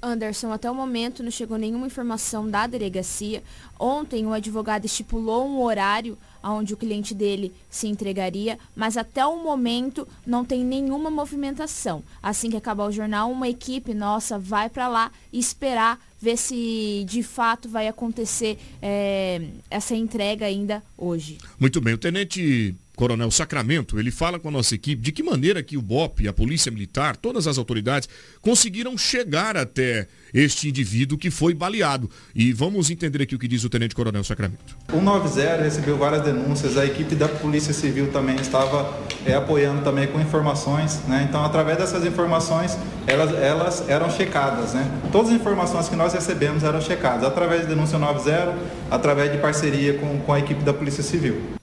Anderson, 0.01 0.53
até 0.53 0.71
o 0.71 0.75
momento 0.75 1.23
não 1.23 1.31
chegou 1.31 1.59
nenhuma 1.59 1.87
informação 1.87 2.49
da 2.49 2.67
delegacia. 2.67 3.43
Ontem 3.79 4.27
o 4.27 4.33
advogado 4.33 4.85
estipulou 4.85 5.49
um 5.49 5.63
horário 5.63 6.17
onde 6.43 6.75
o 6.75 6.77
cliente 6.77 7.15
dele 7.15 7.53
se 7.71 7.87
entregaria, 7.87 8.59
mas 8.75 8.97
até 8.97 9.25
o 9.25 9.43
momento 9.43 10.07
não 10.27 10.45
tem 10.45 10.65
nenhuma 10.65 11.11
movimentação. 11.11 12.03
Assim 12.23 12.51
que 12.51 12.57
acabar 12.57 12.85
o 12.85 12.93
jornal, 12.93 13.31
uma 13.31 13.49
equipe 13.49 13.95
nossa 13.95 14.39
vai 14.39 14.69
para 14.69 14.89
lá 14.89 15.13
esperar 15.33 15.99
ver 16.21 16.37
se 16.37 17.05
de 17.09 17.23
fato 17.23 17.69
vai 17.69 17.89
acontecer 17.89 18.57
é, 18.81 19.43
essa 19.69 19.95
entrega 19.95 20.47
ainda 20.47 20.81
hoje. 20.97 21.39
Muito 21.59 21.81
bem, 21.81 21.95
o 21.95 21.99
tenente 21.99 22.77
Coronel 22.97 23.31
Sacramento, 23.31 23.99
ele 23.99 24.11
fala 24.11 24.39
com 24.39 24.49
a 24.49 24.51
nossa 24.51 24.75
equipe 24.75 25.01
de 25.01 25.13
que 25.13 25.23
maneira 25.23 25.63
que 25.63 25.77
o 25.77 25.83
BOP, 25.83 26.29
a 26.29 26.33
Polícia 26.33 26.71
Militar, 26.71 27.17
todas 27.17 27.47
as 27.47 27.57
autoridades 27.57 28.09
conseguiram 28.41 28.97
chegar 28.99 29.57
até 29.57 30.07
este 30.33 30.69
indivíduo 30.69 31.19
que 31.19 31.31
foi 31.31 31.55
baleado. 31.55 32.11
E 32.35 32.53
vamos 32.53 32.91
entender 32.91 33.23
aqui 33.23 33.35
o 33.35 33.39
que 33.39 33.49
diz 33.49 33.65
o 33.65 33.69
Tenente 33.69 33.95
Coronel 33.95 34.25
Sacramento. 34.25 34.77
O 34.93 35.01
90 35.01 35.63
recebeu 35.63 35.97
várias 35.97 36.23
denúncias, 36.23 36.77
a 36.77 36.85
equipe 36.85 37.15
da 37.15 37.29
Polícia 37.29 37.73
Civil 37.73 38.11
também 38.11 38.37
estava 38.37 38.99
é, 39.25 39.35
apoiando 39.35 39.83
também 39.83 40.07
com 40.07 40.21
informações, 40.21 41.01
né? 41.09 41.27
Então, 41.29 41.45
através 41.45 41.79
dessas 41.79 42.05
informações, 42.05 42.77
elas, 43.07 43.33
elas 43.33 43.89
eram 43.89 44.11
checadas, 44.11 44.75
né? 44.75 45.01
Todas 45.11 45.31
as 45.31 45.37
informações 45.37 45.89
que 45.89 45.97
nós 45.97 46.13
recebemos 46.13 46.63
eram 46.63 46.81
checadas, 46.81 47.25
através 47.25 47.63
da 47.63 47.69
denúncia 47.69 47.99
90, 47.99 48.55
através 48.91 49.33
de 49.33 49.39
parceria 49.39 49.95
com, 49.95 50.19
com 50.21 50.33
a 50.33 50.39
equipe 50.39 50.63
da 50.63 50.75
Polícia 50.75 51.03
Civil. 51.03 51.62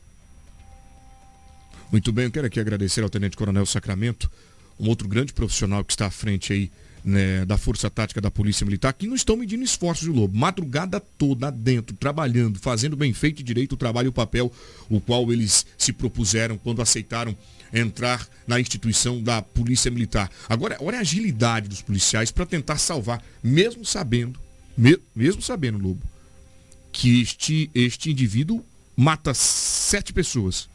Muito 1.92 2.12
bem, 2.12 2.26
eu 2.26 2.32
quero 2.32 2.46
aqui 2.46 2.60
agradecer 2.60 3.02
ao 3.02 3.10
Tenente 3.10 3.36
Coronel 3.36 3.66
Sacramento, 3.66 4.30
um 4.80 4.88
outro 4.88 5.08
grande 5.08 5.34
profissional 5.34 5.84
que 5.84 5.92
está 5.92 6.06
à 6.06 6.12
frente 6.12 6.54
aí 6.54 6.72
né, 7.04 7.44
da 7.46 7.58
Força 7.58 7.90
Tática 7.90 8.22
da 8.22 8.30
Polícia 8.30 8.64
Militar, 8.64 8.94
que 8.94 9.08
não 9.08 9.16
estão 9.16 9.36
medindo 9.36 9.64
esforços 9.64 10.04
de 10.04 10.12
lobo. 10.12 10.38
Madrugada 10.38 11.00
toda 11.00 11.50
dentro, 11.50 11.96
trabalhando, 11.96 12.60
fazendo 12.60 12.96
bem 12.96 13.12
feito 13.12 13.40
e 13.40 13.44
direito 13.44 13.74
o 13.74 13.78
trabalho 13.78 14.06
e 14.06 14.10
o 14.10 14.14
papel 14.14 14.54
o 14.88 15.02
qual 15.02 15.32
eles 15.34 15.66
se 15.80 15.92
propuseram 15.92 16.60
quando 16.60 16.80
aceitaram 16.80 17.36
entrar 17.74 18.28
na 18.46 18.60
instituição 18.60 19.20
da 19.24 19.42
Polícia 19.42 19.90
Militar. 19.90 20.30
Agora, 20.48 20.78
olha 20.82 21.00
a 21.00 21.02
agilidade 21.02 21.68
dos 21.68 21.82
policiais 21.82 22.30
para 22.30 22.46
tentar 22.46 22.78
salvar, 22.78 23.20
mesmo 23.44 23.84
sabendo, 23.84 24.40
me, 24.78 24.96
mesmo 25.16 25.42
sabendo, 25.42 25.80
Lobo, 25.80 26.02
que 26.92 27.20
este, 27.20 27.72
este 27.74 28.12
indivíduo 28.12 28.64
mata 28.96 29.34
sete 29.34 30.14
pessoas 30.14 30.70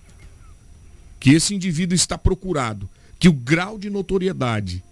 que 1.25 1.31
esse 1.31 1.55
indivíduo 1.55 1.95
está 1.95 2.18
procurado, 2.18 2.87
que 3.18 3.31
o 3.31 3.33
grau 3.33 3.79
de 3.79 3.89
notoriedade 3.89 4.85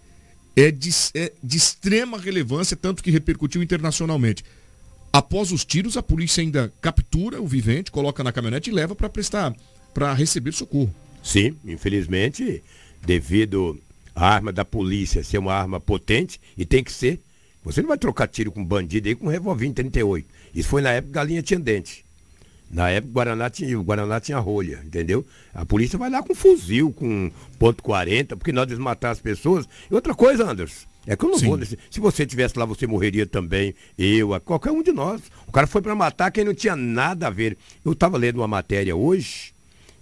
é 0.56 0.70
de, 0.70 0.88
é 1.14 1.30
de 1.44 1.58
extrema 1.58 2.18
relevância, 2.18 2.74
tanto 2.74 3.02
que 3.02 3.10
repercutiu 3.10 3.62
internacionalmente. 3.62 4.42
Após 5.12 5.52
os 5.52 5.62
tiros, 5.62 5.98
a 5.98 6.02
polícia 6.02 6.40
ainda 6.40 6.72
captura 6.80 7.38
o 7.38 7.46
vivente, 7.46 7.90
coloca 7.90 8.24
na 8.24 8.32
caminhonete 8.32 8.70
e 8.70 8.72
leva 8.72 8.94
para 8.94 9.10
prestar, 9.10 9.54
para 9.92 10.14
receber 10.14 10.54
socorro. 10.54 10.94
Sim, 11.22 11.54
infelizmente, 11.66 12.64
devido 13.04 13.78
à 14.14 14.26
arma 14.26 14.50
da 14.50 14.64
polícia 14.64 15.22
ser 15.22 15.36
uma 15.36 15.52
arma 15.52 15.78
potente, 15.78 16.40
e 16.56 16.64
tem 16.64 16.82
que 16.82 16.92
ser, 16.92 17.20
você 17.62 17.82
não 17.82 17.90
vai 17.90 17.98
trocar 17.98 18.26
tiro 18.26 18.50
com 18.50 18.64
bandido 18.64 19.06
aí 19.06 19.14
com 19.14 19.26
um 19.26 19.30
revólver 19.30 19.70
38. 19.70 20.26
Isso 20.54 20.68
foi 20.70 20.80
na 20.80 20.92
época 20.92 21.08
que 21.08 21.14
galinha 21.14 21.42
tinha 21.42 21.60
dente. 21.60 22.06
Na 22.72 22.88
época 22.88 23.10
o 23.10 23.14
Guaraná 23.14 23.50
tinha, 23.50 23.78
o 23.78 23.84
Guaraná 23.84 24.18
tinha 24.18 24.38
rolha, 24.38 24.82
entendeu? 24.84 25.26
A 25.52 25.66
polícia 25.66 25.98
vai 25.98 26.08
lá 26.08 26.22
com 26.22 26.34
fuzil, 26.34 26.90
com 26.90 27.30
ponto 27.58 27.82
.40, 27.82 28.28
porque 28.36 28.50
nós 28.50 28.66
desmatar 28.66 29.10
as 29.10 29.20
pessoas. 29.20 29.68
E 29.90 29.94
outra 29.94 30.14
coisa, 30.14 30.50
Anderson, 30.50 30.86
é 31.06 31.14
que 31.14 31.22
eu 31.22 31.28
não 31.28 31.38
Sim. 31.38 31.48
vou. 31.48 31.58
Se 31.64 32.00
você 32.00 32.24
tivesse 32.24 32.58
lá, 32.58 32.64
você 32.64 32.86
morreria 32.86 33.26
também. 33.26 33.74
Eu, 33.98 34.40
qualquer 34.40 34.70
um 34.70 34.82
de 34.82 34.90
nós. 34.90 35.20
O 35.46 35.52
cara 35.52 35.66
foi 35.66 35.82
para 35.82 35.94
matar 35.94 36.30
quem 36.30 36.44
não 36.44 36.54
tinha 36.54 36.74
nada 36.74 37.26
a 37.26 37.30
ver. 37.30 37.58
Eu 37.84 37.92
estava 37.92 38.16
lendo 38.16 38.36
uma 38.36 38.48
matéria 38.48 38.96
hoje 38.96 39.52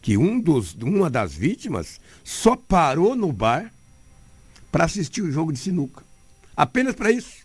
que 0.00 0.16
um 0.16 0.40
dos, 0.40 0.74
uma 0.74 1.10
das 1.10 1.34
vítimas 1.34 2.00
só 2.22 2.54
parou 2.54 3.16
no 3.16 3.32
bar 3.32 3.72
para 4.70 4.84
assistir 4.84 5.22
o 5.22 5.32
jogo 5.32 5.52
de 5.52 5.58
sinuca. 5.58 6.04
Apenas 6.56 6.94
para 6.94 7.10
isso. 7.10 7.40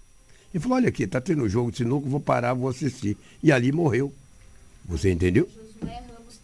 Ele 0.53 0.61
falou, 0.61 0.77
olha 0.77 0.89
aqui, 0.89 1.07
tá 1.07 1.19
tendo 1.19 1.49
jogo 1.49 1.71
de 1.71 1.77
sinuca, 1.77 2.07
vou 2.07 2.19
parar, 2.19 2.53
vou 2.53 2.69
assistir. 2.69 3.17
E 3.41 3.51
ali 3.51 3.71
morreu. 3.71 4.13
Você 4.87 5.11
entendeu? 5.11 5.47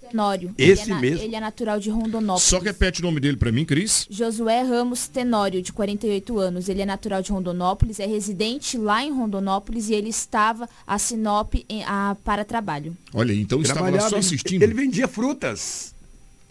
Tenório. 0.09 0.53
Esse 0.57 0.83
ele 0.83 0.91
é 0.91 0.93
na- 0.95 0.99
mesmo. 1.01 1.23
Ele 1.23 1.35
é 1.35 1.39
natural 1.39 1.79
de 1.79 1.89
Rondonópolis. 1.89 2.43
Só 2.43 2.59
repete 2.59 2.99
o 2.99 3.03
nome 3.03 3.21
dele 3.21 3.37
para 3.37 3.49
mim, 3.49 3.63
Cris. 3.63 4.05
Josué 4.09 4.61
Ramos 4.61 5.07
Tenório, 5.07 5.61
de 5.61 5.71
48 5.71 6.37
anos. 6.37 6.67
Ele 6.67 6.81
é 6.81 6.85
natural 6.85 7.21
de 7.21 7.31
Rondonópolis, 7.31 7.97
é 7.97 8.05
residente 8.05 8.77
lá 8.77 9.01
em 9.05 9.11
Rondonópolis 9.11 9.87
e 9.89 9.93
ele 9.93 10.09
estava 10.09 10.67
a 10.85 10.99
Sinop 10.99 11.53
em- 11.69 11.83
a- 11.85 12.17
para 12.25 12.43
trabalho. 12.43 12.97
Olha, 13.13 13.31
então 13.33 13.61
estava 13.61 13.79
lá 13.79 13.85
Trabalhava, 13.85 14.09
só 14.09 14.17
ele- 14.17 14.25
assistindo. 14.25 14.63
Ele 14.63 14.73
vendia 14.73 15.07
frutas. 15.07 15.95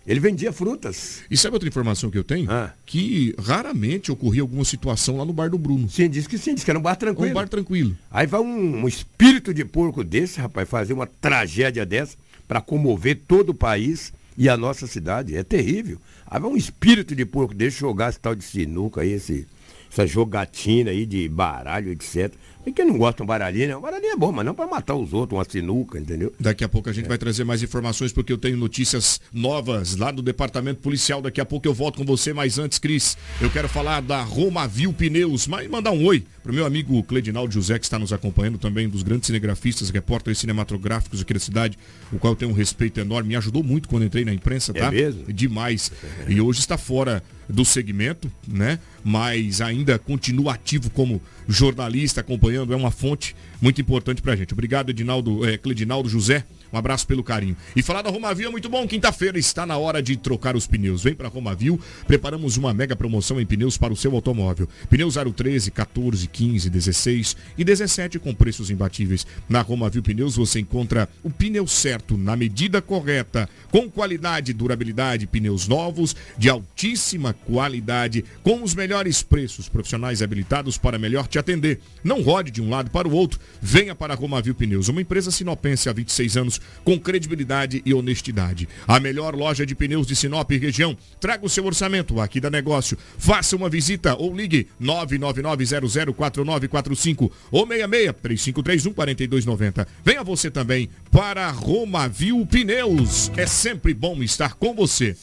Ele 0.07 0.19
vendia 0.19 0.53
frutas. 0.53 1.23
E 1.31 1.37
sabe 1.37 1.55
outra 1.55 1.69
informação 1.69 2.11
que 2.11 2.19
eu 2.19 2.25
tenho? 2.25 2.51
Ah. 2.51 2.73
Que 2.87 3.35
raramente 3.39 4.11
ocorria 4.11 4.43
alguma 4.43 4.65
situação 4.65 5.17
lá 5.19 5.25
no 5.25 5.33
bar 5.33 5.51
do 5.51 5.59
Bruno. 5.59 5.89
Sim, 5.89 6.09
disse 6.09 6.29
que 6.29 6.39
sim, 6.39 6.55
disse 6.55 6.65
que 6.65 6.71
era 6.71 6.79
um 6.79 6.83
bar 6.83 6.97
tranquilo. 6.97 7.31
Um 7.31 7.35
bar 7.35 7.49
tranquilo. 7.49 7.97
Aí 8.11 8.27
vai 8.27 8.41
um, 8.41 8.83
um 8.83 8.89
espírito 8.89 9.53
de 9.53 9.65
porco 9.65 10.03
desse, 10.03 10.41
rapaz, 10.41 10.69
fazer 10.69 10.95
uma 10.95 11.07
tragédia 11.07 11.85
dessa 11.85 12.17
para 12.49 12.61
comover 12.61 13.21
todo 13.29 13.51
o 13.51 13.55
país 13.55 14.13
e 14.37 14.49
a 14.49 14.57
nossa 14.57 14.87
cidade. 14.87 15.37
É 15.37 15.45
terrível. 15.45 15.99
Aí 16.27 16.41
vai 16.41 16.51
um 16.51 16.57
espírito 16.57 17.15
de 17.15 17.25
porco 17.27 17.55
desse 17.55 17.79
jogar 17.79 18.09
esse 18.09 18.19
tal 18.19 18.35
de 18.35 18.43
sinuca 18.43 19.03
aí, 19.03 19.13
esse, 19.13 19.47
essa 19.93 20.07
jogatina 20.07 20.91
aí 20.91 21.05
de 21.05 21.29
baralho, 21.29 21.93
etc. 21.93 22.33
E 22.67 22.73
quem 22.73 22.85
não 22.85 22.99
gosta 22.99 23.17
de 23.17 23.23
um 23.23 23.27
baralhinho, 23.27 23.69
né? 23.69 23.77
Um 23.77 23.81
baralhinho 23.81 24.13
é 24.13 24.17
bom, 24.17 24.31
mas 24.31 24.45
não 24.45 24.55
para 24.55 24.67
matar 24.67 24.95
os 24.95 25.13
outros, 25.13 25.39
uma 25.39 25.45
sinuca, 25.49 25.99
entendeu? 25.99 26.33
Daqui 26.39 26.63
a 26.63 26.69
pouco 26.69 26.91
a 26.91 26.93
gente 26.93 27.09
vai 27.09 27.17
trazer 27.17 27.43
mais 27.43 27.63
informações 27.63 28.13
porque 28.13 28.33
eu 28.33 28.39
tenho 28.39 28.57
notícias 28.57 29.21
novas 29.33 29.97
lá 29.97 30.11
do 30.11 30.21
departamento 30.21 30.81
policial. 30.81 31.23
Daqui 31.23 31.41
a 31.41 31.45
pouco 31.47 31.67
eu 31.67 31.73
volto 31.73 31.97
com 31.97 32.05
você, 32.05 32.33
mas 32.35 32.59
antes, 32.59 32.79
Cris, 32.79 33.17
eu 33.41 33.51
quero 33.51 33.69
falar 33.69 34.01
da 34.03 34.23
Romavil 34.23 34.93
Pneus. 34.93 35.47
Mas 35.47 35.69
mandar 35.69 35.91
um 35.91 36.05
oi 36.05 36.23
pro 36.43 36.53
meu 36.53 36.67
amigo 36.67 37.03
Cledinaldo 37.05 37.53
José, 37.53 37.79
que 37.79 37.87
está 37.87 37.99
nos 37.99 38.13
acompanhando 38.13 38.59
também, 38.59 38.89
dos 38.89 39.03
grandes 39.03 39.27
cinegrafistas, 39.27 39.89
repórteres 39.91 40.39
cinematográficos 40.39 41.23
aqui 41.23 41.33
da 41.35 41.41
cidade, 41.41 41.79
o 42.13 42.19
qual 42.19 42.35
eu 42.35 42.37
tenho 42.37 42.51
um 42.51 42.55
respeito 42.55 43.01
enorme. 43.01 43.31
Me 43.31 43.37
ajudou 43.37 43.63
muito 43.63 43.89
quando 43.89 44.05
entrei 44.05 44.25
na 44.25 44.35
imprensa, 44.35 44.73
É 44.75 44.81
tá? 44.81 44.91
mesmo? 44.91 45.33
Demais. 45.33 45.91
E 46.29 46.41
hoje 46.41 46.61
está 46.61 46.77
fora 46.77 47.23
do 47.49 47.65
segmento, 47.65 48.31
né? 48.47 48.79
Mas 49.03 49.61
ainda 49.61 49.99
continua 49.99 50.55
ativo 50.55 50.89
como 50.91 51.21
jornalista, 51.49 52.21
acompanhando, 52.21 52.50
é 52.57 52.77
uma 52.77 52.91
fonte 52.91 53.35
muito 53.61 53.81
importante 53.81 54.23
pra 54.23 54.37
gente. 54.37 54.53
Obrigado, 54.53 54.91
Edinaldo, 54.91 55.47
eh, 55.49 55.57
Cledinaldo 55.59 56.09
José. 56.09 56.45
Um 56.73 56.79
abraço 56.79 57.07
pelo 57.07 57.23
carinho. 57.23 57.57
E 57.75 57.83
falar 57.83 58.03
da 58.03 58.11
Romavil 58.11 58.49
é 58.49 58.51
muito 58.51 58.69
bom. 58.69 58.87
Quinta-feira 58.87 59.39
está 59.39 59.67
na 59.67 59.77
hora 59.77 60.03
de 60.03 60.17
trocar 60.17 60.55
os 60.55 60.67
pneus. 60.67 61.03
Vem 61.03 61.15
para 61.15 61.29
Romavil. 61.29 61.81
Preparamos 62.07 62.57
uma 62.57 62.73
mega 62.73 62.95
promoção 62.95 63.41
em 63.41 63.47
pneus 63.47 63.77
para 63.77 63.93
o 63.93 63.97
seu 63.97 64.15
automóvel. 64.15 64.69
Pneus 64.89 65.17
013, 65.35 65.71
14, 65.71 66.27
15, 66.29 66.71
16 66.71 67.37
e 67.59 67.65
17 67.65 68.19
com 68.19 68.35
preços 68.35 68.71
imbatíveis. 68.71 69.27
Na 69.49 69.61
Romavil 69.61 70.03
Pneus 70.03 70.37
você 70.37 70.61
encontra 70.61 71.09
o 71.23 71.31
pneu 71.31 71.67
certo, 71.67 72.17
na 72.17 72.37
medida 72.37 72.81
correta, 72.81 73.49
com 73.71 73.91
qualidade 73.91 74.51
e 74.51 74.55
durabilidade. 74.55 75.27
Pneus 75.27 75.67
novos, 75.67 76.15
de 76.39 76.49
altíssima 76.49 77.33
qualidade, 77.33 78.25
com 78.43 78.63
os 78.63 78.75
melhores 78.75 79.23
preços. 79.23 79.69
Profissionais 79.69 80.23
habilitados 80.23 80.79
para 80.79 80.99
melhor 80.99 81.27
te 81.27 81.39
atender. 81.39 81.81
Não 82.05 82.23
rode 82.23 82.51
de 82.51 82.63
um 82.63 82.71
lado 82.71 82.91
para 82.91 83.09
o 83.09 83.13
outro. 83.13 83.41
Venha 83.61 83.95
para 83.95 84.15
a 84.15 84.17
Romavil 84.17 84.55
Pneus, 84.55 84.89
uma 84.89 85.01
empresa 85.01 85.31
sinopense 85.31 85.89
há 85.89 85.93
26 85.93 86.37
anos 86.37 86.60
com 86.85 86.99
credibilidade 86.99 87.81
e 87.85 87.95
honestidade. 87.95 88.69
A 88.87 89.01
melhor 89.01 89.35
loja 89.35 89.67
de 89.67 89.75
pneus 89.75 90.07
de 90.07 90.17
Sinop 90.17 90.51
e 90.51 90.59
região. 90.59 90.97
Traga 91.21 91.45
o 91.45 91.49
seu 91.49 91.65
orçamento 91.65 92.21
aqui 92.21 92.41
da 92.41 92.51
negócio. 92.51 92.99
Faça 93.19 93.57
uma 93.57 93.69
visita 93.69 94.15
ou 94.15 94.33
ligue 94.35 94.69
999004945 94.81 97.31
ou 97.51 97.67
66 97.67 98.15
3531 98.23 98.95
4290. 98.95 99.89
Venha 100.05 100.25
você 100.25 100.51
também 100.51 100.89
para 101.11 101.51
Romavil 101.51 102.47
Pneus. 102.47 103.31
É 103.37 103.47
sempre 103.47 103.93
bom 103.95 104.23
estar 104.23 104.55
com 104.55 104.75
você. 104.75 105.17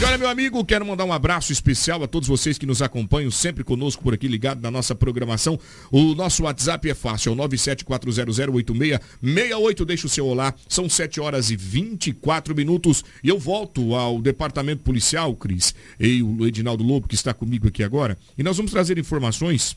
E 0.00 0.04
olha, 0.04 0.18
meu 0.18 0.28
amigo, 0.28 0.64
quero 0.64 0.84
mandar 0.84 1.04
um 1.04 1.12
abraço 1.12 1.52
especial 1.52 2.02
a 2.02 2.06
todos 2.06 2.28
vocês 2.28 2.58
que 2.58 2.66
nos 2.66 2.82
acompanham 2.82 3.30
sempre 3.30 3.64
conosco 3.64 4.02
por 4.02 4.12
aqui 4.14 4.28
ligado 4.28 4.60
na 4.60 4.70
nossa 4.70 4.94
programação. 4.94 5.58
O 5.90 6.14
nosso 6.14 6.44
WhatsApp 6.44 6.90
é 6.90 6.94
fácil, 6.94 7.30
é 7.30 7.32
o 7.32 7.36
974008668. 7.36 9.84
Deixa 9.84 10.06
o 10.06 10.10
seu 10.10 10.26
olá. 10.26 10.54
São 10.68 10.88
7 10.88 11.20
horas 11.20 11.50
e 11.50 11.56
24 11.56 12.54
minutos. 12.54 13.04
E 13.22 13.28
eu 13.28 13.38
volto 13.38 13.94
ao 13.94 14.20
departamento 14.20 14.82
policial, 14.82 15.34
Cris, 15.34 15.74
e 15.98 16.22
o 16.22 16.46
Edinaldo 16.46 16.84
Lobo, 16.84 17.08
que 17.08 17.14
está 17.14 17.32
comigo 17.32 17.68
aqui 17.68 17.82
agora. 17.82 18.18
E 18.36 18.42
nós 18.42 18.56
vamos 18.56 18.72
trazer 18.72 18.98
informações 18.98 19.76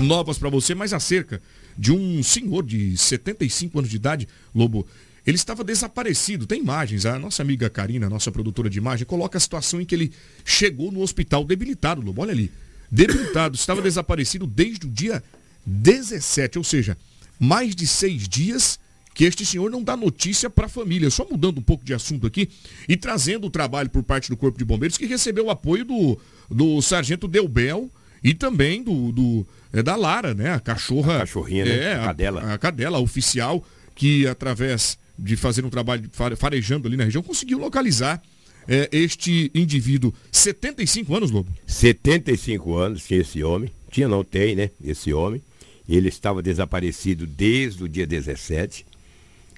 novas 0.00 0.38
para 0.38 0.50
você, 0.50 0.74
mas 0.74 0.92
acerca 0.92 1.40
de 1.76 1.92
um 1.92 2.22
senhor 2.22 2.64
de 2.64 2.96
75 2.96 3.78
anos 3.78 3.90
de 3.90 3.96
idade, 3.96 4.28
Lobo. 4.54 4.86
Ele 5.26 5.36
estava 5.36 5.64
desaparecido. 5.64 6.46
Tem 6.46 6.60
imagens. 6.60 7.04
A 7.04 7.18
nossa 7.18 7.42
amiga 7.42 7.68
Karina, 7.68 8.08
nossa 8.08 8.30
produtora 8.30 8.70
de 8.70 8.78
imagem, 8.78 9.04
coloca 9.04 9.36
a 9.36 9.40
situação 9.40 9.80
em 9.80 9.84
que 9.84 9.94
ele 9.94 10.12
chegou 10.44 10.92
no 10.92 11.00
hospital 11.00 11.44
debilitado, 11.44 12.00
Lobo. 12.00 12.22
Olha 12.22 12.32
ali. 12.32 12.50
Debilitado. 12.90 13.56
estava 13.56 13.82
desaparecido 13.82 14.46
desde 14.46 14.86
o 14.86 14.90
dia 14.90 15.22
17, 15.66 16.58
ou 16.58 16.64
seja, 16.64 16.96
mais 17.40 17.74
de 17.74 17.86
seis 17.86 18.28
dias 18.28 18.78
que 19.12 19.24
este 19.24 19.46
senhor 19.46 19.70
não 19.70 19.82
dá 19.82 19.96
notícia 19.96 20.48
para 20.48 20.66
a 20.66 20.68
família. 20.68 21.10
Só 21.10 21.26
mudando 21.28 21.58
um 21.58 21.62
pouco 21.62 21.84
de 21.84 21.92
assunto 21.92 22.26
aqui 22.26 22.48
e 22.88 22.96
trazendo 22.96 23.46
o 23.46 23.50
trabalho 23.50 23.90
por 23.90 24.02
parte 24.02 24.28
do 24.28 24.36
Corpo 24.36 24.58
de 24.58 24.64
Bombeiros, 24.64 24.98
que 24.98 25.06
recebeu 25.06 25.46
o 25.46 25.50
apoio 25.50 25.84
do, 25.84 26.20
do 26.50 26.80
Sargento 26.82 27.26
Delbel 27.26 27.90
e 28.22 28.34
também 28.34 28.82
do, 28.82 29.10
do 29.10 29.46
é, 29.72 29.82
da 29.82 29.96
Lara, 29.96 30.34
né? 30.34 30.52
A 30.52 30.60
cachorra. 30.60 31.16
A 31.16 31.18
cachorrinha, 31.20 31.64
né? 31.64 31.76
É, 31.78 31.94
A 31.94 32.04
cadela. 32.04 32.42
A, 32.42 32.54
a 32.54 32.58
cadela 32.58 32.98
oficial, 32.98 33.64
que 33.94 34.26
através 34.26 34.98
de 35.18 35.36
fazer 35.36 35.64
um 35.64 35.70
trabalho 35.70 36.08
fare- 36.12 36.36
farejando 36.36 36.86
ali 36.88 36.96
na 36.96 37.04
região, 37.04 37.22
conseguiu 37.22 37.58
localizar 37.58 38.22
é, 38.68 38.88
este 38.92 39.50
indivíduo. 39.54 40.12
75 40.32 41.14
anos, 41.14 41.30
Lobo. 41.30 41.50
75 41.66 42.76
anos 42.76 43.04
tinha 43.06 43.20
esse 43.20 43.42
homem. 43.42 43.70
Tinha, 43.90 44.08
não 44.08 44.24
tem, 44.24 44.54
né? 44.56 44.70
Esse 44.84 45.12
homem. 45.12 45.40
Ele 45.88 46.08
estava 46.08 46.42
desaparecido 46.42 47.26
desde 47.26 47.84
o 47.84 47.88
dia 47.88 48.06
17. 48.06 48.84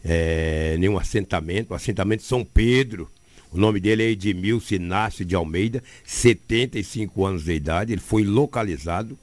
É, 0.04 0.76
nenhum 0.78 0.98
assentamento. 0.98 1.72
O 1.72 1.74
assentamento 1.74 2.22
São 2.22 2.44
Pedro. 2.44 3.10
O 3.50 3.56
nome 3.58 3.80
dele 3.80 4.02
é 4.02 4.10
Edmilson 4.10 4.74
Inácio 4.74 5.24
de 5.24 5.34
Almeida, 5.34 5.82
75 6.04 7.24
anos 7.24 7.44
de 7.44 7.52
idade. 7.54 7.92
Ele 7.92 8.00
foi 8.00 8.22
localizado. 8.24 9.18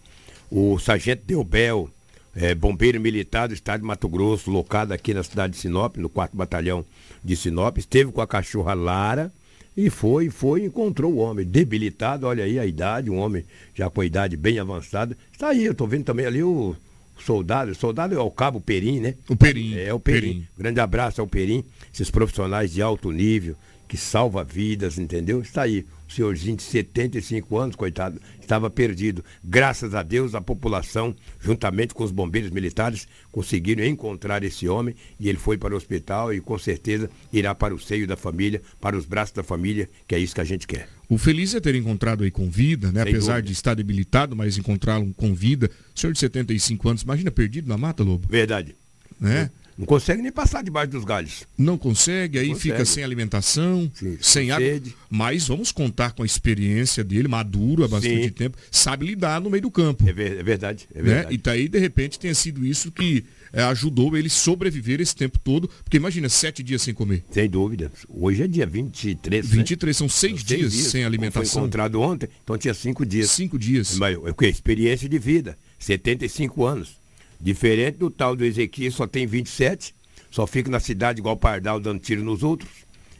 O 0.49 0.79
sargento 0.79 1.23
Delbel, 1.25 1.89
é, 2.35 2.53
bombeiro 2.53 2.99
militar 2.99 3.47
do 3.47 3.53
estado 3.53 3.81
de 3.81 3.87
Mato 3.87 4.09
Grosso, 4.09 4.51
locado 4.51 4.91
aqui 4.91 5.13
na 5.13 5.23
cidade 5.23 5.53
de 5.53 5.59
Sinop, 5.59 5.97
no 5.97 6.09
4 6.09 6.37
Batalhão 6.37 6.85
de 7.23 7.35
Sinop, 7.35 7.77
esteve 7.77 8.11
com 8.11 8.21
a 8.21 8.27
cachorra 8.27 8.73
Lara 8.73 9.31
e 9.75 9.89
foi, 9.89 10.29
foi 10.29 10.61
e 10.61 10.65
encontrou 10.65 11.13
o 11.13 11.17
homem 11.17 11.45
debilitado, 11.45 12.27
olha 12.27 12.43
aí 12.43 12.59
a 12.59 12.65
idade, 12.65 13.09
um 13.09 13.17
homem 13.17 13.43
já 13.73 13.89
com 13.89 14.01
a 14.01 14.05
idade 14.05 14.37
bem 14.37 14.59
avançada. 14.59 15.17
Está 15.31 15.49
aí, 15.49 15.65
eu 15.65 15.71
estou 15.71 15.87
vendo 15.87 16.05
também 16.05 16.25
ali 16.25 16.43
o 16.43 16.75
soldado, 17.17 17.71
o 17.71 17.75
soldado 17.75 18.15
é 18.15 18.19
o 18.19 18.31
cabo 18.31 18.59
Perim, 18.59 18.99
né? 18.99 19.15
O 19.29 19.35
Perim. 19.35 19.77
É, 19.77 19.93
o 19.93 19.99
Perim. 19.99 20.21
Perim. 20.21 20.47
Grande 20.57 20.79
abraço 20.79 21.21
ao 21.21 21.27
Perim, 21.27 21.63
esses 21.93 22.09
profissionais 22.09 22.71
de 22.73 22.81
alto 22.81 23.11
nível, 23.11 23.55
que 23.87 23.97
salva 23.97 24.43
vidas, 24.43 24.97
entendeu? 24.97 25.41
Está 25.41 25.63
aí, 25.63 25.85
o 26.07 26.11
senhorzinho 26.11 26.55
de 26.57 26.63
75 26.63 27.57
anos, 27.57 27.75
coitado, 27.75 28.19
estava 28.39 28.69
perdido. 28.69 29.23
Graças 29.43 29.93
a 29.95 30.03
Deus, 30.03 30.35
a 30.35 30.41
população, 30.41 31.15
juntamente 31.39 31.93
com 31.93 32.03
os 32.03 32.11
bombeiros 32.11 32.51
militares, 32.51 33.07
conseguiram 33.31 33.83
encontrar 33.83 34.43
esse 34.43 34.67
homem 34.67 34.95
e 35.19 35.29
ele 35.29 35.37
foi 35.37 35.57
para 35.57 35.73
o 35.73 35.77
hospital 35.77 36.33
e 36.33 36.39
com 36.41 36.57
certeza 36.57 37.09
irá 37.33 37.53
para 37.55 37.73
o 37.73 37.79
seio 37.79 38.07
da 38.07 38.15
família, 38.15 38.61
para 38.79 38.97
os 38.97 39.05
braços 39.05 39.33
da 39.33 39.43
família, 39.43 39.89
que 40.07 40.15
é 40.15 40.19
isso 40.19 40.35
que 40.35 40.41
a 40.41 40.45
gente 40.45 40.67
quer. 40.67 40.87
O 41.07 41.17
feliz 41.17 41.53
é 41.53 41.59
ter 41.59 41.75
encontrado 41.75 42.23
aí 42.23 42.31
com 42.31 42.49
vida, 42.49 42.91
né? 42.91 43.03
Sem 43.03 43.11
Apesar 43.13 43.33
dúvida. 43.33 43.47
de 43.47 43.53
estar 43.53 43.73
debilitado, 43.75 44.35
mas 44.35 44.57
encontrá-lo 44.57 45.13
com 45.15 45.33
vida. 45.35 45.69
Senhor 45.93 46.13
de 46.13 46.19
75 46.19 46.89
anos, 46.89 47.01
imagina 47.03 47.29
perdido 47.29 47.67
na 47.67 47.77
mata, 47.77 48.03
Lobo, 48.03 48.27
Verdade. 48.27 48.75
né? 49.19 49.51
Não 49.77 49.85
consegue 49.85 50.21
nem 50.21 50.31
passar 50.31 50.63
debaixo 50.63 50.91
dos 50.91 51.03
galhos. 51.03 51.45
Não 51.57 51.77
consegue, 51.77 52.39
aí 52.39 52.47
Consegue. 52.47 52.61
fica 52.71 52.85
sem 52.85 53.03
alimentação, 53.03 53.91
Sim, 53.93 54.17
sem 54.21 54.51
água. 54.51 54.81
Mas 55.09 55.47
vamos 55.47 55.71
contar 55.71 56.11
com 56.13 56.23
a 56.23 56.25
experiência 56.25 57.03
dele, 57.03 57.27
maduro 57.27 57.83
há 57.83 57.87
bastante 57.87 58.23
Sim. 58.23 58.29
tempo, 58.29 58.57
sabe 58.71 59.05
lidar 59.05 59.41
no 59.41 59.49
meio 59.49 59.63
do 59.63 59.71
campo. 59.71 60.07
É, 60.07 60.13
ver- 60.13 60.37
é 60.39 60.43
verdade, 60.43 60.87
é 60.95 60.99
né? 61.01 61.03
verdade. 61.03 61.35
E 61.35 61.37
daí, 61.37 61.67
de 61.67 61.77
repente, 61.79 62.17
tenha 62.17 62.33
sido 62.33 62.65
isso 62.65 62.89
que 62.89 63.25
eh, 63.51 63.61
ajudou 63.63 64.15
ele 64.15 64.29
sobreviver 64.29 65.01
esse 65.01 65.15
tempo 65.15 65.37
todo. 65.39 65.67
Porque 65.83 65.97
imagina, 65.97 66.29
sete 66.29 66.63
dias 66.63 66.81
sem 66.81 66.93
comer. 66.93 67.23
Sem 67.31 67.49
dúvida. 67.49 67.91
Hoje 68.07 68.43
é 68.43 68.47
dia 68.47 68.65
23, 68.65 69.45
né? 69.45 69.57
23, 69.57 69.95
são 69.97 70.07
seis, 70.07 70.41
Seis 70.41 70.45
dias, 70.45 70.73
sem 70.73 71.01
Foi 71.01 71.03
alimentação. 71.03 71.61
encontrado 71.61 71.99
ontem, 72.01 72.29
então 72.43 72.57
tinha 72.57 72.73
cinco 72.73 73.05
dias. 73.05 73.29
Cinco 73.31 73.59
dias. 73.59 73.97
Mas? 73.97 74.17
Experiência 74.41 75.09
de 75.09 75.19
vida. 75.19 75.57
75 75.79 76.65
anos. 76.65 76.95
Diferente 77.39 77.97
do 77.97 78.09
tal 78.09 78.35
do 78.35 78.45
Ezequiel, 78.45 78.91
só 78.91 79.05
tem 79.07 79.25
27. 79.25 79.93
Só 80.31 80.45
fica 80.45 80.69
na 80.69 80.79
cidade 80.79 81.19
igual 81.19 81.37
pardal 81.37 81.79
dando 81.79 81.99
tiro 81.99 82.23
nos 82.23 82.43
outros. 82.43 82.69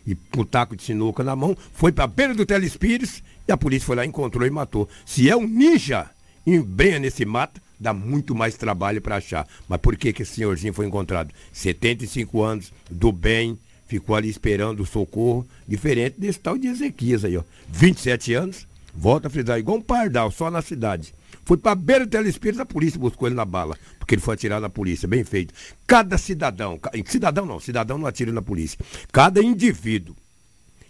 E 0.06 0.16
com 0.16 0.42
o 0.42 0.46
taco 0.46 0.76
de 0.76 0.84
sinuca 0.84 1.24
na 1.24 1.36
mão. 1.36 1.58
Foi 1.74 1.92
pra 1.92 2.08
beira 2.08 2.34
do 2.34 2.46
Telespires 2.46 3.24
e 3.48 3.52
a 3.52 3.58
polícia 3.58 3.86
foi 3.86 3.96
lá, 3.96 4.06
encontrou 4.06 4.46
e 4.46 4.50
matou. 4.50 4.88
Se 5.06 5.30
é 5.30 5.36
um 5.36 5.48
ninja 5.48 6.10
embrenha 6.46 7.00
nesse 7.00 7.26
mato, 7.26 7.62
dá 7.80 7.94
muito 7.94 8.36
mais 8.36 8.56
trabalho 8.56 9.02
para 9.02 9.18
achar. 9.18 9.48
Mas 9.68 9.80
por 9.80 9.96
que, 9.96 10.14
que 10.14 10.24
esse 10.24 10.36
senhorzinho 10.36 10.74
foi 10.74 10.86
encontrado? 10.86 11.34
75 11.54 12.42
anos, 12.42 12.72
do 12.90 13.12
bem, 13.12 13.58
ficou 13.88 14.16
ali 14.16 14.30
esperando 14.30 14.82
o 14.82 14.86
socorro, 14.86 15.48
diferente 15.68 16.20
desse 16.20 16.40
tal 16.40 16.58
de 16.58 16.68
Ezequias 16.68 17.24
aí, 17.24 17.38
ó. 17.38 17.44
27 17.70 18.34
anos, 18.34 18.68
volta 18.94 19.28
a 19.28 19.32
frisar, 19.32 19.60
igual 19.60 19.78
um 19.78 19.82
pardal, 19.82 20.32
só 20.32 20.50
na 20.50 20.62
cidade. 20.62 21.14
Foi 21.46 21.58
para 21.58 21.76
beira 21.76 22.06
do 22.06 22.10
telespírito, 22.10 22.62
a 22.62 22.66
polícia 22.66 23.00
buscou 23.00 23.28
ele 23.28 23.36
na 23.36 23.46
bala, 23.46 23.78
porque 24.00 24.16
ele 24.16 24.22
foi 24.22 24.34
atirado 24.34 24.62
na 24.64 24.70
polícia, 24.70 25.08
bem 25.08 25.24
feito. 25.24 25.54
Cada 25.86 26.18
cidadão, 26.18 26.80
cidadão 27.06 27.46
não, 27.46 27.60
cidadão 27.60 27.98
não 27.98 28.08
atira 28.08 28.32
na 28.32 28.42
polícia. 28.42 28.80
Cada 29.12 29.44
indivíduo 29.44 30.16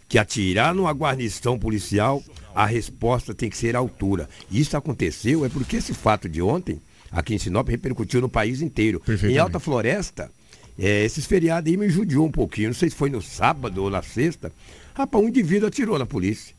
que 0.08 0.18
atirar 0.18 0.74
numa 0.74 0.94
guarnição 0.94 1.60
policial, 1.60 2.24
a 2.54 2.66
resposta 2.66 3.34
tem 3.34 3.50
que 3.50 3.58
ser 3.58 3.76
à 3.76 3.80
altura. 3.80 4.30
Isso 4.50 4.78
aconteceu 4.78 5.44
é 5.44 5.50
porque 5.50 5.78
esse 5.78 5.94
fato 5.94 6.30
de 6.30 6.42
ontem, 6.42 6.82
aqui 7.12 7.34
em 7.36 7.38
Sinop, 7.38 7.68
repercutiu 7.68 8.22
no 8.22 8.30
país 8.30 8.62
inteiro. 8.62 9.02
Em 9.24 9.38
Alta 9.38 9.60
Floresta, 9.60 10.32
é, 10.78 11.04
esses 11.04 11.26
feriados 11.26 11.70
aí 11.70 11.76
me 11.76 11.90
judiou 11.90 12.26
um 12.26 12.32
pouquinho. 12.32 12.70
Não 12.70 12.76
sei 12.76 12.90
se 12.90 12.96
foi 12.96 13.10
no 13.10 13.22
sábado 13.22 13.84
ou 13.84 13.90
na 13.90 14.02
sexta. 14.02 14.52
Rapaz, 14.94 15.24
um 15.24 15.28
indivíduo 15.28 15.68
atirou 15.68 15.98
na 15.98 16.06
polícia. 16.06 16.56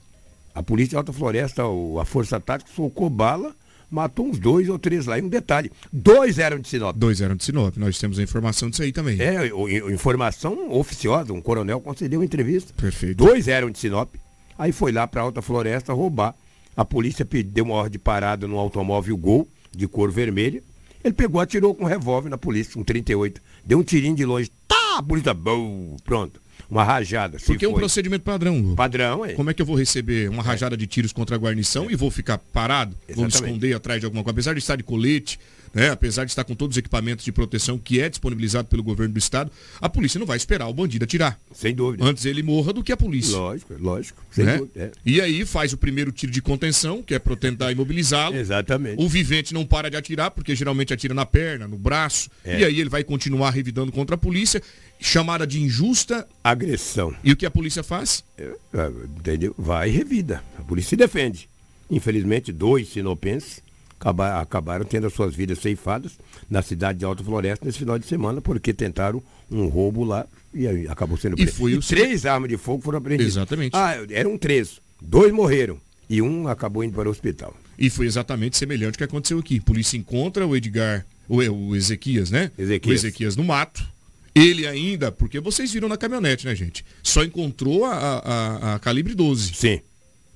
A 0.54 0.62
polícia 0.62 0.90
de 0.90 0.96
Alta 0.96 1.12
Floresta, 1.12 1.62
a 2.00 2.04
Força 2.04 2.40
Tática, 2.40 2.70
solcou 2.74 3.08
bala 3.08 3.54
matou 3.90 4.26
uns 4.26 4.38
dois 4.38 4.68
ou 4.68 4.78
três 4.78 5.06
lá. 5.06 5.18
E 5.18 5.22
um 5.22 5.28
detalhe, 5.28 5.70
dois 5.92 6.38
eram 6.38 6.58
de 6.58 6.68
Sinop. 6.68 6.96
Dois 6.96 7.20
eram 7.20 7.36
de 7.36 7.44
Sinop, 7.44 7.76
nós 7.76 7.98
temos 7.98 8.18
a 8.18 8.22
informação 8.22 8.70
disso 8.70 8.82
aí 8.82 8.92
também. 8.92 9.18
É, 9.20 9.48
informação 9.92 10.72
oficiosa, 10.72 11.32
um 11.32 11.40
coronel 11.40 11.80
concedeu 11.80 12.20
uma 12.20 12.24
entrevista. 12.24 12.72
Perfeito. 12.74 13.16
Dois 13.16 13.48
eram 13.48 13.70
de 13.70 13.78
Sinop, 13.78 14.14
aí 14.58 14.72
foi 14.72 14.92
lá 14.92 15.06
para 15.06 15.22
Alta 15.22 15.42
Floresta 15.42 15.92
roubar. 15.92 16.34
A 16.76 16.84
polícia 16.84 17.26
deu 17.46 17.64
uma 17.64 17.74
ordem 17.74 17.92
de 17.92 17.98
parada 17.98 18.46
no 18.46 18.58
automóvel 18.58 19.16
Gol, 19.16 19.48
de 19.74 19.88
cor 19.88 20.10
vermelha. 20.10 20.62
Ele 21.02 21.14
pegou, 21.14 21.40
atirou 21.40 21.74
com 21.74 21.84
um 21.84 21.86
revólver 21.86 22.28
na 22.28 22.36
polícia, 22.36 22.78
um 22.78 22.84
38. 22.84 23.40
Deu 23.64 23.78
um 23.78 23.82
tirinho 23.82 24.14
de 24.14 24.24
longe. 24.24 24.50
Tá, 24.68 24.98
a 24.98 25.02
polícia, 25.02 25.32
bom, 25.32 25.96
pronto 26.04 26.45
uma 26.70 26.84
rajada. 26.84 27.38
Porque 27.44 27.64
é 27.64 27.68
um 27.68 27.74
procedimento 27.74 28.24
padrão. 28.24 28.58
Lu. 28.58 28.74
Padrão, 28.74 29.24
é. 29.24 29.32
Como 29.32 29.50
é 29.50 29.54
que 29.54 29.62
eu 29.62 29.66
vou 29.66 29.76
receber 29.76 30.28
uma 30.28 30.42
rajada 30.42 30.76
de 30.76 30.86
tiros 30.86 31.12
contra 31.12 31.36
a 31.36 31.38
guarnição 31.38 31.88
é. 31.88 31.92
e 31.92 31.96
vou 31.96 32.10
ficar 32.10 32.38
parado? 32.38 32.96
Exatamente. 33.08 33.16
Vou 33.16 33.24
me 33.24 33.30
esconder 33.30 33.74
atrás 33.74 34.00
de 34.00 34.06
alguma 34.06 34.22
coisa? 34.22 34.34
Apesar 34.34 34.52
de 34.54 34.58
estar 34.58 34.76
de 34.76 34.82
colete, 34.82 35.38
né, 35.76 35.90
apesar 35.90 36.24
de 36.24 36.30
estar 36.30 36.42
com 36.42 36.54
todos 36.54 36.74
os 36.74 36.78
equipamentos 36.78 37.22
de 37.22 37.30
proteção 37.30 37.76
que 37.76 38.00
é 38.00 38.08
disponibilizado 38.08 38.66
pelo 38.66 38.82
governo 38.82 39.12
do 39.12 39.18
estado, 39.18 39.52
a 39.78 39.90
polícia 39.90 40.18
não 40.18 40.26
vai 40.26 40.38
esperar 40.38 40.66
o 40.68 40.72
bandido 40.72 41.04
atirar. 41.04 41.38
Sem 41.54 41.74
dúvida. 41.74 42.02
Antes 42.02 42.24
ele 42.24 42.42
morra 42.42 42.72
do 42.72 42.82
que 42.82 42.90
a 42.90 42.96
polícia. 42.96 43.36
Lógico, 43.36 43.74
lógico. 43.78 44.24
Sem 44.30 44.46
né? 44.46 44.56
dúvida. 44.56 44.84
É. 44.84 44.90
E 45.04 45.20
aí 45.20 45.44
faz 45.44 45.74
o 45.74 45.76
primeiro 45.76 46.10
tiro 46.10 46.32
de 46.32 46.40
contenção, 46.40 47.02
que 47.02 47.14
é 47.14 47.18
para 47.18 47.36
tentar 47.36 47.70
imobilizá-lo. 47.72 48.34
Exatamente. 48.34 49.04
O 49.04 49.06
vivente 49.06 49.52
não 49.52 49.66
para 49.66 49.90
de 49.90 49.98
atirar, 49.98 50.30
porque 50.30 50.56
geralmente 50.56 50.94
atira 50.94 51.12
na 51.12 51.26
perna, 51.26 51.68
no 51.68 51.76
braço. 51.76 52.30
É. 52.42 52.60
E 52.60 52.64
aí 52.64 52.80
ele 52.80 52.88
vai 52.88 53.04
continuar 53.04 53.50
revidando 53.50 53.92
contra 53.92 54.14
a 54.14 54.18
polícia, 54.18 54.62
chamada 54.98 55.46
de 55.46 55.60
injusta 55.60 56.26
agressão. 56.42 57.14
E 57.22 57.32
o 57.32 57.36
que 57.36 57.44
a 57.44 57.50
polícia 57.50 57.82
faz? 57.82 58.24
É, 58.38 58.44
é 58.72 58.90
entendeu? 59.18 59.54
Vai 59.58 59.90
e 59.90 59.92
revida. 59.92 60.42
A 60.58 60.62
polícia 60.62 60.88
se 60.88 60.96
defende. 60.96 61.50
Infelizmente, 61.90 62.50
dois 62.50 62.88
sinopenses 62.88 63.65
acabaram 63.98 64.84
tendo 64.84 65.06
as 65.06 65.12
suas 65.12 65.34
vidas 65.34 65.58
ceifadas 65.58 66.12
na 66.50 66.62
cidade 66.62 66.98
de 66.98 67.04
Alta 67.04 67.24
Floresta 67.24 67.64
nesse 67.64 67.78
final 67.78 67.98
de 67.98 68.06
semana, 68.06 68.40
porque 68.40 68.72
tentaram 68.72 69.22
um 69.50 69.66
roubo 69.68 70.04
lá 70.04 70.26
e 70.52 70.66
aí 70.66 70.88
acabou 70.88 71.16
sendo 71.16 71.36
preso. 71.36 71.50
E, 71.50 71.54
foi 71.54 71.72
e 71.72 71.78
três 71.80 72.26
armas 72.26 72.48
de 72.48 72.56
fogo 72.56 72.82
foram 72.82 72.98
apreendidas. 72.98 73.34
Exatamente. 73.34 73.74
Ah, 73.74 73.94
eram 74.10 74.38
três. 74.38 74.80
Dois 75.00 75.32
morreram 75.32 75.78
e 76.08 76.22
um 76.22 76.48
acabou 76.48 76.82
indo 76.84 76.94
para 76.94 77.08
o 77.08 77.10
hospital. 77.10 77.54
E 77.78 77.90
foi 77.90 78.06
exatamente 78.06 78.56
semelhante 78.56 78.94
ao 78.94 78.98
que 78.98 79.04
aconteceu 79.04 79.38
aqui. 79.38 79.58
A 79.58 79.62
polícia 79.62 79.96
encontra 79.96 80.46
o 80.46 80.56
Edgar, 80.56 81.04
o, 81.28 81.36
o 81.36 81.76
Ezequias, 81.76 82.30
né? 82.30 82.50
Ezequias. 82.58 83.02
O 83.02 83.06
Ezequias 83.06 83.36
no 83.36 83.44
mato. 83.44 83.86
Ele 84.34 84.66
ainda, 84.66 85.10
porque 85.10 85.40
vocês 85.40 85.72
viram 85.72 85.88
na 85.88 85.96
caminhonete, 85.96 86.46
né, 86.46 86.54
gente? 86.54 86.84
Só 87.02 87.24
encontrou 87.24 87.84
a, 87.86 87.94
a, 87.94 88.74
a 88.74 88.78
calibre 88.78 89.14
12. 89.14 89.54
Sim. 89.54 89.80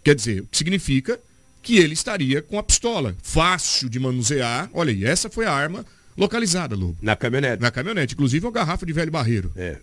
Quer 0.02 0.14
dizer, 0.14 0.40
o 0.40 0.46
que 0.46 0.56
significa 0.56 1.20
que 1.62 1.78
ele 1.78 1.94
estaria 1.94 2.42
com 2.42 2.58
a 2.58 2.62
pistola. 2.62 3.16
Fácil 3.22 3.88
de 3.88 3.98
manusear. 3.98 4.70
Olha 4.72 4.92
aí, 4.92 5.04
essa 5.04 5.28
foi 5.28 5.46
a 5.46 5.52
arma 5.52 5.84
localizada, 6.16 6.74
Lobo. 6.74 6.96
Na 7.00 7.16
caminhonete. 7.16 7.62
Na 7.62 7.70
caminhonete. 7.70 8.14
Inclusive 8.14 8.44
uma 8.46 8.52
garrafa 8.52 8.86
de 8.86 8.92
velho 8.92 9.10
barreiro. 9.10 9.52
É. 9.56 9.76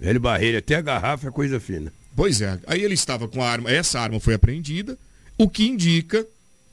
Velho 0.00 0.20
barreiro, 0.20 0.58
até 0.58 0.76
a 0.76 0.80
garrafa 0.80 1.28
é 1.28 1.30
coisa 1.30 1.60
fina. 1.60 1.92
Pois 2.14 2.40
é. 2.40 2.58
Aí 2.66 2.82
ele 2.82 2.94
estava 2.94 3.28
com 3.28 3.42
a 3.42 3.48
arma, 3.48 3.70
essa 3.70 4.00
arma 4.00 4.20
foi 4.20 4.34
apreendida, 4.34 4.98
o 5.38 5.48
que 5.48 5.66
indica 5.66 6.26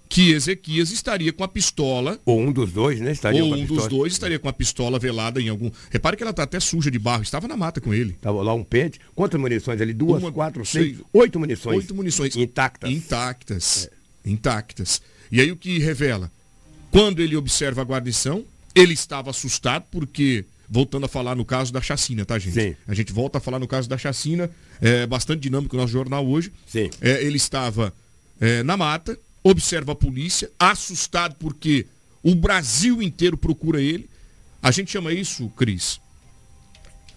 que 0.10 0.32
Ezequias 0.32 0.89
estaria 0.89 1.32
com 1.32 1.43
a 1.43 1.47
pistola. 1.47 2.20
Ou 2.26 2.39
um 2.39 2.51
dos 2.51 2.72
dois, 2.72 2.99
né? 2.99 3.12
Estaria 3.12 3.45
ou 3.45 3.53
um 3.53 3.66
dos 3.66 3.88
dois 3.88 4.14
estaria 4.14 4.39
com 4.39 4.49
a 4.49 4.53
pistola 4.53 4.97
velada 4.97 5.39
em 5.39 5.49
algum. 5.49 5.70
Repare 5.91 6.18
que 6.18 6.24
ela 6.24 6.32
está 6.32 6.43
até 6.43 6.60
suja 6.60 6.89
de 6.89 6.97
barro. 6.97 7.22
Estava 7.22 7.47
na 7.47 7.55
mata 7.55 7.80
com 7.80 7.93
ele. 7.93 8.14
Estava 8.14 8.41
lá 8.41 8.53
um 8.55 8.64
pente. 8.64 8.99
Quantas 9.14 9.39
munições 9.39 9.80
ali? 9.80 9.93
Duas, 9.93 10.24
Uma, 10.24 10.32
quatro, 10.32 10.66
seis, 10.66 10.95
seis, 10.95 11.07
oito 11.14 11.39
munições. 11.39 11.78
Oito 11.78 11.93
munições. 11.93 12.36
Intactas. 12.36 12.89
Intactas. 12.89 13.89
É 13.93 13.99
intactas. 14.30 15.01
E 15.32 15.41
aí 15.41 15.51
o 15.51 15.57
que 15.57 15.80
revela? 15.80 16.32
Quando 16.91 17.21
ele 17.21 17.36
observa 17.36 17.82
a 17.82 17.86
guarnição, 17.86 18.43
ele 18.73 18.93
estava 18.93 19.30
assustado 19.30 19.86
porque, 19.91 20.45
voltando 20.67 21.05
a 21.05 21.09
falar 21.09 21.36
no 21.36 21.45
caso 21.45 21.71
da 21.71 21.82
chacina, 21.82 22.25
tá, 22.25 22.39
gente? 22.39 22.53
Sim. 22.53 22.75
A 22.88 22.93
gente 22.93 23.13
volta 23.13 23.38
a 23.38 23.41
falar 23.41 23.59
no 23.59 23.67
caso 23.67 23.88
da 23.88 23.97
chacina, 23.97 24.49
é 24.82 25.05
bastante 25.05 25.41
dinâmico 25.41 25.75
o 25.75 25.80
nosso 25.80 25.91
jornal 25.93 26.27
hoje. 26.27 26.51
Sim. 26.65 26.89
É, 27.01 27.23
ele 27.23 27.38
estava 27.38 27.93
é, 28.39 28.63
na 28.63 28.75
mata, 28.75 29.17
observa 29.43 29.91
a 29.91 29.95
polícia, 29.95 30.49
assustado 30.57 31.36
porque 31.36 31.86
o 32.23 32.36
Brasil 32.36 33.01
inteiro 33.01 33.38
procura 33.38 33.82
ele. 33.82 34.09
A 34.61 34.71
gente 34.71 34.91
chama 34.91 35.13
isso, 35.13 35.47
Cris, 35.49 36.01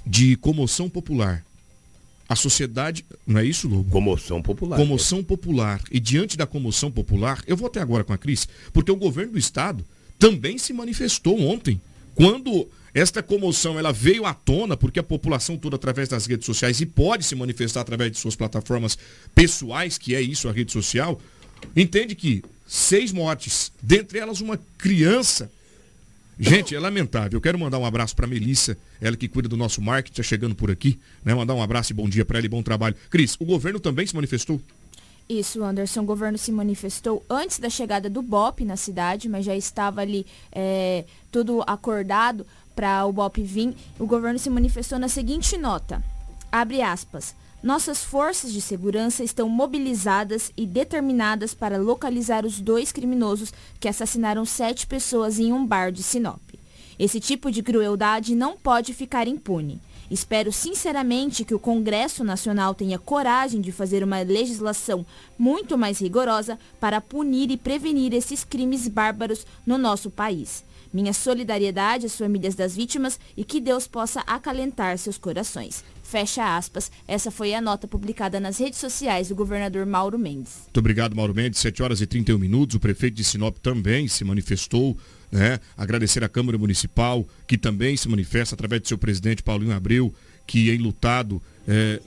de 0.06 0.36
comoção 0.36 0.88
popular. 0.88 1.44
A 2.32 2.34
sociedade, 2.34 3.04
não 3.26 3.40
é 3.40 3.44
isso, 3.44 3.68
Lobo? 3.68 3.90
Comoção 3.90 4.40
popular. 4.40 4.78
Comoção 4.78 5.18
é. 5.18 5.22
popular. 5.22 5.82
E 5.90 6.00
diante 6.00 6.34
da 6.34 6.46
comoção 6.46 6.90
popular, 6.90 7.44
eu 7.46 7.54
vou 7.54 7.66
até 7.66 7.78
agora 7.78 8.04
com 8.04 8.14
a 8.14 8.16
Cris, 8.16 8.48
porque 8.72 8.90
o 8.90 8.96
governo 8.96 9.32
do 9.32 9.38
estado 9.38 9.84
também 10.18 10.56
se 10.56 10.72
manifestou 10.72 11.38
ontem, 11.42 11.78
quando 12.14 12.66
esta 12.94 13.22
comoção 13.22 13.78
ela 13.78 13.92
veio 13.92 14.24
à 14.24 14.32
tona, 14.32 14.78
porque 14.78 14.98
a 14.98 15.02
população 15.02 15.58
toda 15.58 15.76
através 15.76 16.08
das 16.08 16.24
redes 16.24 16.46
sociais 16.46 16.80
e 16.80 16.86
pode 16.86 17.22
se 17.22 17.34
manifestar 17.34 17.82
através 17.82 18.10
de 18.10 18.16
suas 18.16 18.34
plataformas 18.34 18.96
pessoais, 19.34 19.98
que 19.98 20.14
é 20.14 20.22
isso 20.22 20.48
a 20.48 20.52
rede 20.52 20.72
social, 20.72 21.20
entende 21.76 22.14
que 22.14 22.42
seis 22.66 23.12
mortes, 23.12 23.70
dentre 23.82 24.18
elas 24.18 24.40
uma 24.40 24.58
criança 24.78 25.52
Gente, 26.38 26.74
é 26.74 26.80
lamentável. 26.80 27.36
Eu 27.36 27.40
quero 27.40 27.58
mandar 27.58 27.78
um 27.78 27.84
abraço 27.84 28.16
para 28.16 28.26
Melissa, 28.26 28.76
ela 29.00 29.16
que 29.16 29.28
cuida 29.28 29.48
do 29.48 29.56
nosso 29.56 29.80
marketing, 29.82 30.12
está 30.12 30.22
chegando 30.22 30.54
por 30.54 30.70
aqui. 30.70 30.98
Né? 31.24 31.34
Mandar 31.34 31.54
um 31.54 31.62
abraço 31.62 31.92
e 31.92 31.94
bom 31.94 32.08
dia 32.08 32.24
para 32.24 32.38
ela 32.38 32.46
e 32.46 32.48
bom 32.48 32.62
trabalho. 32.62 32.96
Cris, 33.10 33.36
o 33.38 33.44
governo 33.44 33.78
também 33.78 34.06
se 34.06 34.14
manifestou? 34.14 34.60
Isso, 35.28 35.62
Anderson. 35.62 36.02
O 36.02 36.04
governo 36.04 36.36
se 36.36 36.50
manifestou 36.50 37.24
antes 37.28 37.58
da 37.58 37.70
chegada 37.70 38.10
do 38.10 38.22
BOP 38.22 38.64
na 38.64 38.76
cidade, 38.76 39.28
mas 39.28 39.44
já 39.44 39.56
estava 39.56 40.00
ali 40.00 40.26
é, 40.50 41.04
tudo 41.30 41.62
acordado 41.66 42.46
para 42.74 43.04
o 43.06 43.12
BOP 43.12 43.42
vir. 43.42 43.74
O 43.98 44.06
governo 44.06 44.38
se 44.38 44.50
manifestou 44.50 44.98
na 44.98 45.08
seguinte 45.08 45.56
nota. 45.56 46.02
Abre 46.50 46.82
aspas. 46.82 47.34
Nossas 47.62 48.02
forças 48.02 48.52
de 48.52 48.60
segurança 48.60 49.22
estão 49.22 49.48
mobilizadas 49.48 50.50
e 50.56 50.66
determinadas 50.66 51.54
para 51.54 51.78
localizar 51.78 52.44
os 52.44 52.60
dois 52.60 52.90
criminosos 52.90 53.52
que 53.78 53.86
assassinaram 53.86 54.44
sete 54.44 54.84
pessoas 54.84 55.38
em 55.38 55.52
um 55.52 55.64
bar 55.64 55.92
de 55.92 56.02
Sinop. 56.02 56.40
Esse 56.98 57.20
tipo 57.20 57.52
de 57.52 57.62
crueldade 57.62 58.34
não 58.34 58.56
pode 58.56 58.92
ficar 58.92 59.28
impune. 59.28 59.80
Espero 60.10 60.52
sinceramente 60.52 61.44
que 61.44 61.54
o 61.54 61.58
Congresso 61.58 62.24
Nacional 62.24 62.74
tenha 62.74 62.98
coragem 62.98 63.60
de 63.60 63.70
fazer 63.70 64.02
uma 64.02 64.20
legislação 64.22 65.06
muito 65.38 65.78
mais 65.78 66.00
rigorosa 66.00 66.58
para 66.80 67.00
punir 67.00 67.48
e 67.52 67.56
prevenir 67.56 68.12
esses 68.12 68.42
crimes 68.42 68.88
bárbaros 68.88 69.46
no 69.64 69.78
nosso 69.78 70.10
país. 70.10 70.64
Minha 70.92 71.14
solidariedade 71.14 72.06
às 72.06 72.16
famílias 72.16 72.54
das 72.54 72.74
vítimas 72.74 73.18
e 73.36 73.44
que 73.44 73.60
Deus 73.60 73.86
possa 73.86 74.20
acalentar 74.26 74.98
seus 74.98 75.16
corações. 75.16 75.82
Fecha 76.12 76.58
aspas. 76.58 76.92
Essa 77.08 77.30
foi 77.30 77.54
a 77.54 77.60
nota 77.62 77.88
publicada 77.88 78.38
nas 78.38 78.58
redes 78.58 78.78
sociais 78.78 79.28
do 79.28 79.34
governador 79.34 79.86
Mauro 79.86 80.18
Mendes. 80.18 80.64
Muito 80.64 80.76
obrigado, 80.76 81.16
Mauro 81.16 81.34
Mendes. 81.34 81.58
7 81.60 81.82
horas 81.82 82.02
e 82.02 82.06
31 82.06 82.36
minutos. 82.36 82.76
O 82.76 82.80
prefeito 82.80 83.14
de 83.14 83.24
Sinop 83.24 83.56
também 83.62 84.06
se 84.08 84.22
manifestou. 84.22 84.94
Né? 85.30 85.58
Agradecer 85.74 86.22
à 86.22 86.28
Câmara 86.28 86.58
Municipal, 86.58 87.26
que 87.46 87.56
também 87.56 87.96
se 87.96 88.10
manifesta 88.10 88.54
através 88.54 88.82
do 88.82 88.88
seu 88.88 88.98
presidente 88.98 89.42
Paulinho 89.42 89.72
Abreu, 89.72 90.14
que 90.46 90.70
em 90.70 90.76
lutado 90.76 91.40
é, 91.66 91.98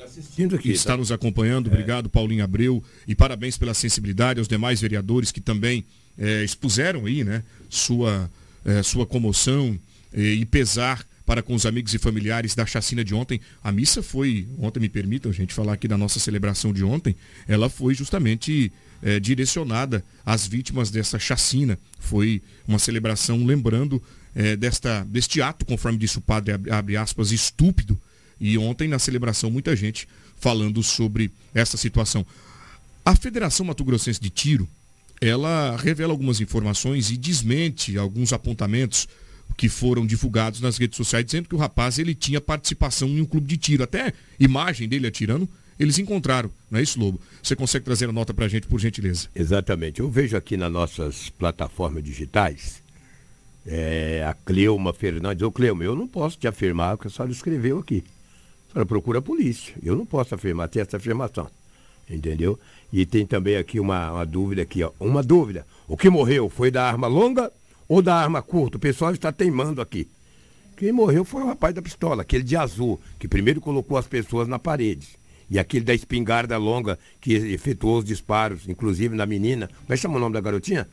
aqui, 0.53 0.69
está 0.69 0.91
tá? 0.91 0.97
nos 0.97 1.11
acompanhando. 1.11 1.65
Obrigado, 1.65 2.07
Paulinho 2.07 2.43
Abreu. 2.43 2.83
E 3.07 3.15
parabéns 3.15 3.57
pela 3.57 3.73
sensibilidade 3.73 4.37
aos 4.37 4.47
demais 4.47 4.79
vereadores 4.79 5.31
que 5.31 5.41
também 5.41 5.83
é, 6.15 6.43
expuseram 6.43 7.07
aí, 7.07 7.23
né, 7.23 7.43
sua, 7.67 8.29
é, 8.63 8.83
sua 8.83 9.07
comoção 9.07 9.79
e 10.13 10.45
pesar 10.45 11.03
para 11.25 11.41
com 11.41 11.55
os 11.55 11.65
amigos 11.65 11.93
e 11.93 11.97
familiares 11.97 12.53
da 12.53 12.65
chacina 12.65 13.03
de 13.03 13.15
ontem. 13.15 13.41
A 13.63 13.71
missa 13.71 14.03
foi, 14.03 14.47
ontem 14.59 14.79
me 14.79 14.89
permitam, 14.89 15.33
gente, 15.33 15.53
falar 15.53 15.73
aqui 15.73 15.87
da 15.87 15.97
nossa 15.97 16.19
celebração 16.19 16.71
de 16.71 16.83
ontem, 16.83 17.15
ela 17.47 17.69
foi 17.69 17.95
justamente 17.95 18.71
é, 19.01 19.19
direcionada 19.19 20.03
às 20.25 20.47
vítimas 20.47 20.91
dessa 20.91 21.17
chacina. 21.17 21.79
Foi 21.99 22.41
uma 22.67 22.77
celebração 22.77 23.43
lembrando 23.45 24.01
é, 24.35 24.55
desta, 24.55 25.03
deste 25.03 25.41
ato, 25.41 25.65
conforme 25.65 25.97
disse 25.97 26.17
o 26.17 26.21
padre, 26.21 26.53
abre 26.69 26.95
aspas, 26.95 27.31
estúpido. 27.31 27.99
E 28.39 28.57
ontem, 28.57 28.87
na 28.87 28.99
celebração, 28.99 29.49
muita 29.49 29.75
gente 29.75 30.07
falando 30.37 30.83
sobre 30.83 31.31
essa 31.53 31.77
situação. 31.77 32.25
A 33.03 33.15
Federação 33.15 33.65
Mato 33.65 33.83
Grossense 33.83 34.19
de 34.19 34.29
Tiro, 34.29 34.67
ela 35.21 35.77
revela 35.77 36.11
algumas 36.11 36.41
informações 36.41 37.09
e 37.09 37.17
desmente 37.17 37.97
alguns 37.97 38.33
apontamentos 38.33 39.07
que 39.57 39.69
foram 39.69 40.05
divulgados 40.05 40.59
nas 40.59 40.77
redes 40.77 40.97
sociais, 40.97 41.25
dizendo 41.25 41.47
que 41.47 41.55
o 41.55 41.57
rapaz 41.57 41.97
ele 41.97 42.13
tinha 42.13 42.41
participação 42.41 43.07
em 43.07 43.21
um 43.21 43.25
clube 43.25 43.47
de 43.47 43.57
tiro. 43.57 43.83
Até 43.83 44.13
imagem 44.39 44.87
dele 44.87 45.07
atirando, 45.07 45.47
eles 45.79 45.97
encontraram. 45.97 46.49
Não 46.69 46.79
é 46.79 46.83
isso, 46.83 46.99
Lobo? 46.99 47.19
Você 47.41 47.55
consegue 47.55 47.85
trazer 47.85 48.09
a 48.09 48.11
nota 48.11 48.33
para 48.33 48.45
a 48.45 48.47
gente, 48.47 48.67
por 48.67 48.79
gentileza? 48.79 49.27
Exatamente. 49.35 49.99
Eu 49.99 50.09
vejo 50.09 50.35
aqui 50.35 50.57
nas 50.57 50.71
nossas 50.71 51.29
plataformas 51.29 52.03
digitais 52.03 52.83
é, 53.65 54.23
a 54.27 54.33
Cleuma 54.33 54.93
Fernandes. 54.93 55.41
Ô, 55.41 55.51
Cleuma, 55.51 55.83
eu 55.83 55.95
não 55.95 56.07
posso 56.07 56.37
te 56.37 56.47
afirmar 56.47 56.95
o 56.95 56.97
que 56.97 57.07
a 57.07 57.09
senhora 57.09 57.31
escreveu 57.31 57.79
aqui. 57.79 58.03
A 58.69 58.73
senhora 58.73 58.85
procura 58.85 59.19
a 59.19 59.21
polícia. 59.21 59.73
Eu 59.83 59.95
não 59.95 60.05
posso 60.05 60.35
afirmar, 60.35 60.67
ter 60.67 60.79
essa 60.79 60.97
afirmação. 60.97 61.49
Entendeu? 62.09 62.59
E 62.93 63.05
tem 63.05 63.25
também 63.25 63.57
aqui 63.57 63.79
uma, 63.79 64.11
uma 64.11 64.25
dúvida 64.25 64.61
aqui, 64.61 64.83
ó. 64.83 64.91
Uma 64.99 65.23
dúvida. 65.23 65.65
O 65.87 65.97
que 65.97 66.09
morreu 66.09 66.49
foi 66.49 66.69
da 66.69 66.87
arma 66.87 67.07
longa 67.07 67.51
ou 67.87 68.01
da 68.01 68.15
arma 68.15 68.41
curta? 68.41 68.77
O 68.77 68.79
pessoal 68.79 69.11
está 69.13 69.31
teimando 69.31 69.81
aqui. 69.81 70.07
Quem 70.77 70.91
morreu 70.91 71.23
foi 71.23 71.41
o 71.41 71.47
rapaz 71.47 71.73
da 71.73 71.81
pistola, 71.81 72.21
aquele 72.21 72.43
de 72.43 72.55
azul, 72.57 72.99
que 73.17 73.27
primeiro 73.27 73.61
colocou 73.61 73.97
as 73.97 74.07
pessoas 74.07 74.47
na 74.47 74.59
parede. 74.59 75.07
E 75.49 75.57
aquele 75.57 75.85
da 75.85 75.93
espingarda 75.93 76.57
longa, 76.57 76.99
que 77.21 77.33
efetuou 77.33 77.99
os 77.99 78.05
disparos, 78.05 78.67
inclusive 78.67 79.15
na 79.15 79.25
menina. 79.25 79.67
Como 79.67 79.85
é 79.89 79.95
que 79.95 80.01
chama 80.01 80.17
o 80.17 80.19
nome 80.19 80.33
da 80.33 80.41
garotinha? 80.41 80.87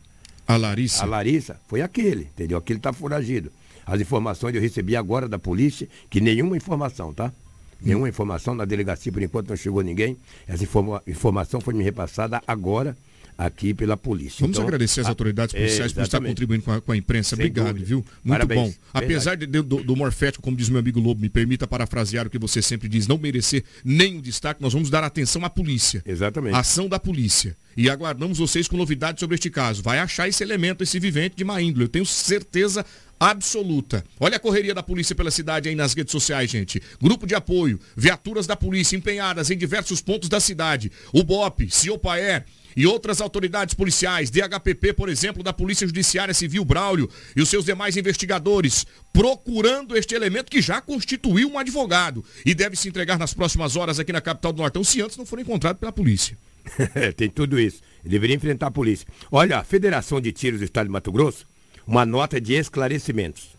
A 0.47 0.57
Larissa. 0.57 1.03
A 1.03 1.07
Larissa, 1.07 1.61
foi 1.67 1.81
aquele, 1.81 2.25
entendeu? 2.25 2.59
Aquele 2.59 2.79
está 2.79 2.93
foragido. 2.93 3.51
As 3.85 4.01
informações 4.01 4.55
eu 4.55 4.61
recebi 4.61 4.95
agora 4.95 5.29
da 5.29 5.39
polícia, 5.39 5.89
que 6.09 6.21
nenhuma 6.21 6.57
informação, 6.57 7.13
tá? 7.13 7.33
Nenhuma 7.81 8.09
informação 8.09 8.55
na 8.55 8.65
delegacia, 8.65 9.11
por 9.11 9.23
enquanto 9.23 9.49
não 9.49 9.57
chegou 9.57 9.83
ninguém. 9.83 10.17
Essa 10.47 10.63
informa 10.63 11.03
informação 11.07 11.61
foi 11.61 11.75
me 11.75 11.83
repassada 11.83 12.41
agora 12.47 12.97
aqui 13.37 13.75
pela 13.75 13.97
polícia. 13.97 14.39
Vamos 14.41 14.57
então, 14.57 14.67
agradecer 14.67 15.01
às 15.01 15.07
autoridades 15.07 15.55
policiais 15.55 15.91
é, 15.91 15.95
por 15.95 16.03
estar 16.03 16.21
contribuindo 16.21 16.63
com 16.65 16.73
a, 16.73 16.81
com 16.81 16.93
a 16.93 16.97
imprensa. 16.97 17.37
Sem 17.37 17.47
Obrigado, 17.47 17.69
dúvida. 17.69 17.87
viu? 17.87 18.05
Muito 18.25 18.39
Parabéns. 18.39 18.61
bom. 18.61 18.75
Apesar 18.93 19.37
de, 19.37 19.47
do, 19.47 19.63
do 19.63 19.97
morfético, 19.97 20.43
como 20.43 20.57
diz 20.57 20.69
meu 20.69 20.79
amigo 20.79 21.01
Lobo, 21.01 21.21
me 21.21 21.29
permita 21.29 21.67
parafrasear 21.67 22.27
o 22.27 22.31
que 22.31 22.39
você 22.39 22.63
sempre 22.63 22.89
diz, 22.89 23.07
não 23.07 23.19
merecer 23.19 23.65
nenhum 23.85 24.21
destaque, 24.21 24.63
nós 24.63 24.73
vamos 24.73 24.91
dar 24.91 25.05
atenção 25.05 25.45
à 25.45 25.51
polícia. 25.51 26.03
Exatamente. 26.07 26.55
ação 26.55 26.89
da 26.89 26.99
polícia. 26.99 27.57
E 27.77 27.89
aguardamos 27.89 28.39
vocês 28.39 28.69
com 28.69 28.77
novidades 28.77 29.21
sobre 29.21 29.35
este 29.35 29.51
caso. 29.51 29.83
Vai 29.83 29.99
achar 29.99 30.29
esse 30.29 30.43
elemento, 30.43 30.83
esse 30.83 30.99
vivente 31.01 31.37
de 31.37 31.45
má 31.45 31.61
índole. 31.61 31.85
Eu 31.85 31.89
tenho 31.89 32.05
certeza 32.05 32.85
absoluta. 33.19 34.05
Olha 34.19 34.37
a 34.37 34.41
correria 34.41 34.75
da 34.75 34.83
polícia 34.83 35.15
pela 35.15 35.31
cidade 35.31 35.69
aí 35.69 35.75
nas 35.77 35.95
redes 35.95 36.11
sociais, 36.11 36.51
gente. 36.51 36.83
Grupo 37.01 37.25
de 37.25 37.37
apoio, 37.37 37.79
viaturas 37.97 38.49
da 38.49 38.57
polícia 38.57 38.97
empenhadas 38.97 39.49
em 39.49 39.57
diversos 39.57 40.01
pontos 40.01 40.29
da 40.29 40.41
cidade. 40.41 40.91
O 41.13 41.23
BOP, 41.23 41.71
Ciopaer 41.71 42.45
e 42.77 42.87
outras 42.87 43.21
autoridades 43.21 43.75
policiais, 43.75 44.31
DHPP, 44.31 44.93
por 44.93 45.09
exemplo, 45.09 45.43
da 45.43 45.53
Polícia 45.53 45.87
Judiciária 45.87 46.35
Civil 46.35 46.65
Braulio 46.65 47.09
e 47.37 47.43
os 47.43 47.49
seus 47.49 47.65
demais 47.65 47.97
investigadores, 47.97 48.87
procurando 49.13 49.97
este 49.97 50.15
elemento 50.15 50.51
que 50.51 50.63
já 50.63 50.81
constituiu 50.81 51.51
um 51.51 51.59
advogado 51.59 52.25
e 52.45 52.55
deve 52.55 52.77
se 52.77 52.89
entregar 52.89 53.19
nas 53.19 53.35
próximas 53.35 53.77
horas 53.77 53.99
aqui 53.99 54.13
na 54.13 54.21
capital 54.21 54.53
do 54.53 54.63
Nortão, 54.63 54.85
se 54.85 55.01
antes 55.01 55.17
não 55.17 55.27
for 55.27 55.39
encontrado 55.39 55.77
pela 55.77 55.93
polícia. 55.93 56.37
Tem 57.17 57.29
tudo 57.29 57.59
isso. 57.59 57.81
Ele 58.05 58.11
deveria 58.11 58.37
enfrentar 58.37 58.69
a 58.69 58.71
polícia. 58.71 59.07
Olha, 59.31 59.59
a 59.59 59.65
Federação 59.65 60.21
de 60.21 60.33
Tiros 60.33 60.61
do 60.61 60.65
Estado 60.65 60.87
de 60.87 60.93
Mato 60.93 61.11
Grosso 61.11 61.47
uma 61.87 62.07
nota 62.07 62.41
de 62.41 62.55
esclarecimentos. 62.55 63.51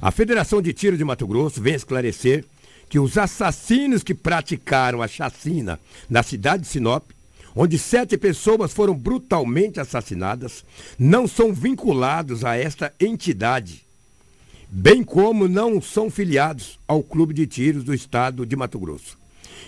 A 0.00 0.10
Federação 0.10 0.62
de 0.62 0.72
Tiro 0.72 0.96
de 0.96 1.04
Mato 1.04 1.26
Grosso 1.26 1.60
vem 1.60 1.74
esclarecer 1.74 2.44
que 2.88 2.98
os 2.98 3.18
assassinos 3.18 4.02
que 4.02 4.14
praticaram 4.14 5.02
a 5.02 5.08
chacina 5.08 5.78
na 6.08 6.22
cidade 6.22 6.62
de 6.62 6.68
Sinop, 6.68 7.10
onde 7.54 7.78
sete 7.78 8.16
pessoas 8.16 8.72
foram 8.72 8.94
brutalmente 8.94 9.80
assassinadas, 9.80 10.64
não 10.98 11.26
são 11.26 11.52
vinculados 11.52 12.44
a 12.44 12.56
esta 12.56 12.92
entidade, 13.00 13.84
bem 14.68 15.02
como 15.02 15.48
não 15.48 15.80
são 15.80 16.10
filiados 16.10 16.78
ao 16.86 17.02
Clube 17.02 17.34
de 17.34 17.46
Tiros 17.46 17.84
do 17.84 17.94
Estado 17.94 18.44
de 18.44 18.56
Mato 18.56 18.78
Grosso. 18.78 19.18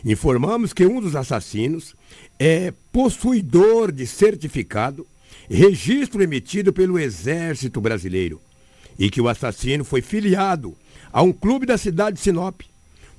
Informamos 0.05 0.72
que 0.72 0.87
um 0.87 1.01
dos 1.01 1.14
assassinos 1.14 1.95
é 2.39 2.72
possuidor 2.93 3.93
de 3.93 4.07
certificado 4.07 5.07
registro 5.49 6.22
emitido 6.22 6.72
pelo 6.72 6.99
Exército 6.99 7.81
Brasileiro 7.81 8.41
e 8.99 9.11
que 9.11 9.20
o 9.20 9.28
assassino 9.28 9.85
foi 9.85 10.01
filiado 10.01 10.76
a 11.12 11.22
um 11.22 11.33
clube 11.33 11.66
da 11.66 11.76
cidade 11.76 12.16
de 12.16 12.22
Sinop, 12.22 12.61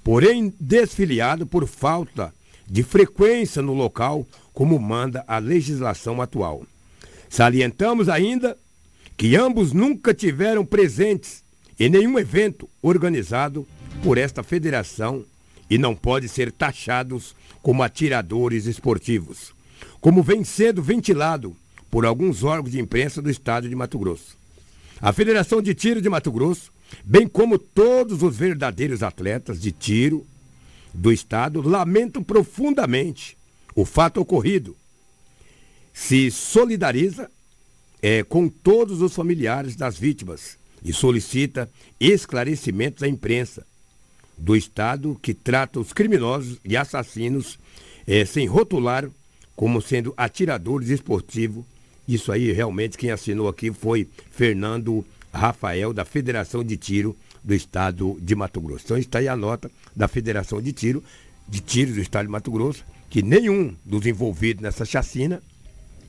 porém 0.04 0.54
desfiliado 0.60 1.46
por 1.46 1.68
falta 1.68 2.34
de 2.68 2.84
frequência 2.84 3.62
no 3.62 3.74
local, 3.74 4.26
como 4.54 4.80
manda 4.80 5.24
a 5.28 5.38
legislação 5.38 6.22
atual. 6.22 6.64
Salientamos 7.30 8.10
ainda 8.10 8.58
que 9.16 9.36
ambos 9.36 9.72
nunca 9.72 10.14
tiveram 10.14 10.66
presentes 10.66 11.44
em 11.80 11.90
nenhum 11.90 12.18
evento 12.20 12.70
organizado 12.82 13.68
por 14.04 14.18
esta 14.18 14.44
federação 14.44 15.24
e 15.70 15.78
não 15.78 15.96
podem 15.96 16.28
ser 16.28 16.52
taxados 16.52 17.36
como 17.62 17.84
atiradores 17.84 18.66
esportivos, 18.66 19.54
como 20.00 20.22
vem 20.24 20.44
sendo 20.44 20.82
ventilado 20.82 21.56
por 21.90 22.06
alguns 22.06 22.44
órgãos 22.44 22.72
de 22.72 22.80
imprensa 22.80 23.22
do 23.22 23.30
estado 23.30 23.70
de 23.70 23.76
Mato 23.76 23.98
Grosso. 24.00 24.38
A 25.00 25.14
Federação 25.14 25.62
de 25.62 25.74
Tiro 25.74 26.02
de 26.02 26.10
Mato 26.10 26.32
Grosso, 26.32 26.72
bem 27.04 27.28
como 27.28 27.58
todos 27.58 28.22
os 28.22 28.36
verdadeiros 28.36 29.02
atletas 29.02 29.60
de 29.60 29.72
tiro 29.72 30.26
do 30.94 31.12
estado, 31.12 31.62
lamentam 31.62 32.24
profundamente 32.24 33.38
o 33.76 33.86
fato 33.86 34.22
ocorrido. 34.22 34.76
Se 35.94 36.32
solidariza 36.32 37.30
é, 38.02 38.24
com 38.24 38.48
todos 38.48 39.02
os 39.02 39.14
familiares 39.14 39.76
das 39.76 39.98
vítimas 39.98 40.58
e 40.84 40.94
solicita 40.94 41.70
esclarecimentos 42.00 43.04
à 43.04 43.08
imprensa 43.08 43.66
do 44.38 44.56
Estado 44.56 45.20
que 45.22 45.34
trata 45.34 45.80
os 45.80 45.94
criminosos 45.94 46.58
e 46.66 46.76
assassinos 46.76 47.60
é, 48.08 48.26
sem 48.26 48.48
rotular 48.48 49.10
como 49.56 49.82
sendo 49.82 50.14
atiradores 50.18 50.90
esportivos 50.90 51.64
isso 52.08 52.32
aí, 52.32 52.52
realmente, 52.52 52.98
quem 52.98 53.12
assinou 53.12 53.48
aqui 53.48 53.72
foi 53.72 54.08
Fernando 54.32 55.06
Rafael, 55.34 55.94
da 55.94 56.04
Federação 56.04 56.64
de 56.64 56.76
Tiro 56.76 57.16
do 57.44 57.54
Estado 57.54 58.18
de 58.22 58.36
Mato 58.36 58.60
Grosso. 58.60 58.84
Então 58.86 58.98
está 58.98 59.20
aí 59.20 59.28
a 59.28 59.36
nota 59.36 59.72
da 59.96 60.08
Federação 60.08 60.62
de 60.62 60.74
Tiro, 60.74 61.04
de 61.48 61.62
Tiro 61.62 61.94
do 61.94 62.02
Estado 62.02 62.26
de 62.26 62.32
Mato 62.32 62.52
Grosso, 62.52 62.84
que 63.12 63.22
nenhum 63.22 63.76
dos 63.86 64.06
envolvidos 64.06 64.64
nessa 64.64 64.86
chacina, 64.86 65.44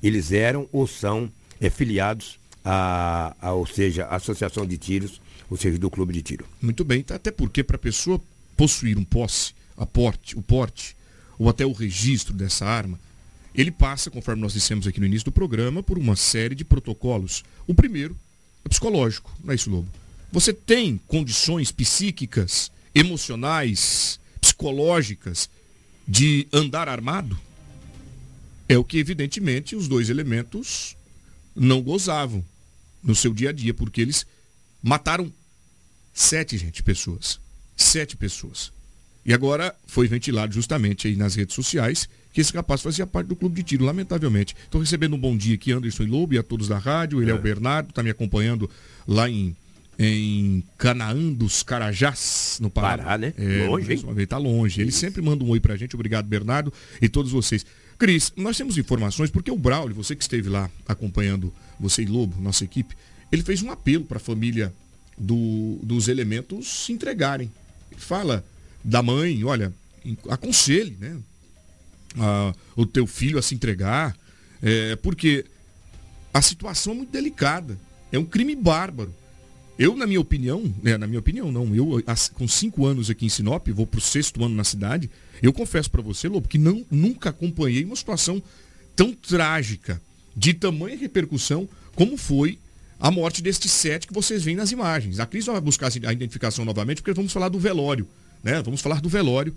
eles 0.00 0.30
eram 0.30 0.68
ou 0.70 0.86
são 0.86 1.30
é, 1.60 1.68
filiados 1.68 2.38
a, 2.64 3.34
a, 3.40 3.52
ou 3.52 3.66
seja, 3.66 4.06
Associação 4.06 4.64
de 4.64 4.78
Tiros, 4.78 5.20
ou 5.50 5.56
seja, 5.56 5.76
do 5.78 5.90
Clube 5.90 6.12
de 6.12 6.22
Tiro. 6.22 6.46
Muito 6.62 6.84
bem, 6.84 7.04
até 7.10 7.32
porque 7.32 7.64
para 7.64 7.74
a 7.74 7.78
pessoa 7.78 8.20
possuir 8.56 8.96
um 8.96 9.02
posse, 9.02 9.52
a 9.76 9.84
porte, 9.84 10.38
o 10.38 10.42
porte, 10.42 10.96
ou 11.36 11.48
até 11.48 11.66
o 11.66 11.72
registro 11.72 12.32
dessa 12.32 12.64
arma, 12.64 13.00
ele 13.52 13.72
passa, 13.72 14.08
conforme 14.08 14.40
nós 14.40 14.52
dissemos 14.52 14.86
aqui 14.86 15.00
no 15.00 15.06
início 15.06 15.24
do 15.24 15.32
programa, 15.32 15.82
por 15.82 15.98
uma 15.98 16.14
série 16.14 16.54
de 16.54 16.64
protocolos. 16.64 17.42
O 17.66 17.74
primeiro 17.74 18.16
é 18.64 18.68
psicológico, 18.68 19.36
não 19.42 19.50
é 19.50 19.56
isso, 19.56 19.68
Lobo? 19.68 19.88
Você 20.30 20.52
tem 20.52 21.00
condições 21.08 21.72
psíquicas, 21.72 22.70
emocionais, 22.94 24.20
psicológicas 24.40 25.50
de 26.12 26.46
andar 26.52 26.90
armado? 26.90 27.38
É 28.68 28.76
o 28.76 28.84
que, 28.84 28.98
evidentemente, 28.98 29.74
os 29.74 29.88
dois 29.88 30.10
elementos 30.10 30.94
não 31.56 31.80
gozavam 31.80 32.44
no 33.02 33.14
seu 33.14 33.32
dia 33.32 33.48
a 33.48 33.52
dia, 33.52 33.72
porque 33.72 34.02
eles 34.02 34.26
mataram 34.82 35.32
sete, 36.12 36.58
gente, 36.58 36.82
pessoas. 36.82 37.40
Sete 37.74 38.14
pessoas. 38.14 38.70
E 39.24 39.32
agora 39.32 39.74
foi 39.86 40.06
ventilado 40.06 40.52
justamente 40.52 41.08
aí 41.08 41.16
nas 41.16 41.34
redes 41.34 41.54
sociais 41.54 42.06
que 42.30 42.42
esse 42.42 42.52
rapaz 42.52 42.82
fazia 42.82 43.06
parte 43.06 43.28
do 43.28 43.36
clube 43.36 43.56
de 43.56 43.62
tiro, 43.62 43.84
lamentavelmente. 43.86 44.54
Estou 44.64 44.82
recebendo 44.82 45.16
um 45.16 45.18
bom 45.18 45.34
dia 45.34 45.54
aqui, 45.54 45.72
Anderson 45.72 46.02
e 46.02 46.06
Lobo, 46.06 46.34
e 46.34 46.38
a 46.38 46.42
todos 46.42 46.68
da 46.68 46.76
rádio. 46.76 47.22
Ele 47.22 47.30
é, 47.30 47.34
é 47.34 47.36
o 47.36 47.40
Bernardo, 47.40 47.88
está 47.88 48.02
me 48.02 48.10
acompanhando 48.10 48.68
lá 49.08 49.30
em, 49.30 49.56
em 50.04 50.64
Canaã 50.76 51.32
dos 51.32 51.62
Carajás, 51.62 52.58
no 52.60 52.68
Pará. 52.68 53.04
Pará, 53.04 53.18
né? 53.18 53.32
É, 53.38 53.66
longe, 53.66 53.92
hein? 53.92 54.04
Está 54.18 54.36
longe. 54.36 54.80
Ele 54.80 54.90
sempre 54.90 55.22
manda 55.22 55.44
um 55.44 55.48
oi 55.50 55.60
para 55.60 55.74
a 55.74 55.76
gente. 55.76 55.94
Obrigado, 55.94 56.26
Bernardo, 56.26 56.72
e 57.00 57.08
todos 57.08 57.30
vocês. 57.30 57.64
Cris, 57.96 58.32
nós 58.36 58.56
temos 58.56 58.76
informações, 58.76 59.30
porque 59.30 59.50
o 59.50 59.56
Braulio, 59.56 59.94
você 59.94 60.16
que 60.16 60.22
esteve 60.22 60.48
lá 60.48 60.68
acompanhando, 60.88 61.54
você 61.78 62.02
e 62.02 62.06
Lobo, 62.06 62.40
nossa 62.40 62.64
equipe, 62.64 62.96
ele 63.30 63.42
fez 63.42 63.62
um 63.62 63.70
apelo 63.70 64.04
para 64.04 64.16
a 64.16 64.20
família 64.20 64.74
do, 65.16 65.78
dos 65.84 66.08
elementos 66.08 66.84
se 66.84 66.92
entregarem. 66.92 67.48
Fala 67.96 68.44
da 68.82 69.04
mãe, 69.04 69.44
olha, 69.44 69.72
aconselhe 70.28 70.96
né, 70.98 71.16
a, 72.18 72.52
o 72.74 72.84
teu 72.84 73.06
filho 73.06 73.38
a 73.38 73.42
se 73.42 73.54
entregar, 73.54 74.16
é, 74.60 74.96
porque 74.96 75.44
a 76.34 76.42
situação 76.42 76.92
é 76.92 76.96
muito 76.96 77.12
delicada. 77.12 77.78
É 78.10 78.18
um 78.18 78.24
crime 78.24 78.56
bárbaro. 78.56 79.14
Eu, 79.78 79.96
na 79.96 80.06
minha 80.06 80.20
opinião, 80.20 80.72
né, 80.82 80.96
na 80.98 81.06
minha 81.06 81.18
opinião 81.18 81.50
não, 81.50 81.74
eu 81.74 82.02
com 82.34 82.46
cinco 82.46 82.86
anos 82.86 83.08
aqui 83.08 83.24
em 83.26 83.28
Sinop, 83.28 83.66
vou 83.68 83.86
para 83.86 83.98
o 83.98 84.00
sexto 84.02 84.44
ano 84.44 84.54
na 84.54 84.64
cidade, 84.64 85.10
eu 85.42 85.52
confesso 85.52 85.90
para 85.90 86.02
você, 86.02 86.28
Lobo, 86.28 86.46
que 86.46 86.58
não, 86.58 86.84
nunca 86.90 87.30
acompanhei 87.30 87.84
uma 87.84 87.96
situação 87.96 88.42
tão 88.94 89.12
trágica, 89.12 90.00
de 90.36 90.54
tamanha 90.54 90.96
repercussão, 90.96 91.68
como 91.94 92.16
foi 92.16 92.58
a 92.98 93.10
morte 93.10 93.42
destes 93.42 93.72
sete 93.72 94.06
que 94.06 94.14
vocês 94.14 94.44
veem 94.44 94.56
nas 94.56 94.70
imagens. 94.70 95.18
A 95.18 95.26
Cris 95.26 95.46
vai 95.46 95.60
buscar 95.60 95.90
a 96.06 96.12
identificação 96.12 96.64
novamente, 96.64 97.02
porque 97.02 97.12
vamos 97.12 97.32
falar 97.32 97.48
do 97.48 97.58
velório, 97.58 98.06
né? 98.42 98.62
Vamos 98.62 98.80
falar 98.80 99.00
do 99.00 99.08
velório 99.08 99.54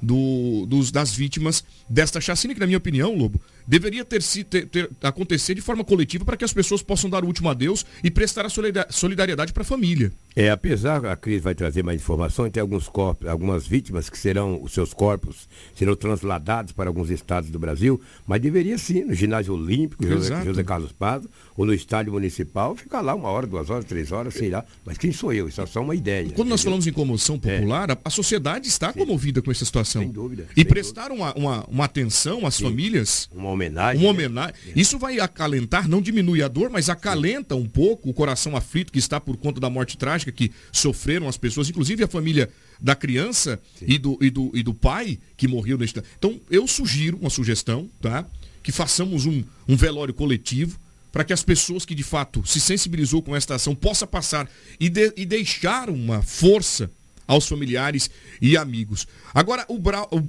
do, 0.00 0.66
dos, 0.66 0.90
das 0.90 1.12
vítimas 1.12 1.64
desta 1.88 2.20
chacina, 2.20 2.54
que 2.54 2.60
na 2.60 2.66
minha 2.66 2.78
opinião, 2.78 3.14
Lobo, 3.14 3.40
deveria 3.66 4.04
ter, 4.04 4.22
ter, 4.22 4.66
ter 4.66 4.90
acontecer 5.02 5.54
de 5.54 5.60
forma 5.60 5.84
coletiva 5.84 6.24
para 6.24 6.36
que 6.36 6.44
as 6.44 6.52
pessoas 6.52 6.82
possam 6.82 7.08
dar 7.08 7.24
o 7.24 7.26
último 7.26 7.48
adeus 7.48 7.84
e 8.02 8.10
prestar 8.10 8.46
a 8.46 8.50
solidariedade 8.90 9.52
para 9.52 9.62
a 9.62 9.66
família. 9.66 10.12
É, 10.36 10.50
apesar, 10.50 11.04
a 11.06 11.16
Cris 11.16 11.42
vai 11.42 11.54
trazer 11.54 11.82
mais 11.82 12.00
informações, 12.00 12.50
tem 12.50 12.60
alguns 12.60 12.88
corpos, 12.88 13.28
algumas 13.28 13.66
vítimas 13.66 14.10
que 14.10 14.18
serão, 14.18 14.60
os 14.60 14.72
seus 14.72 14.92
corpos 14.92 15.48
serão 15.76 15.94
transladados 15.94 16.72
para 16.72 16.90
alguns 16.90 17.08
estados 17.08 17.50
do 17.50 17.58
Brasil, 17.58 18.00
mas 18.26 18.40
deveria 18.40 18.76
sim, 18.76 19.04
no 19.04 19.14
ginásio 19.14 19.54
olímpico, 19.54 20.04
José, 20.04 20.44
José, 20.44 20.64
Carlos 20.64 20.92
Paz, 20.92 21.24
ou 21.56 21.64
no 21.64 21.72
estádio 21.72 22.12
municipal, 22.12 22.74
ficar 22.74 23.00
lá 23.00 23.14
uma 23.14 23.28
hora, 23.28 23.46
duas 23.46 23.70
horas, 23.70 23.84
três 23.84 24.10
horas, 24.10 24.34
sei 24.34 24.50
lá. 24.50 24.64
Mas 24.84 24.98
quem 24.98 25.12
sou 25.12 25.32
eu? 25.32 25.48
Isso 25.48 25.60
é 25.60 25.66
só 25.66 25.80
uma 25.80 25.94
ideia. 25.94 26.28
Quando 26.32 26.48
nós 26.48 26.62
falamos 26.62 26.86
em 26.86 26.92
comoção 26.92 27.36
é. 27.36 27.56
popular, 27.56 27.90
é. 27.90 27.98
a, 28.04 28.10
sociedade 28.10 28.68
está 28.68 28.92
sim. 28.92 28.98
comovida 28.98 29.40
com 29.40 29.50
essa 29.50 29.64
situação. 29.64 30.02
Sem 30.02 30.10
dúvida. 30.10 30.46
E 30.56 30.64
prestar 30.64 31.12
uma, 31.12 31.32
uma, 31.34 31.64
uma, 31.66 31.84
atenção 31.84 32.44
às 32.44 32.56
sim. 32.56 32.64
famílias. 32.64 33.28
Uma 33.32 33.52
homenagem. 33.54 34.02
Uma 34.02 34.12
né? 34.12 34.18
homenagem. 34.18 34.54
Né? 34.66 34.72
Isso 34.76 34.98
vai 34.98 35.18
acalentar, 35.18 35.88
não 35.88 36.02
diminui 36.02 36.42
a 36.42 36.48
dor, 36.48 36.70
mas 36.70 36.88
acalenta 36.88 37.54
um 37.54 37.66
pouco 37.66 38.10
o 38.10 38.14
coração 38.14 38.56
aflito 38.56 38.92
que 38.92 38.98
está 38.98 39.20
por 39.20 39.36
conta 39.36 39.60
da 39.60 39.70
morte 39.70 39.96
trágica 39.96 40.30
que 40.30 40.52
sofreram 40.70 41.28
as 41.28 41.36
pessoas, 41.36 41.68
inclusive 41.68 42.04
a 42.04 42.08
família 42.08 42.50
da 42.80 42.94
criança 42.94 43.60
e 43.80 43.98
do, 43.98 44.18
e, 44.20 44.30
do, 44.30 44.50
e 44.54 44.62
do 44.62 44.74
pai 44.74 45.18
que 45.36 45.48
morreu 45.48 45.78
neste. 45.78 46.02
Então, 46.18 46.40
eu 46.50 46.66
sugiro 46.66 47.16
uma 47.18 47.30
sugestão, 47.30 47.88
tá? 48.00 48.26
Que 48.62 48.72
façamos 48.72 49.26
um, 49.26 49.42
um 49.68 49.76
velório 49.76 50.12
coletivo 50.12 50.78
para 51.12 51.22
que 51.22 51.32
as 51.32 51.44
pessoas 51.44 51.84
que 51.84 51.94
de 51.94 52.02
fato 52.02 52.44
se 52.44 52.60
sensibilizou 52.60 53.22
com 53.22 53.36
esta 53.36 53.54
ação 53.54 53.74
possa 53.74 54.04
passar 54.04 54.50
e, 54.80 54.88
de, 54.88 55.12
e 55.16 55.24
deixar 55.24 55.88
uma 55.88 56.20
força 56.22 56.90
aos 57.26 57.46
familiares 57.46 58.10
e 58.40 58.56
amigos. 58.56 59.06
Agora, 59.32 59.64
o, 59.68 59.80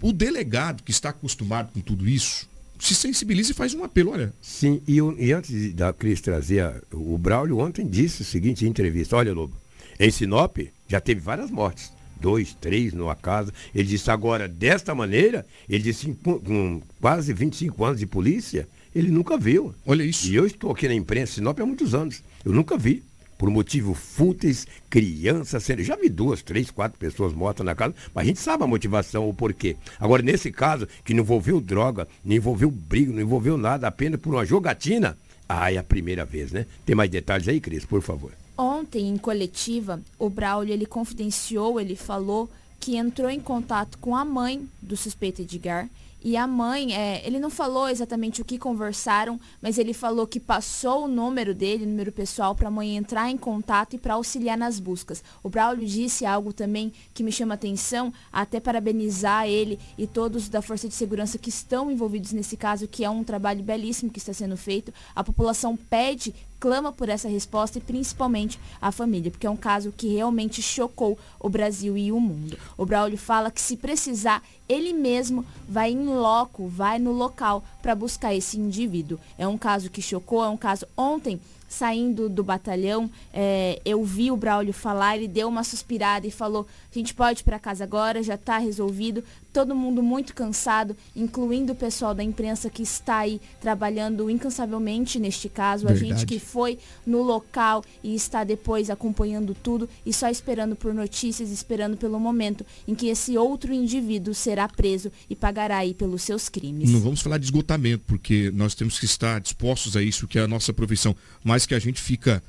o 0.07 0.13
delegado 0.13 0.83
que 0.83 0.91
está 0.91 1.09
acostumado 1.09 1.71
com 1.73 1.81
tudo 1.81 2.07
isso, 2.07 2.47
se 2.79 2.95
sensibiliza 2.95 3.51
e 3.51 3.55
faz 3.55 3.73
um 3.73 3.83
apelo, 3.83 4.11
olha. 4.11 4.33
Sim, 4.41 4.81
e, 4.87 4.97
e 4.97 5.31
antes 5.31 5.73
da 5.73 5.93
Cris 5.93 6.21
trazer, 6.21 6.61
a, 6.61 6.81
o 6.93 7.17
Braulio 7.17 7.59
ontem 7.59 7.87
disse 7.87 8.21
o 8.21 8.25
seguinte 8.25 8.65
em 8.65 8.69
entrevista, 8.69 9.15
olha 9.15 9.33
Lobo, 9.33 9.55
em 9.99 10.11
Sinop 10.11 10.57
já 10.87 10.99
teve 10.99 11.21
várias 11.21 11.49
mortes, 11.49 11.91
dois, 12.19 12.53
três 12.59 12.93
numa 12.93 13.15
casa. 13.15 13.53
Ele 13.73 13.87
disse 13.87 14.09
agora, 14.11 14.47
desta 14.47 14.93
maneira, 14.93 15.45
ele 15.67 15.83
disse 15.83 16.13
com 16.23 16.81
quase 16.99 17.33
25 17.33 17.83
anos 17.83 17.99
de 17.99 18.05
polícia, 18.05 18.67
ele 18.93 19.09
nunca 19.09 19.37
viu. 19.37 19.73
Olha 19.85 20.03
isso. 20.03 20.27
E 20.27 20.35
eu 20.35 20.45
estou 20.45 20.71
aqui 20.71 20.87
na 20.87 20.93
imprensa 20.93 21.33
Sinop 21.33 21.59
há 21.59 21.65
muitos 21.65 21.93
anos. 21.93 22.23
Eu 22.43 22.53
nunca 22.53 22.77
vi. 22.77 23.03
Por 23.37 23.49
motivo 23.49 23.93
fúteis, 23.93 24.65
crianças 24.89 25.63
sendo. 25.63 25.83
Já 25.83 25.95
vi 25.95 26.09
duas, 26.09 26.41
três, 26.41 26.71
quatro 26.71 26.97
pessoas 26.97 27.33
mortas 27.33 27.65
na 27.65 27.75
casa, 27.75 27.93
mas 28.13 28.23
a 28.23 28.27
gente 28.27 28.39
sabe 28.39 28.63
a 28.63 28.67
motivação, 28.67 29.29
o 29.29 29.33
porquê. 29.33 29.75
Agora, 29.99 30.21
nesse 30.21 30.51
caso, 30.51 30.87
que 31.03 31.13
não 31.13 31.23
envolveu 31.23 31.59
droga, 31.59 32.07
não 32.23 32.35
envolveu 32.35 32.71
briga, 32.71 33.11
não 33.11 33.21
envolveu 33.21 33.57
nada, 33.57 33.87
apenas 33.87 34.19
por 34.19 34.33
uma 34.33 34.45
jogatina, 34.45 35.17
ah, 35.47 35.71
é 35.71 35.77
a 35.77 35.83
primeira 35.83 36.25
vez, 36.25 36.51
né? 36.51 36.65
Tem 36.85 36.95
mais 36.95 37.09
detalhes 37.09 37.47
aí, 37.47 37.59
Cris, 37.59 37.85
por 37.85 38.01
favor. 38.01 38.31
Ontem, 38.57 39.09
em 39.09 39.17
coletiva, 39.17 40.01
o 40.17 40.29
Braulio 40.29 40.73
ele 40.73 40.85
confidenciou, 40.85 41.79
ele 41.79 41.95
falou 41.95 42.49
que 42.79 42.95
entrou 42.95 43.29
em 43.29 43.39
contato 43.39 43.97
com 43.97 44.15
a 44.15 44.23
mãe 44.23 44.67
do 44.81 44.95
suspeito 44.95 45.41
Edgar 45.41 45.89
e 46.25 46.35
a 46.35 46.47
mãe, 46.47 46.91
é, 46.91 47.21
ele 47.23 47.37
não 47.37 47.51
falou 47.51 47.87
exatamente 47.87 48.41
o 48.41 48.45
que 48.45 48.57
conversaram, 48.57 49.39
mas 49.61 49.77
ele 49.77 49.93
falou 49.93 50.25
que 50.25 50.39
passou 50.39 51.05
o 51.05 51.07
número 51.07 51.53
dele, 51.53 51.83
o 51.83 51.87
número 51.87 52.11
pessoal, 52.11 52.55
para 52.55 52.67
a 52.67 52.71
mãe 52.71 52.97
entrar 52.97 53.29
em 53.29 53.37
contato 53.37 53.95
e 53.95 53.99
para 53.99 54.15
auxiliar 54.15 54.57
nas 54.57 54.79
buscas. 54.79 55.23
O 55.43 55.49
Braulio 55.51 55.85
disse 55.85 56.25
algo 56.25 56.51
também 56.51 56.91
que 57.13 57.21
me 57.21 57.31
chama 57.31 57.53
atenção, 57.53 58.11
até 58.33 58.59
parabenizar 58.59 59.47
ele 59.47 59.77
e 59.99 60.07
todos 60.07 60.49
da 60.49 60.63
Força 60.63 60.87
de 60.87 60.95
Segurança 60.95 61.37
que 61.37 61.49
estão 61.49 61.91
envolvidos 61.91 62.33
nesse 62.33 62.57
caso, 62.57 62.87
que 62.87 63.05
é 63.05 63.09
um 63.09 63.23
trabalho 63.23 63.61
belíssimo 63.61 64.09
que 64.09 64.17
está 64.17 64.33
sendo 64.33 64.57
feito. 64.57 64.91
A 65.15 65.23
população 65.23 65.77
pede 65.77 66.33
clama 66.59 66.91
por 66.91 67.09
essa 67.09 67.27
resposta 67.27 67.77
e 67.77 67.81
principalmente 67.81 68.59
a 68.81 68.91
família, 68.91 69.31
porque 69.31 69.47
é 69.47 69.49
um 69.49 69.57
caso 69.57 69.93
que 69.95 70.13
realmente 70.13 70.61
chocou 70.61 71.17
o 71.39 71.49
Brasil 71.49 71.97
e 71.97 72.11
o 72.11 72.19
mundo. 72.19 72.57
O 72.77 72.85
Braulio 72.85 73.17
fala 73.17 73.51
que 73.51 73.61
se 73.61 73.77
precisar, 73.77 74.43
ele 74.67 74.93
mesmo 74.93 75.45
vai 75.67 75.91
em 75.91 76.05
loco, 76.05 76.67
vai 76.67 76.99
no 76.99 77.11
local 77.11 77.63
para 77.81 77.95
buscar 77.95 78.33
esse 78.33 78.57
indivíduo. 78.57 79.19
É 79.37 79.47
um 79.47 79.57
caso 79.57 79.89
que 79.89 80.01
chocou, 80.01 80.43
é 80.43 80.49
um 80.49 80.57
caso 80.57 80.87
ontem 80.97 81.39
saindo 81.67 82.29
do 82.29 82.43
batalhão, 82.43 83.09
é, 83.33 83.81
eu 83.83 84.03
vi 84.03 84.31
o 84.31 84.37
Braulio 84.37 84.71
falar, 84.73 85.17
ele 85.17 85.27
deu 85.27 85.47
uma 85.47 85.63
suspirada 85.63 86.25
e 86.25 86.31
falou, 86.31 86.65
a 86.89 86.97
gente 86.97 87.13
pode 87.13 87.41
ir 87.41 87.43
para 87.43 87.59
casa 87.59 87.83
agora, 87.83 88.23
já 88.23 88.35
está 88.35 88.57
resolvido, 88.57 89.23
todo 89.55 89.73
mundo 89.73 90.03
muito 90.03 90.35
cansado, 90.35 90.97
incluindo 91.15 91.71
o 91.71 91.75
pessoal 91.75 92.13
da 92.13 92.21
imprensa 92.21 92.69
que 92.69 92.83
está 92.83 93.19
aí 93.19 93.39
trabalhando 93.61 94.29
incansavelmente 94.29 95.17
neste 95.17 95.47
caso, 95.47 95.87
Verdade. 95.87 96.11
a 96.11 96.15
gente 96.17 96.25
que 96.25 96.39
foi 96.39 96.77
no 97.07 97.21
local 97.21 97.81
e 98.03 98.13
está 98.13 98.43
depois 98.43 98.89
acompanhando 98.89 99.55
tudo 99.55 99.87
e 100.05 100.11
só 100.11 100.27
esperando 100.27 100.75
por 100.75 100.93
notícias, 100.93 101.51
esperando 101.51 101.95
pelo 101.95 102.19
momento 102.19 102.65
em 102.85 102.93
que 102.93 103.07
esse 103.07 103.37
outro 103.37 103.73
indivíduo 103.73 104.33
será 104.33 104.67
preso 104.67 105.09
e 105.29 105.37
pagará 105.37 105.77
aí 105.77 105.93
pelos 105.93 106.23
seus 106.23 106.49
crimes. 106.49 106.89
Não 106.89 106.99
vamos 106.99 107.21
falar 107.21 107.37
de 107.37 107.45
esgotamento, 107.45 108.03
porque 108.05 108.51
nós 108.53 108.75
temos 108.75 108.99
que 108.99 109.05
estar 109.05 109.39
dispostos 109.39 109.95
a 109.95 110.03
isso, 110.03 110.27
que 110.27 110.37
é 110.37 110.41
a 110.41 110.47
nossa 110.49 110.73
profissão, 110.73 111.15
mas 111.41 111.65
que 111.65 111.73
a 111.73 111.79
gente 111.79 112.01
fica 112.01 112.43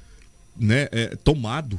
né, 0.56 0.88
é, 0.90 1.14
tomado 1.14 1.78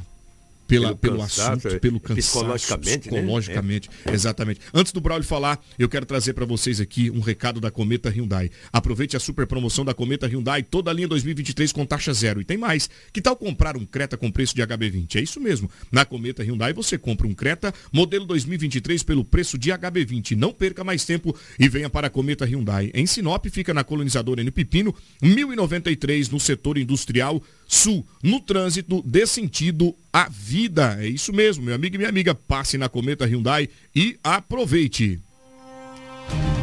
pela, 0.68 0.88
pelo, 0.88 0.98
pelo 0.98 1.18
cansaço, 1.18 1.50
assunto, 1.50 1.68
é, 1.68 1.78
pelo 1.78 1.98
cansaço, 1.98 2.28
psicologicamente, 2.28 2.90
né? 2.90 2.98
psicologicamente 2.98 3.90
né? 4.04 4.12
exatamente. 4.12 4.60
Antes 4.72 4.92
do 4.92 5.00
Braulio 5.00 5.26
falar, 5.26 5.58
eu 5.78 5.88
quero 5.88 6.04
trazer 6.04 6.34
para 6.34 6.44
vocês 6.44 6.78
aqui 6.78 7.10
um 7.10 7.20
recado 7.20 7.58
da 7.58 7.70
Cometa 7.70 8.10
Hyundai. 8.10 8.50
Aproveite 8.70 9.16
a 9.16 9.20
super 9.20 9.46
promoção 9.46 9.82
da 9.82 9.94
Cometa 9.94 10.26
Hyundai, 10.26 10.62
toda 10.62 10.90
a 10.90 10.94
linha 10.94 11.08
2023 11.08 11.72
com 11.72 11.86
taxa 11.86 12.12
zero. 12.12 12.42
E 12.42 12.44
tem 12.44 12.58
mais, 12.58 12.90
que 13.10 13.22
tal 13.22 13.34
comprar 13.34 13.76
um 13.78 13.86
Creta 13.86 14.18
com 14.18 14.30
preço 14.30 14.54
de 14.54 14.62
HB20? 14.62 15.16
É 15.16 15.20
isso 15.22 15.40
mesmo, 15.40 15.70
na 15.90 16.04
Cometa 16.04 16.42
Hyundai 16.42 16.74
você 16.74 16.98
compra 16.98 17.26
um 17.26 17.34
Creta 17.34 17.72
modelo 17.90 18.26
2023 18.26 19.02
pelo 19.02 19.24
preço 19.24 19.56
de 19.56 19.70
HB20. 19.70 20.36
Não 20.36 20.52
perca 20.52 20.84
mais 20.84 21.04
tempo 21.06 21.34
e 21.58 21.66
venha 21.66 21.88
para 21.88 22.08
a 22.08 22.10
Cometa 22.10 22.44
Hyundai. 22.44 22.90
Em 22.92 23.06
Sinop, 23.06 23.46
fica 23.46 23.72
na 23.72 23.82
colonizadora 23.82 24.42
N 24.42 24.50
Pepino, 24.50 24.94
1093 25.22 26.28
no 26.28 26.38
setor 26.38 26.76
industrial 26.76 27.42
sul, 27.68 28.04
no 28.22 28.40
trânsito 28.40 29.02
dê 29.06 29.26
sentido 29.26 29.94
à 30.10 30.26
vida. 30.28 30.96
É 30.98 31.06
isso 31.06 31.34
mesmo, 31.34 31.62
meu 31.62 31.74
amigo 31.74 31.94
e 31.94 31.98
minha 31.98 32.08
amiga. 32.08 32.34
Passe 32.34 32.78
na 32.78 32.88
Cometa 32.88 33.26
Hyundai 33.26 33.68
e 33.94 34.18
aproveite. 34.24 35.20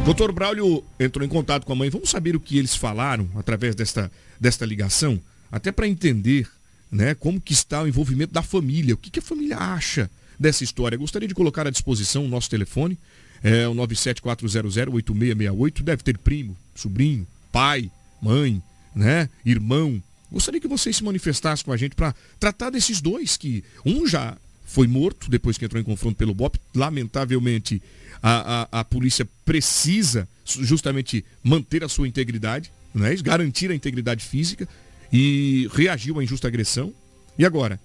Doutor 0.04 0.32
Braulio 0.32 0.82
entrou 0.98 1.24
em 1.24 1.28
contato 1.28 1.64
com 1.64 1.72
a 1.72 1.76
mãe. 1.76 1.88
Vamos 1.88 2.10
saber 2.10 2.34
o 2.34 2.40
que 2.40 2.58
eles 2.58 2.74
falaram 2.74 3.30
através 3.36 3.76
desta, 3.76 4.10
desta 4.40 4.66
ligação, 4.66 5.20
até 5.50 5.70
para 5.70 5.86
entender 5.86 6.48
né, 6.90 7.14
como 7.14 7.40
que 7.40 7.52
está 7.52 7.82
o 7.82 7.88
envolvimento 7.88 8.32
da 8.32 8.42
família, 8.42 8.94
o 8.94 8.98
que, 8.98 9.10
que 9.10 9.20
a 9.20 9.22
família 9.22 9.58
acha 9.58 10.10
dessa 10.38 10.64
história. 10.64 10.98
Gostaria 10.98 11.28
de 11.28 11.34
colocar 11.34 11.66
à 11.66 11.70
disposição 11.70 12.24
o 12.24 12.28
nosso 12.28 12.50
telefone, 12.50 12.98
é 13.42 13.66
o 13.68 13.74
974008668. 13.74 15.82
Deve 15.82 16.02
ter 16.02 16.18
primo, 16.18 16.56
sobrinho, 16.74 17.26
pai, 17.52 17.90
mãe, 18.20 18.62
né, 18.94 19.28
irmão, 19.44 20.02
Gostaria 20.36 20.60
que 20.60 20.68
vocês 20.68 20.94
se 20.94 21.02
manifestassem 21.02 21.64
com 21.64 21.72
a 21.72 21.78
gente 21.78 21.96
para 21.96 22.14
tratar 22.38 22.68
desses 22.68 23.00
dois 23.00 23.38
que 23.38 23.64
um 23.86 24.06
já 24.06 24.36
foi 24.66 24.86
morto 24.86 25.30
depois 25.30 25.56
que 25.56 25.64
entrou 25.64 25.80
em 25.80 25.84
confronto 25.84 26.14
pelo 26.14 26.34
BOP. 26.34 26.58
Lamentavelmente, 26.74 27.82
a, 28.22 28.68
a, 28.70 28.80
a 28.80 28.84
polícia 28.84 29.26
precisa 29.46 30.28
justamente 30.44 31.24
manter 31.42 31.82
a 31.82 31.88
sua 31.88 32.06
integridade, 32.06 32.70
né? 32.94 33.16
garantir 33.16 33.70
a 33.70 33.74
integridade 33.74 34.22
física 34.26 34.68
e 35.10 35.70
reagiu 35.72 36.20
à 36.20 36.22
injusta 36.22 36.48
agressão. 36.48 36.92
E 37.38 37.46
agora, 37.46 37.80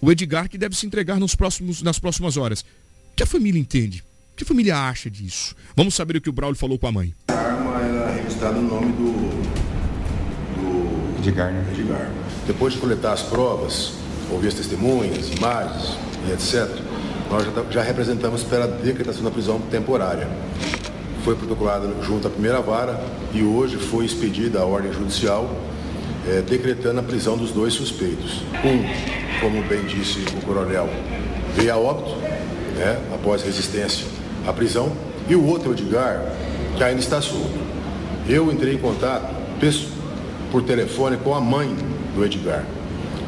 o 0.00 0.12
Edgar 0.12 0.48
que 0.48 0.56
deve 0.56 0.76
se 0.76 0.86
entregar 0.86 1.18
nos 1.18 1.34
próximos, 1.34 1.82
nas 1.82 1.98
próximas 1.98 2.36
horas. 2.36 2.60
O 2.60 3.16
que 3.16 3.24
a 3.24 3.26
família 3.26 3.60
entende? 3.60 4.04
O 4.32 4.36
que 4.36 4.44
a 4.44 4.46
família 4.46 4.78
acha 4.78 5.10
disso? 5.10 5.56
Vamos 5.74 5.96
saber 5.96 6.18
o 6.18 6.20
que 6.20 6.30
o 6.30 6.32
Braulio 6.32 6.56
falou 6.56 6.78
com 6.78 6.86
a 6.86 6.92
mãe. 6.92 7.12
A 7.26 7.32
arma 7.32 7.80
era 7.80 8.12
registrada 8.12 8.60
no 8.60 8.68
nome 8.68 8.92
do 8.92 9.23
Edgar, 11.28 11.50
né? 11.50 11.64
Edgar. 11.72 12.10
Depois 12.46 12.74
de 12.74 12.80
coletar 12.80 13.12
as 13.12 13.22
provas, 13.22 13.92
ouvir 14.30 14.48
as 14.48 14.54
testemunhas, 14.54 15.30
imagens 15.30 15.96
e 16.28 16.32
etc., 16.32 16.68
nós 17.30 17.44
já, 17.44 17.50
tá, 17.52 17.64
já 17.70 17.82
representamos 17.82 18.42
pela 18.44 18.66
decretação 18.68 19.24
da 19.24 19.30
prisão 19.30 19.58
temporária. 19.70 20.28
Foi 21.24 21.34
protocolada 21.34 21.88
junto 22.02 22.28
à 22.28 22.30
primeira 22.30 22.60
vara 22.60 23.02
e 23.32 23.42
hoje 23.42 23.78
foi 23.78 24.04
expedida 24.04 24.60
a 24.60 24.64
ordem 24.66 24.92
judicial 24.92 25.50
é, 26.28 26.42
decretando 26.42 27.00
a 27.00 27.02
prisão 27.02 27.36
dos 27.36 27.50
dois 27.50 27.72
suspeitos. 27.72 28.42
Um, 28.64 29.40
como 29.40 29.62
bem 29.64 29.84
disse 29.84 30.20
o 30.36 30.44
coronel, 30.44 30.88
veio 31.56 31.72
a 31.72 31.76
óbito, 31.76 32.16
né, 32.76 32.98
após 33.14 33.42
resistência 33.42 34.06
à 34.46 34.52
prisão, 34.52 34.92
e 35.28 35.34
o 35.34 35.46
outro, 35.46 35.72
Edgar, 35.72 36.34
que 36.76 36.84
ainda 36.84 37.00
está 37.00 37.20
solto. 37.20 37.58
Eu 38.28 38.52
entrei 38.52 38.74
em 38.74 38.78
contato 38.78 39.34
por 40.54 40.62
telefone 40.62 41.16
com 41.16 41.34
a 41.34 41.40
mãe 41.40 41.74
do 42.14 42.24
Edgar. 42.24 42.64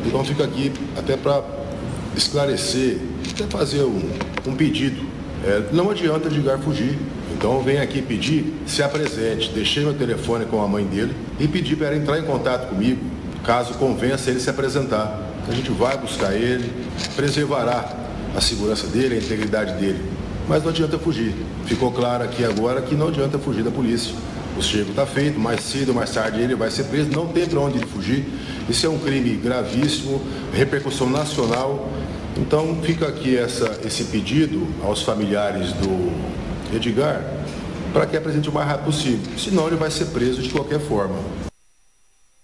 Então 0.06 0.24
fica 0.24 0.44
aqui 0.44 0.72
até 0.96 1.16
para 1.16 1.42
esclarecer, 2.16 2.98
até 3.32 3.42
fazer 3.48 3.82
um, 3.82 4.00
um 4.46 4.54
pedido. 4.54 5.04
É, 5.44 5.64
não 5.72 5.90
adianta 5.90 6.28
Edgar 6.28 6.60
fugir. 6.60 6.96
Então 7.36 7.60
vem 7.64 7.78
aqui 7.78 8.00
pedir, 8.00 8.54
se 8.64 8.80
apresente. 8.80 9.50
Deixei 9.50 9.82
meu 9.82 9.94
telefone 9.94 10.44
com 10.44 10.62
a 10.62 10.68
mãe 10.68 10.84
dele 10.84 11.16
e 11.40 11.48
pedi 11.48 11.74
para 11.74 11.96
entrar 11.96 12.16
em 12.16 12.22
contato 12.22 12.68
comigo, 12.68 13.00
caso 13.42 13.74
convença 13.74 14.30
ele 14.30 14.38
se 14.38 14.48
apresentar. 14.48 15.20
A 15.48 15.52
gente 15.52 15.72
vai 15.72 15.98
buscar 15.98 16.32
ele, 16.32 16.72
preservará 17.16 17.92
a 18.36 18.40
segurança 18.40 18.86
dele, 18.86 19.16
a 19.16 19.18
integridade 19.18 19.72
dele. 19.80 20.00
Mas 20.46 20.62
não 20.62 20.70
adianta 20.70 20.96
fugir. 20.96 21.34
Ficou 21.64 21.90
claro 21.90 22.22
aqui 22.22 22.44
agora 22.44 22.80
que 22.82 22.94
não 22.94 23.08
adianta 23.08 23.36
fugir 23.36 23.64
da 23.64 23.70
polícia. 23.72 24.14
O 24.56 24.62
chego 24.62 24.90
está 24.90 25.04
feito, 25.04 25.38
mais 25.38 25.60
cedo 25.60 25.90
ou 25.90 25.94
mais 25.94 26.10
tarde 26.10 26.40
ele 26.40 26.54
vai 26.54 26.70
ser 26.70 26.84
preso, 26.84 27.10
não 27.10 27.28
tem 27.28 27.46
para 27.46 27.60
onde 27.60 27.78
fugir. 27.86 28.24
Isso 28.68 28.86
é 28.86 28.88
um 28.88 28.98
crime 28.98 29.36
gravíssimo, 29.36 30.22
repercussão 30.52 31.10
nacional. 31.10 31.90
Então 32.36 32.78
fica 32.82 33.06
aqui 33.06 33.36
essa, 33.36 33.80
esse 33.84 34.04
pedido 34.04 34.66
aos 34.82 35.02
familiares 35.02 35.72
do 35.74 36.74
Edgar 36.74 37.22
para 37.92 38.06
que 38.06 38.16
apresente 38.16 38.48
o 38.48 38.52
mais 38.52 38.66
rápido 38.66 38.86
possível. 38.86 39.38
Senão 39.38 39.66
ele 39.66 39.76
vai 39.76 39.90
ser 39.90 40.06
preso 40.06 40.42
de 40.42 40.48
qualquer 40.50 40.80
forma. 40.80 41.16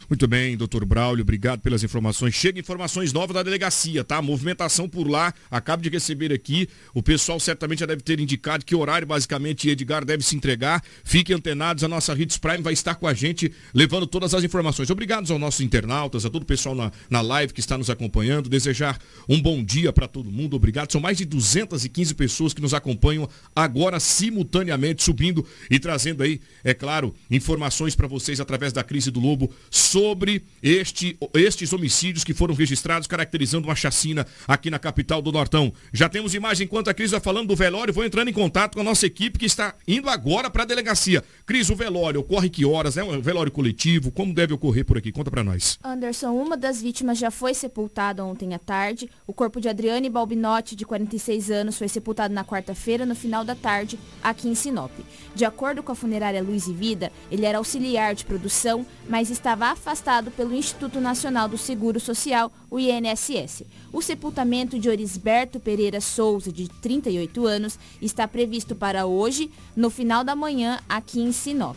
Muito 0.09 0.27
bem, 0.27 0.57
doutor 0.57 0.85
Braulio, 0.85 1.23
obrigado 1.23 1.61
pelas 1.61 1.83
informações. 1.83 2.35
Chega 2.35 2.59
informações 2.59 3.13
novas 3.13 3.35
da 3.35 3.43
delegacia, 3.43 4.03
tá? 4.03 4.21
Movimentação 4.21 4.89
por 4.89 5.09
lá, 5.09 5.33
acabo 5.51 5.83
de 5.83 5.89
receber 5.89 6.33
aqui. 6.33 6.69
O 6.93 7.03
pessoal 7.03 7.39
certamente 7.39 7.81
já 7.81 7.87
deve 7.87 8.03
ter 8.03 8.21
indicado 8.21 8.65
que 8.65 8.75
horário, 8.75 9.07
basicamente, 9.07 9.71
Edgar 9.71 10.05
deve 10.05 10.23
se 10.23 10.37
entregar. 10.37 10.83
Fiquem 11.05 11.37
antenados, 11.37 11.85
a 11.85 11.89
nossa 11.89 12.13
Hits 12.13 12.37
Prime 12.37 12.63
vai 12.63 12.73
estar 12.73 12.97
com 12.97 13.07
a 13.07 13.15
gente, 13.15 13.53
levando 13.73 14.07
todas 14.07 14.35
as 14.35 14.45
informações. 14.45 14.91
Obrigados 14.91 15.31
aos 15.31 15.41
nossos 15.41 15.61
internautas, 15.61 16.27
a 16.27 16.31
todo 16.31 16.43
o 16.43 16.47
pessoal 16.47 16.75
na, 16.75 16.93
na 17.09 17.21
live 17.21 17.53
que 17.53 17.61
está 17.61 17.79
nos 17.79 17.89
acompanhando. 17.89 18.49
Desejar 18.49 18.99
um 19.29 19.41
bom 19.41 19.63
dia 19.63 19.93
para 19.93 20.09
todo 20.09 20.31
mundo, 20.31 20.57
obrigado. 20.57 20.91
São 20.91 21.01
mais 21.01 21.17
de 21.17 21.25
215 21.25 22.15
pessoas 22.15 22.53
que 22.53 22.61
nos 22.61 22.75
acompanham 22.75 23.29
agora 23.55 24.01
simultaneamente, 24.01 25.03
subindo 25.03 25.47
e 25.71 25.79
trazendo 25.79 26.23
aí, 26.23 26.41
é 26.65 26.75
claro, 26.75 27.15
informações 27.31 27.95
para 27.95 28.09
vocês 28.09 28.41
através 28.41 28.73
da 28.73 28.83
crise 28.83 29.11
do 29.11 29.21
Lobo 29.21 29.51
sobre 29.71 30.02
sobre 30.03 30.43
este, 30.61 31.17
estes 31.33 31.73
homicídios 31.73 32.25
que 32.25 32.35
foram 32.35 32.57
registrados, 32.57 33.07
caracterizando 33.07 33.69
uma 33.69 33.77
chacina 33.77 34.27
aqui 34.49 34.69
na 34.69 34.77
capital 34.77 35.23
do 35.23 35.31
Nortão. 35.31 35.73
Já 35.93 36.09
temos 36.09 36.35
imagem 36.35 36.65
enquanto 36.65 36.89
a 36.89 36.95
Cris 36.95 37.13
vai 37.13 37.21
falando 37.21 37.47
do 37.47 37.55
velório, 37.55 37.95
vou 37.95 38.05
entrando 38.05 38.27
em 38.27 38.33
contato 38.33 38.75
com 38.75 38.81
a 38.81 38.85
nossa 38.85 39.07
equipe 39.07 39.39
que 39.39 39.47
está 39.47 39.77
indo 39.87 40.09
agora 40.11 40.51
para 40.51 40.65
a 40.65 40.67
delegacia. 40.67 41.23
Cris, 41.47 41.71
o 41.71 41.77
velório 41.77 42.19
ocorre 42.19 42.51
que 42.51 42.65
horas? 42.65 42.97
É 42.97 43.05
um 43.05 43.23
velório 43.23 43.53
coletivo? 43.53 44.11
Como 44.11 44.35
deve 44.35 44.53
ocorrer 44.53 44.85
por 44.85 44.99
aqui? 44.99 45.13
Conta 45.13 45.31
para 45.31 45.45
nós. 45.45 45.79
Anderson, 45.85 46.33
uma 46.33 46.57
das 46.57 46.83
vítimas 46.83 47.17
já 47.17 47.31
foi 47.31 47.55
sepultada 47.55 48.25
ontem 48.25 48.55
à 48.55 48.59
tarde. 48.59 49.09
O 49.25 49.33
corpo 49.33 49.61
de 49.61 49.69
Adriane 49.69 50.11
Balbinotti, 50.11 50.75
de 50.75 50.85
46 50.85 51.49
anos, 51.49 51.79
foi 51.79 51.87
sepultado 51.87 52.35
na 52.35 52.45
quarta-feira, 52.45 53.07
no 53.07 53.15
final 53.15 53.45
da 53.45 53.55
tarde, 53.55 53.97
aqui 54.21 54.49
em 54.49 54.57
Sinop. 54.57 54.91
De 55.33 55.45
acordo 55.45 55.81
com 55.81 55.93
a 55.93 55.95
funerária 55.95 56.43
Luiz 56.43 56.67
e 56.67 56.73
Vida, 56.73 57.13
ele 57.31 57.47
era 57.47 57.59
auxiliar 57.59 58.17
de 58.17 58.25
produção, 58.25 58.85
mas 59.09 59.31
estava 59.31 59.67
afastado 59.67 59.82
afastado 59.83 60.31
pelo 60.31 60.55
Instituto 60.55 61.01
Nacional 61.01 61.49
do 61.49 61.59
Seguro 61.59 61.99
Social, 61.99 62.53
o 62.71 62.79
INSS. 62.79 63.65
O 63.93 64.01
sepultamento 64.01 64.79
de 64.79 64.89
Orisberto 64.89 65.59
Pereira 65.59 66.01
Souza, 66.01 66.53
de 66.53 66.69
38 66.69 67.45
anos, 67.45 67.77
está 68.01 68.29
previsto 68.29 68.77
para 68.77 69.07
hoje, 69.07 69.51
no 69.75 69.91
final 69.91 70.23
da 70.23 70.37
manhã, 70.37 70.79
aqui 70.89 71.21
em 71.21 71.33
Sinop. 71.33 71.77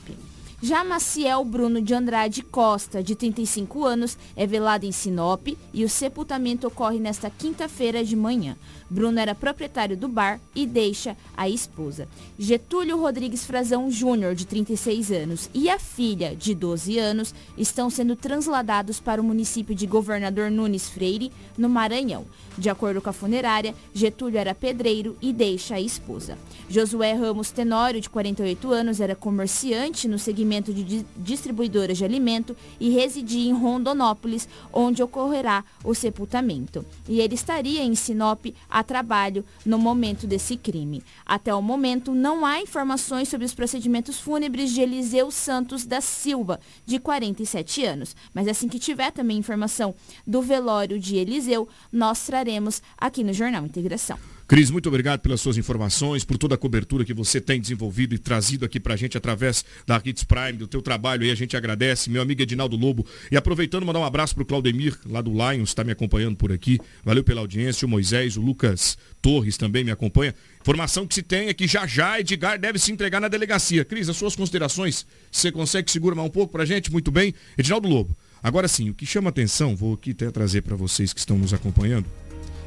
Já 0.61 0.83
Maciel 0.83 1.43
Bruno 1.43 1.81
de 1.81 1.93
Andrade 1.95 2.43
Costa, 2.43 3.03
de 3.03 3.15
35 3.15 3.83
anos, 3.83 4.17
é 4.35 4.45
velado 4.45 4.85
em 4.85 4.91
Sinop 4.91 5.47
e 5.73 5.83
o 5.83 5.89
sepultamento 5.89 6.67
ocorre 6.67 6.99
nesta 6.99 7.29
quinta-feira 7.29 8.05
de 8.05 8.15
manhã. 8.15 8.55
Bruno 8.89 9.19
era 9.19 9.33
proprietário 9.33 9.97
do 9.97 10.07
bar 10.07 10.39
e 10.53 10.65
deixa 10.65 11.17
a 11.35 11.49
esposa. 11.49 12.07
Getúlio 12.37 12.99
Rodrigues 12.99 13.45
Frazão 13.45 13.89
Júnior, 13.89 14.35
de 14.35 14.45
36 14.45 15.11
anos, 15.11 15.49
e 15.53 15.69
a 15.69 15.79
filha, 15.79 16.35
de 16.35 16.53
12 16.53 16.97
anos, 16.97 17.33
estão 17.57 17.89
sendo 17.89 18.15
transladados 18.15 18.99
para 18.99 19.21
o 19.21 19.23
município 19.23 19.75
de 19.75 19.87
Governador 19.87 20.51
Nunes 20.51 20.89
Freire, 20.89 21.31
no 21.57 21.69
Maranhão. 21.69 22.25
De 22.57 22.69
acordo 22.69 23.01
com 23.01 23.09
a 23.09 23.13
funerária, 23.13 23.75
Getúlio 23.93 24.39
era 24.39 24.55
pedreiro 24.55 25.17
e 25.21 25.33
deixa 25.33 25.75
a 25.75 25.81
esposa. 25.81 26.37
Josué 26.69 27.13
Ramos 27.13 27.51
Tenório, 27.51 27.99
de 27.99 28.09
48 28.09 28.71
anos, 28.71 28.99
era 29.01 29.15
comerciante 29.15 30.07
no 30.07 30.17
segmento 30.17 30.73
de 30.73 31.05
distribuidoras 31.17 31.97
de 31.97 32.05
alimento 32.05 32.55
e 32.79 32.89
residia 32.89 33.49
em 33.49 33.53
Rondonópolis, 33.53 34.47
onde 34.71 35.03
ocorrerá 35.03 35.65
o 35.83 35.93
sepultamento. 35.93 36.85
E 37.09 37.19
ele 37.19 37.35
estaria 37.35 37.83
em 37.83 37.93
Sinop 37.93 38.45
a 38.75 38.83
trabalho 38.83 39.45
no 39.65 39.79
momento 39.79 40.27
desse 40.27 40.57
crime. 40.57 41.01
Até 41.25 41.55
o 41.55 41.61
momento, 41.61 42.13
não 42.13 42.45
há 42.45 42.59
informações 42.59 43.29
sobre 43.29 43.45
os 43.45 43.53
procedimentos 43.53 44.19
fúnebres 44.19 44.69
de 44.69 44.81
Eliseu 44.81 45.31
Santos 45.31 45.85
da 45.85 46.01
Silva, 46.01 46.59
de 46.85 46.99
47 46.99 47.85
anos. 47.85 48.13
Mas 48.33 48.49
assim 48.49 48.67
que 48.67 48.77
tiver 48.77 49.11
também 49.11 49.37
informação 49.37 49.95
do 50.27 50.41
velório 50.41 50.99
de 50.99 51.15
Eliseu, 51.15 51.69
nós 51.89 52.25
traremos 52.25 52.81
aqui 52.97 53.23
no 53.23 53.31
Jornal 53.31 53.65
Integração. 53.65 54.34
Cris, 54.47 54.69
muito 54.69 54.87
obrigado 54.87 55.21
pelas 55.21 55.41
suas 55.41 55.57
informações, 55.57 56.23
por 56.23 56.37
toda 56.37 56.53
a 56.53 56.57
cobertura 56.57 57.03
que 57.03 57.15
você 57.15 57.41
tem 57.41 57.59
desenvolvido 57.59 58.13
e 58.13 58.19
trazido 58.19 58.63
aqui 58.63 58.79
pra 58.79 58.95
gente 58.95 59.17
através 59.17 59.65
da 59.87 59.99
Hits 60.05 60.23
Prime, 60.23 60.53
do 60.53 60.67
teu 60.67 60.83
trabalho 60.83 61.23
aí, 61.23 61.31
a 61.31 61.35
gente 61.35 61.57
agradece. 61.57 62.11
Meu 62.11 62.21
amigo 62.21 62.43
Edinaldo 62.43 62.77
Lobo. 62.77 63.03
E 63.31 63.35
aproveitando, 63.35 63.87
mandar 63.87 64.01
um 64.01 64.03
abraço 64.03 64.35
pro 64.35 64.45
Claudemir, 64.45 64.95
lá 65.07 65.19
do 65.19 65.31
Lions, 65.31 65.69
está 65.69 65.83
me 65.83 65.91
acompanhando 65.91 66.35
por 66.35 66.51
aqui. 66.51 66.79
Valeu 67.03 67.23
pela 67.23 67.41
audiência. 67.41 67.87
O 67.87 67.89
Moisés, 67.89 68.37
o 68.37 68.41
Lucas 68.41 68.99
Torres 69.19 69.57
também 69.57 69.83
me 69.83 69.89
acompanha. 69.89 70.35
Informação 70.61 71.07
que 71.07 71.15
se 71.15 71.23
tem 71.23 71.47
é 71.47 71.53
que 71.53 71.67
já 71.67 71.87
já 71.87 72.19
Edgar 72.19 72.59
deve 72.59 72.77
se 72.77 72.91
entregar 72.91 73.19
na 73.19 73.27
delegacia. 73.27 73.83
Cris, 73.83 74.09
as 74.09 74.17
suas 74.17 74.35
considerações, 74.35 75.07
você 75.31 75.51
consegue 75.51 75.89
segurar 75.89 76.21
um 76.21 76.29
pouco 76.29 76.51
pra 76.51 76.65
gente? 76.65 76.91
Muito 76.91 77.09
bem. 77.09 77.33
Edinaldo 77.57 77.87
Lobo. 77.87 78.15
Agora 78.43 78.67
sim, 78.67 78.91
o 78.91 78.93
que 78.93 79.07
chama 79.07 79.31
atenção, 79.31 79.75
vou 79.75 79.95
aqui 79.95 80.11
até 80.11 80.29
trazer 80.29 80.61
para 80.61 80.75
vocês 80.75 81.11
que 81.13 81.19
estão 81.19 81.35
nos 81.35 81.51
acompanhando 81.51 82.05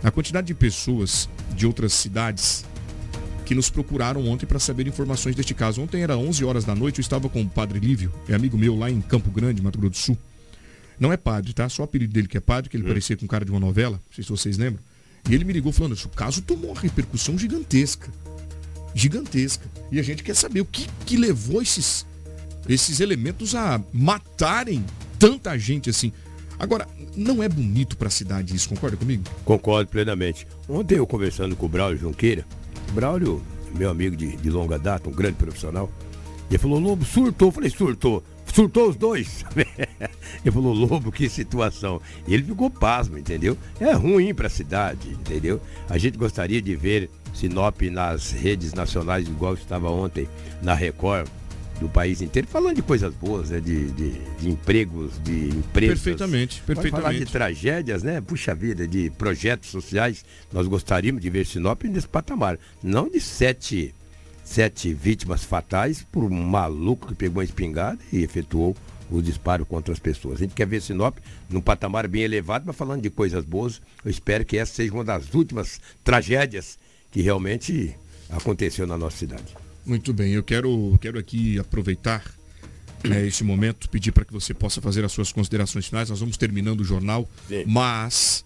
a 0.02 0.10
quantidade 0.10 0.46
de 0.46 0.54
pessoas 0.54 1.28
de 1.54 1.66
outras 1.66 1.92
cidades 1.92 2.64
que 3.44 3.54
nos 3.54 3.70
procuraram 3.70 4.26
ontem 4.28 4.46
para 4.46 4.58
saber 4.58 4.86
informações 4.86 5.34
deste 5.34 5.54
caso. 5.54 5.80
Ontem 5.80 6.02
era 6.02 6.16
11 6.16 6.44
horas 6.44 6.64
da 6.64 6.74
noite, 6.74 6.98
eu 6.98 7.02
estava 7.02 7.28
com 7.28 7.40
o 7.40 7.48
padre 7.48 7.78
Lívio, 7.78 8.12
é 8.28 8.34
amigo 8.34 8.58
meu 8.58 8.76
lá 8.76 8.90
em 8.90 9.00
Campo 9.00 9.30
Grande, 9.30 9.62
Mato 9.62 9.78
Grosso 9.78 9.92
do 9.92 9.96
Sul. 9.96 10.18
Não 11.00 11.12
é 11.12 11.16
padre, 11.16 11.52
tá? 11.52 11.68
Só 11.68 11.82
o 11.82 11.84
apelido 11.84 12.12
dele 12.12 12.28
que 12.28 12.36
é 12.36 12.40
padre, 12.40 12.68
que 12.68 12.76
ele 12.76 12.84
hum. 12.84 12.88
parecia 12.88 13.16
com 13.16 13.26
cara 13.26 13.44
de 13.44 13.50
uma 13.50 13.60
novela, 13.60 13.96
não 13.96 14.14
sei 14.14 14.22
se 14.22 14.30
vocês 14.30 14.58
lembram. 14.58 14.82
E 15.28 15.34
ele 15.34 15.44
me 15.44 15.52
ligou 15.52 15.72
falando, 15.72 15.92
o 15.94 16.08
caso 16.10 16.42
tomou 16.42 16.72
uma 16.72 16.80
repercussão 16.80 17.38
gigantesca. 17.38 18.10
Gigantesca. 18.94 19.66
E 19.90 19.98
a 19.98 20.02
gente 20.02 20.22
quer 20.22 20.34
saber 20.34 20.60
o 20.60 20.64
que, 20.64 20.86
que 21.06 21.16
levou 21.16 21.62
esses, 21.62 22.06
esses 22.68 23.00
elementos 23.00 23.54
a 23.54 23.80
matarem 23.92 24.84
tanta 25.18 25.58
gente 25.58 25.88
assim. 25.90 26.12
Agora, 26.58 26.86
não 27.16 27.42
é 27.42 27.48
bonito 27.48 27.96
para 27.96 28.08
a 28.08 28.10
cidade 28.10 28.54
isso, 28.54 28.68
concorda 28.68 28.96
comigo? 28.96 29.24
Concordo 29.44 29.90
plenamente. 29.90 30.46
Ontem 30.68 30.96
eu 30.96 31.06
conversando 31.06 31.54
com 31.54 31.66
o 31.66 31.68
Braulio 31.68 31.98
Junqueira, 31.98 32.44
Braulio, 32.92 33.42
meu 33.74 33.90
amigo 33.90 34.16
de, 34.16 34.36
de 34.36 34.50
longa 34.50 34.78
data, 34.78 35.08
um 35.08 35.12
grande 35.12 35.36
profissional, 35.36 35.90
ele 36.50 36.58
falou, 36.58 36.78
Lobo, 36.78 37.04
surtou. 37.04 37.48
Eu 37.48 37.52
falei, 37.52 37.70
surtou. 37.70 38.22
Surtou 38.52 38.88
os 38.88 38.96
dois. 38.96 39.44
ele 39.54 40.50
falou, 40.50 40.72
Lobo, 40.72 41.12
que 41.12 41.28
situação. 41.28 42.00
E 42.26 42.34
ele 42.34 42.42
ficou 42.42 42.70
pasmo, 42.70 43.18
entendeu? 43.18 43.56
É 43.78 43.92
ruim 43.92 44.34
para 44.34 44.46
a 44.46 44.50
cidade, 44.50 45.10
entendeu? 45.10 45.60
A 45.88 45.98
gente 45.98 46.16
gostaria 46.16 46.60
de 46.60 46.74
ver 46.74 47.10
Sinop 47.34 47.82
nas 47.82 48.30
redes 48.30 48.72
nacionais, 48.72 49.28
igual 49.28 49.54
estava 49.54 49.90
ontem 49.90 50.26
na 50.62 50.74
Record, 50.74 51.28
do 51.80 51.88
país 51.88 52.20
inteiro, 52.20 52.48
falando 52.48 52.76
de 52.76 52.82
coisas 52.82 53.14
boas, 53.14 53.50
né? 53.50 53.60
de, 53.60 53.90
de, 53.92 54.10
de 54.10 54.50
empregos, 54.50 55.12
de 55.22 55.48
empresas. 55.48 56.02
Perfeitamente, 56.02 56.62
perfeitamente. 56.62 57.02
falar 57.02 57.12
de 57.12 57.26
tragédias, 57.26 58.02
né? 58.02 58.20
Puxa 58.20 58.54
vida, 58.54 58.86
de 58.86 59.10
projetos 59.10 59.70
sociais. 59.70 60.24
Nós 60.52 60.66
gostaríamos 60.66 61.22
de 61.22 61.30
ver 61.30 61.46
Sinop 61.46 61.84
nesse 61.84 62.08
patamar. 62.08 62.58
Não 62.82 63.08
de 63.08 63.20
sete, 63.20 63.94
sete 64.44 64.92
vítimas 64.92 65.44
fatais 65.44 66.02
por 66.02 66.24
um 66.24 66.30
maluco 66.30 67.08
que 67.08 67.14
pegou 67.14 67.38
uma 67.38 67.44
espingarda 67.44 68.02
e 68.12 68.22
efetuou 68.22 68.76
os 69.10 69.24
disparos 69.24 69.66
contra 69.66 69.92
as 69.92 69.98
pessoas. 69.98 70.36
A 70.36 70.44
gente 70.44 70.54
quer 70.54 70.66
ver 70.66 70.82
Sinop 70.82 71.18
num 71.48 71.60
patamar 71.60 72.06
bem 72.08 72.22
elevado, 72.22 72.64
mas 72.66 72.76
falando 72.76 73.02
de 73.02 73.10
coisas 73.10 73.44
boas, 73.44 73.80
eu 74.04 74.10
espero 74.10 74.44
que 74.44 74.58
essa 74.58 74.74
seja 74.74 74.92
uma 74.92 75.04
das 75.04 75.32
últimas 75.32 75.80
tragédias 76.04 76.78
que 77.10 77.22
realmente 77.22 77.94
aconteceu 78.28 78.86
na 78.86 78.98
nossa 78.98 79.16
cidade. 79.16 79.67
Muito 79.88 80.12
bem, 80.12 80.32
eu 80.32 80.42
quero, 80.42 80.98
quero 81.00 81.18
aqui 81.18 81.58
aproveitar 81.58 82.22
né, 83.02 83.26
este 83.26 83.42
momento, 83.42 83.88
pedir 83.88 84.12
para 84.12 84.22
que 84.22 84.32
você 84.32 84.52
possa 84.52 84.82
fazer 84.82 85.02
as 85.02 85.12
suas 85.12 85.32
considerações 85.32 85.86
finais. 85.86 86.10
Nós 86.10 86.20
vamos 86.20 86.36
terminando 86.36 86.80
o 86.82 86.84
jornal, 86.84 87.26
Sim. 87.48 87.64
mas 87.66 88.44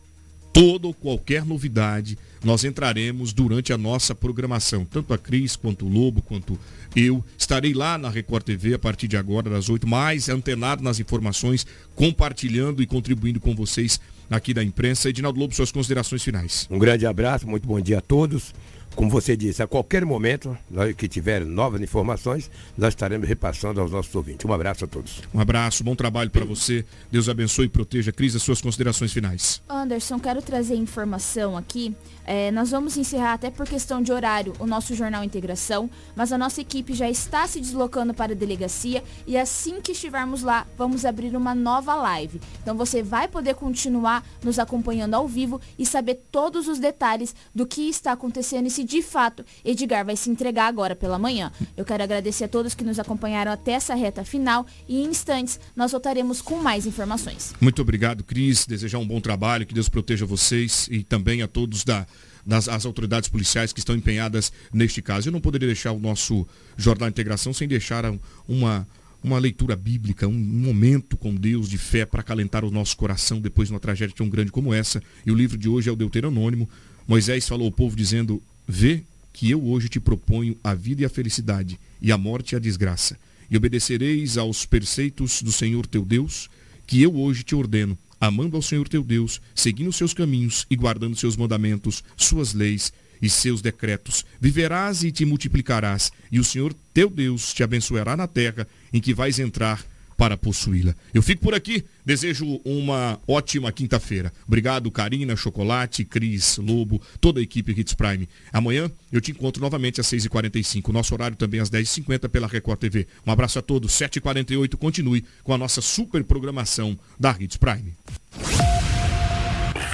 toda 0.53 0.86
ou 0.86 0.95
qualquer 0.95 1.45
novidade 1.45 2.16
nós 2.45 2.62
entraremos 2.62 3.32
durante 3.32 3.72
a 3.72 3.78
nossa 3.78 4.14
programação. 4.14 4.84
Tanto 4.84 5.12
a 5.12 5.18
Cris, 5.18 5.57
quanto 5.57 5.84
o 5.84 5.88
Lobo, 5.88 6.22
quanto 6.22 6.57
eu. 6.95 7.24
Estarei 7.36 7.72
lá 7.72 7.99
na 7.99 8.09
Record 8.09 8.45
TV 8.45 8.74
a 8.74 8.78
partir 8.78 9.09
de 9.09 9.16
agora, 9.16 9.51
das 9.51 9.68
8, 9.68 9.86
mais 9.86 10.28
antenado 10.28 10.82
nas 10.82 11.01
informações, 11.01 11.66
compartilhando 11.97 12.82
e 12.82 12.86
contribuindo 12.86 13.40
com 13.40 13.55
vocês 13.55 14.01
aqui 14.30 14.55
da 14.55 14.62
imprensa. 14.62 15.09
Edinaldo 15.09 15.40
Lobo, 15.40 15.55
suas 15.55 15.72
considerações 15.72 16.22
finais. 16.22 16.68
Um 16.70 16.78
grande 16.78 17.05
abraço, 17.05 17.49
muito 17.49 17.66
bom 17.66 17.80
dia 17.80 17.99
a 17.99 18.01
todos. 18.01 18.55
Como 18.95 19.11
você 19.11 19.36
disse, 19.36 19.62
a 19.62 19.66
qualquer 19.66 20.05
momento 20.05 20.57
nós, 20.70 20.95
que 20.95 21.09
tiver 21.09 21.45
novas 21.45 21.80
informações, 21.80 22.51
nós 22.76 22.90
estaremos 22.90 23.26
repassando 23.26 23.80
aos 23.80 23.90
nossos 23.90 24.14
ouvintes. 24.14 24.45
Um 24.45 24.53
abraço 24.53 24.84
a 24.84 24.88
todos. 24.88 25.22
Um 25.34 25.40
abraço, 25.40 25.82
bom 25.82 25.95
trabalho 25.95 26.30
para 26.30 26.45
você. 26.45 26.84
Deus 27.11 27.28
abençoe 27.28 27.66
e 27.66 27.68
proteja. 27.68 28.12
Cris, 28.12 28.36
as 28.36 28.43
suas 28.43 28.61
considerações 28.61 29.12
finais. 29.12 29.62
Anderson, 29.68 30.18
quero 30.18 30.43
trazer 30.43 30.74
informação 30.74 31.57
aqui. 31.57 31.95
É, 32.24 32.51
nós 32.53 32.70
vamos 32.70 32.97
encerrar 32.97 33.32
até 33.34 33.51
por 33.51 33.66
questão 33.66 34.01
de 34.01 34.12
horário 34.12 34.53
o 34.61 34.66
nosso 34.66 34.95
Jornal 34.95 35.24
Integração, 35.24 35.90
mas 36.14 36.32
a 36.32 36.38
nossa 36.38 36.61
equipe 36.61 36.95
já 36.95 37.11
está 37.11 37.47
se 37.47 37.61
deslocando 37.61 38.14
para 38.14 38.32
a 38.32 38.36
delegacia 38.36 39.03
e 39.26 39.36
assim 39.36 39.80
que 39.80 39.93
estivermos 39.93 40.43
lá, 40.43 40.66
vamos 40.78 41.05
abrir 41.05 41.34
uma 41.34 41.55
nova 41.55 41.95
live. 41.95 42.40
Então 42.62 42.76
você 42.76 43.03
vai 43.03 43.26
poder 43.26 43.55
continuar 43.55 44.24
nos 44.43 44.59
acompanhando 44.59 45.14
ao 45.14 45.26
vivo 45.26 45.61
e 45.78 45.84
saber 45.84 46.22
todos 46.30 46.68
os 46.68 46.78
detalhes 46.78 47.34
do 47.55 47.66
que 47.66 47.88
está 47.88 48.12
acontecendo 48.12 48.66
e 48.66 48.70
se 48.70 48.82
de 48.85 49.03
fato 49.03 49.45
Edgar 49.64 50.05
vai 50.05 50.16
se 50.16 50.30
entregar 50.30 50.66
agora 50.66 50.95
pela 50.95 51.18
manhã. 51.18 51.53
Eu 51.76 51.85
quero 51.85 52.03
agradecer 52.03 52.45
a 52.45 52.49
todos 52.49 52.74
que 52.74 52.85
nos 52.85 52.99
acompanharam 52.99 53.53
até 53.53 53.72
essa 53.72 53.95
reta 53.95 54.24
final 54.24 54.66
e 54.89 55.03
em 55.03 55.07
instantes 55.07 55.61
nós 55.74 55.93
voltaremos 55.93 56.41
com 56.41 56.57
mais 56.57 56.87
informações. 56.87 57.55
Muito 57.61 57.83
obrigado, 57.83 58.24
Cris. 58.24 58.66
Desejar 58.66 58.99
um 58.99 59.07
bom 59.07 59.20
trabalho, 59.20 59.66
que 59.66 59.74
Deus 59.74 59.89
proteja 59.89 60.26
vocês 60.26 60.89
e 60.91 61.03
também 61.03 61.43
a 61.43 61.49
todos 61.49 61.85
da 61.85 62.07
das 62.45 62.68
as 62.68 62.85
autoridades 62.85 63.28
policiais 63.28 63.72
que 63.72 63.78
estão 63.78 63.95
empenhadas 63.95 64.53
neste 64.72 65.01
caso. 65.01 65.28
Eu 65.28 65.33
não 65.33 65.41
poderia 65.41 65.68
deixar 65.68 65.93
o 65.93 65.99
nosso 65.99 66.47
Jornal 66.76 67.09
Integração 67.09 67.53
sem 67.53 67.68
deixar 67.68 68.05
uma, 68.49 68.87
uma 69.22 69.39
leitura 69.39 69.76
bíblica, 69.76 70.26
um 70.26 70.33
momento 70.33 71.16
com 71.16 71.35
Deus 71.35 71.68
de 71.68 71.78
fé 71.78 72.05
para 72.05 72.20
acalentar 72.20 72.64
o 72.64 72.70
nosso 72.70 72.97
coração 72.97 73.41
depois 73.41 73.68
de 73.68 73.74
uma 73.74 73.80
tragédia 73.80 74.14
tão 74.16 74.28
grande 74.28 74.51
como 74.51 74.74
essa. 74.74 75.03
E 75.24 75.30
o 75.30 75.35
livro 75.35 75.57
de 75.57 75.68
hoje 75.68 75.89
é 75.89 75.93
o 75.93 75.97
Deuteronômio. 75.97 76.68
Moisés 77.07 77.49
falou 77.49 77.66
ao 77.66 77.72
povo 77.72 77.97
dizendo: 77.97 78.43
Vê 78.75 79.03
que 79.35 79.51
eu 79.51 79.62
hoje 79.62 79.87
te 79.87 80.01
proponho 80.01 80.57
a 80.64 80.73
vida 80.73 81.03
e 81.03 81.05
a 81.05 81.11
felicidade, 81.11 81.79
e 82.01 82.11
a 82.11 82.16
morte 82.16 82.53
e 82.53 82.57
a 82.57 82.59
desgraça. 82.59 83.18
E 83.51 83.55
obedecereis 83.55 84.39
aos 84.39 84.64
preceitos 84.64 85.43
do 85.43 85.53
Senhor 85.53 85.87
teu 85.87 86.03
Deus, 86.03 86.49
que 86.87 87.03
eu 87.03 87.14
hoje 87.14 87.43
te 87.43 87.55
ordeno, 87.55 87.99
amando 88.18 88.57
ao 88.57 88.62
Senhor 88.62 88.89
teu 88.89 89.05
Deus, 89.05 89.43
seguindo 89.55 89.89
os 89.89 89.97
seus 89.97 90.14
caminhos 90.14 90.66
e 90.70 90.75
guardando 90.75 91.14
seus 91.14 91.37
mandamentos, 91.37 92.03
suas 92.16 92.55
leis 92.55 92.95
e 93.20 93.29
seus 93.29 93.61
decretos. 93.61 94.25
Viverás 94.41 95.05
e 95.05 95.12
te 95.12 95.27
multiplicarás, 95.27 96.11
e 96.31 96.41
o 96.41 96.45
Senhor 96.45 96.75
teu 96.95 97.11
Deus 97.11 97.53
te 97.53 97.62
abençoará 97.62 98.16
na 98.16 98.27
terra 98.27 98.66
em 98.91 99.03
que 99.03 99.12
vais 99.12 99.39
entrar 99.39 99.85
para 100.23 100.37
possuí-la. 100.37 100.95
Eu 101.12 101.20
fico 101.20 101.43
por 101.43 101.53
aqui, 101.53 101.85
desejo 102.07 102.61
uma 102.64 103.18
ótima 103.27 103.73
quinta-feira. 103.73 104.33
Obrigado, 104.47 104.89
Karina, 104.89 105.35
Chocolate, 105.35 106.05
Cris, 106.05 106.59
Lobo, 106.59 107.03
toda 107.20 107.41
a 107.41 107.43
equipe 107.43 107.73
Hits 107.73 107.93
Prime. 107.93 108.29
Amanhã 108.53 108.89
eu 109.11 109.20
te 109.20 109.33
encontro 109.33 109.61
novamente 109.61 110.01
às 110.01 110.07
6h45. 110.07 110.93
Nosso 110.93 111.12
horário 111.12 111.37
também 111.37 111.59
às 111.59 111.68
10h50 111.68 112.29
pela 112.29 112.47
Record 112.47 112.79
TV. 112.79 113.09
Um 113.27 113.33
abraço 113.33 113.59
a 113.59 113.62
todos, 113.62 113.91
7h48. 113.95 114.77
Continue 114.77 115.25
com 115.43 115.53
a 115.53 115.59
nossa 115.59 115.81
super 115.81 116.23
programação 116.23 116.97
da 117.18 117.35
Hits 117.41 117.57
Prime. 117.57 117.93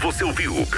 Você 0.02 0.24
ouviu? 0.24 0.66